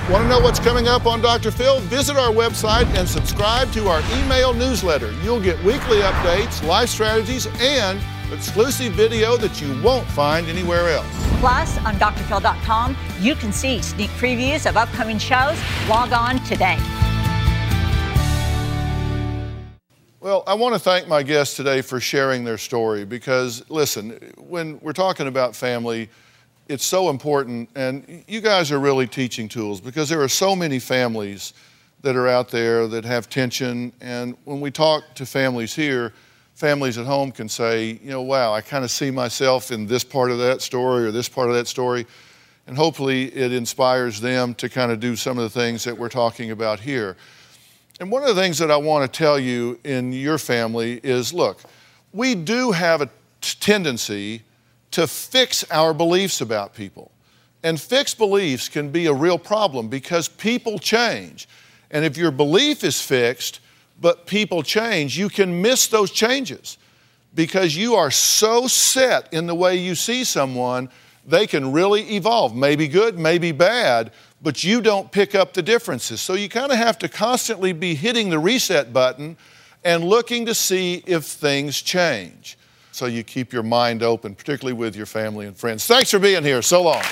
Want 0.09 0.23
to 0.23 0.27
know 0.27 0.41
what's 0.41 0.59
coming 0.59 0.89
up 0.89 1.05
on 1.05 1.21
Dr. 1.21 1.49
Phil? 1.49 1.79
Visit 1.79 2.17
our 2.17 2.29
website 2.29 2.93
and 2.97 3.07
subscribe 3.07 3.71
to 3.71 3.87
our 3.87 4.01
email 4.17 4.53
newsletter. 4.53 5.13
You'll 5.23 5.39
get 5.39 5.57
weekly 5.63 5.99
updates, 5.99 6.61
life 6.67 6.89
strategies, 6.89 7.47
and 7.61 8.01
exclusive 8.33 8.91
video 8.93 9.37
that 9.37 9.61
you 9.61 9.81
won't 9.81 10.05
find 10.07 10.47
anywhere 10.49 10.89
else. 10.89 11.07
Plus, 11.39 11.77
on 11.85 11.95
drphil.com, 11.95 12.97
you 13.21 13.33
can 13.33 13.53
see 13.53 13.81
sneak 13.81 14.09
previews 14.11 14.67
of 14.69 14.75
upcoming 14.75 15.17
shows. 15.17 15.57
Log 15.87 16.11
on 16.11 16.43
today. 16.43 16.77
Well, 20.19 20.43
I 20.45 20.53
want 20.53 20.75
to 20.75 20.79
thank 20.79 21.07
my 21.07 21.23
guests 21.23 21.55
today 21.55 21.81
for 21.81 22.01
sharing 22.01 22.43
their 22.43 22.57
story 22.57 23.05
because, 23.05 23.63
listen, 23.69 24.33
when 24.37 24.81
we're 24.81 24.91
talking 24.91 25.27
about 25.27 25.55
family, 25.55 26.09
it's 26.67 26.85
so 26.85 27.09
important. 27.09 27.69
And 27.75 28.23
you 28.27 28.41
guys 28.41 28.71
are 28.71 28.79
really 28.79 29.07
teaching 29.07 29.49
tools 29.49 29.81
because 29.81 30.09
there 30.09 30.21
are 30.21 30.29
so 30.29 30.55
many 30.55 30.79
families 30.79 31.53
that 32.01 32.15
are 32.15 32.27
out 32.27 32.49
there 32.49 32.87
that 32.87 33.05
have 33.05 33.29
tension. 33.29 33.93
And 34.01 34.35
when 34.43 34.59
we 34.59 34.71
talk 34.71 35.03
to 35.15 35.25
families 35.25 35.73
here, 35.73 36.13
families 36.53 36.97
at 36.97 37.05
home 37.05 37.31
can 37.31 37.49
say, 37.49 37.99
you 38.03 38.11
know, 38.11 38.21
wow, 38.21 38.53
I 38.53 38.61
kind 38.61 38.83
of 38.83 38.91
see 38.91 39.09
myself 39.09 39.71
in 39.71 39.87
this 39.87 40.03
part 40.03 40.29
of 40.29 40.37
that 40.39 40.61
story 40.61 41.05
or 41.05 41.11
this 41.11 41.29
part 41.29 41.49
of 41.49 41.55
that 41.55 41.67
story. 41.67 42.05
And 42.67 42.77
hopefully 42.77 43.33
it 43.35 43.51
inspires 43.51 44.21
them 44.21 44.53
to 44.55 44.69
kind 44.69 44.91
of 44.91 44.99
do 44.99 45.15
some 45.15 45.37
of 45.37 45.43
the 45.43 45.49
things 45.59 45.83
that 45.83 45.97
we're 45.97 46.09
talking 46.09 46.51
about 46.51 46.79
here. 46.79 47.17
And 47.99 48.11
one 48.11 48.23
of 48.23 48.35
the 48.35 48.41
things 48.41 48.57
that 48.57 48.71
I 48.71 48.77
want 48.77 49.11
to 49.11 49.17
tell 49.17 49.37
you 49.39 49.79
in 49.83 50.13
your 50.13 50.37
family 50.37 50.99
is 51.03 51.33
look, 51.33 51.61
we 52.11 52.35
do 52.35 52.71
have 52.71 53.01
a 53.01 53.09
t- 53.41 53.57
tendency 53.59 54.41
to 54.93 55.07
fix 55.07 55.63
our 55.71 55.93
beliefs 55.93 56.41
about 56.41 56.73
people. 56.73 57.11
And 57.63 57.79
fixed 57.79 58.17
beliefs 58.17 58.69
can 58.69 58.89
be 58.89 59.05
a 59.05 59.13
real 59.13 59.39
problem 59.39 59.87
because 59.87 60.27
people 60.27 60.79
change. 60.79 61.47
And 61.91 62.03
if 62.03 62.17
your 62.17 62.31
belief 62.31 62.83
is 62.83 63.01
fixed, 63.01 63.59
but 64.01 64.25
people 64.25 64.63
change, 64.63 65.17
you 65.17 65.29
can 65.29 65.61
miss 65.61 65.87
those 65.87 66.11
changes 66.11 66.77
because 67.33 67.75
you 67.75 67.95
are 67.95 68.11
so 68.11 68.67
set 68.67 69.31
in 69.33 69.47
the 69.47 69.55
way 69.55 69.75
you 69.75 69.95
see 69.95 70.23
someone, 70.23 70.89
they 71.25 71.47
can 71.47 71.71
really 71.71 72.15
evolve. 72.15 72.55
Maybe 72.55 72.87
good, 72.87 73.17
maybe 73.17 73.51
bad, 73.51 74.11
but 74.41 74.63
you 74.63 74.81
don't 74.81 75.11
pick 75.11 75.33
up 75.33 75.53
the 75.53 75.61
differences. 75.61 76.21
So 76.21 76.33
you 76.33 76.49
kind 76.49 76.71
of 76.71 76.77
have 76.77 76.99
to 76.99 77.09
constantly 77.09 77.73
be 77.73 77.95
hitting 77.95 78.29
the 78.29 78.39
reset 78.39 78.93
button 78.93 79.37
and 79.83 80.03
looking 80.03 80.45
to 80.45 80.53
see 80.53 81.01
if 81.07 81.23
things 81.23 81.81
change. 81.81 82.57
So 82.93 83.07
you 83.07 83.23
keep 83.23 83.51
your 83.51 83.63
mind 83.63 84.03
open, 84.03 84.35
particularly 84.35 84.73
with 84.73 84.95
your 84.95 85.07
family 85.07 85.47
and 85.47 85.57
friends. 85.57 85.87
Thanks 85.87 86.11
for 86.11 86.19
being 86.19 86.43
here. 86.43 86.61
So 86.61 86.83
long. 86.83 87.03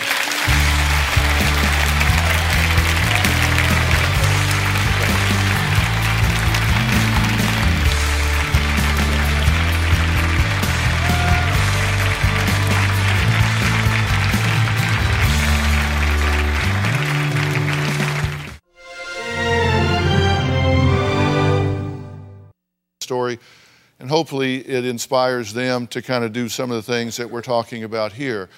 Hopefully 24.22 24.58
it 24.70 24.86
inspires 24.86 25.52
them 25.52 25.88
to 25.88 26.00
kind 26.00 26.24
of 26.24 26.32
do 26.32 26.48
some 26.48 26.70
of 26.70 26.76
the 26.76 26.94
things 26.94 27.18
that 27.18 27.28
we're 27.28 27.42
talking 27.42 27.84
about 27.84 28.14
here. 28.14 28.50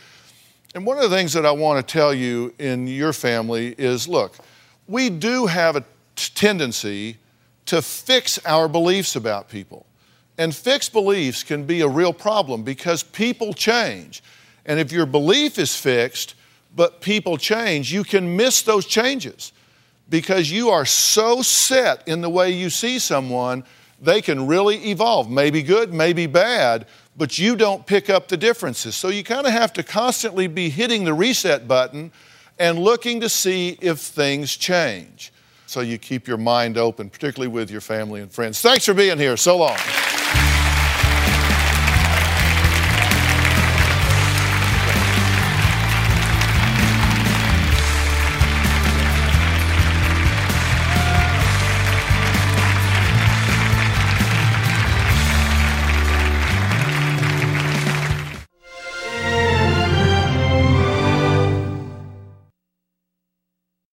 And 0.76 0.86
one 0.86 0.98
of 0.98 1.10
the 1.10 1.16
things 1.16 1.32
that 1.32 1.46
I 1.46 1.52
want 1.52 1.88
to 1.88 1.90
tell 1.90 2.14
you 2.14 2.54
in 2.60 2.86
your 2.86 3.14
family 3.14 3.74
is 3.78 4.06
look, 4.06 4.36
we 4.90 5.10
do 5.10 5.46
have 5.46 5.78
a 5.78 5.86
tendency 6.18 7.16
to 7.68 7.82
fix 7.82 8.46
our 8.46 8.68
beliefs 8.68 9.16
about 9.16 9.48
people. 9.48 9.86
And 10.38 10.54
fixed 10.54 10.92
beliefs 10.92 11.44
can 11.44 11.64
be 11.64 11.80
a 11.80 11.88
real 11.88 12.12
problem 12.12 12.64
because 12.64 13.02
people 13.02 13.54
change. 13.54 14.22
And 14.66 14.82
if 14.82 14.92
your 14.92 15.06
belief 15.06 15.58
is 15.58 15.74
fixed, 15.74 16.36
but 16.76 17.00
people 17.00 17.38
change, 17.38 17.94
you 17.94 18.04
can 18.04 18.36
miss 18.36 18.64
those 18.64 18.86
changes 18.86 19.54
because 20.10 20.52
you 20.52 20.72
are 20.72 20.84
so 20.84 21.42
set 21.42 22.06
in 22.06 22.20
the 22.20 22.30
way 22.30 22.52
you 22.52 22.70
see 22.70 23.00
someone, 23.00 23.64
they 24.04 24.22
can 24.22 24.48
really 24.48 24.90
evolve. 24.90 25.30
Maybe 25.30 25.64
good, 25.64 25.94
maybe 25.94 26.28
bad, 26.28 26.86
but 27.16 27.38
you 27.38 27.56
don't 27.56 27.86
pick 27.86 28.10
up 28.10 28.28
the 28.28 28.38
differences. 28.38 28.96
So 28.96 29.10
you 29.10 29.24
kind 29.24 29.48
of 29.48 29.54
have 29.54 29.74
to 29.74 29.84
constantly 29.84 30.48
be 30.48 30.70
hitting 30.70 31.04
the 31.04 31.14
reset 31.14 31.68
button 31.68 32.12
and 32.60 32.80
looking 32.80 33.20
to 33.22 33.30
see 33.30 33.78
if 33.82 34.00
things 34.00 34.56
change. 34.56 35.32
So 35.66 35.82
you 35.82 35.98
keep 35.98 36.28
your 36.28 36.38
mind 36.38 36.78
open, 36.78 37.10
particularly 37.10 37.52
with 37.52 37.72
your 37.72 37.82
family 37.82 38.22
and 38.22 38.32
friends. 38.32 38.62
Thanks 38.62 38.86
for 38.86 38.94
being 38.94 39.18
here. 39.18 39.38
So 39.38 39.58
long. 39.58 39.78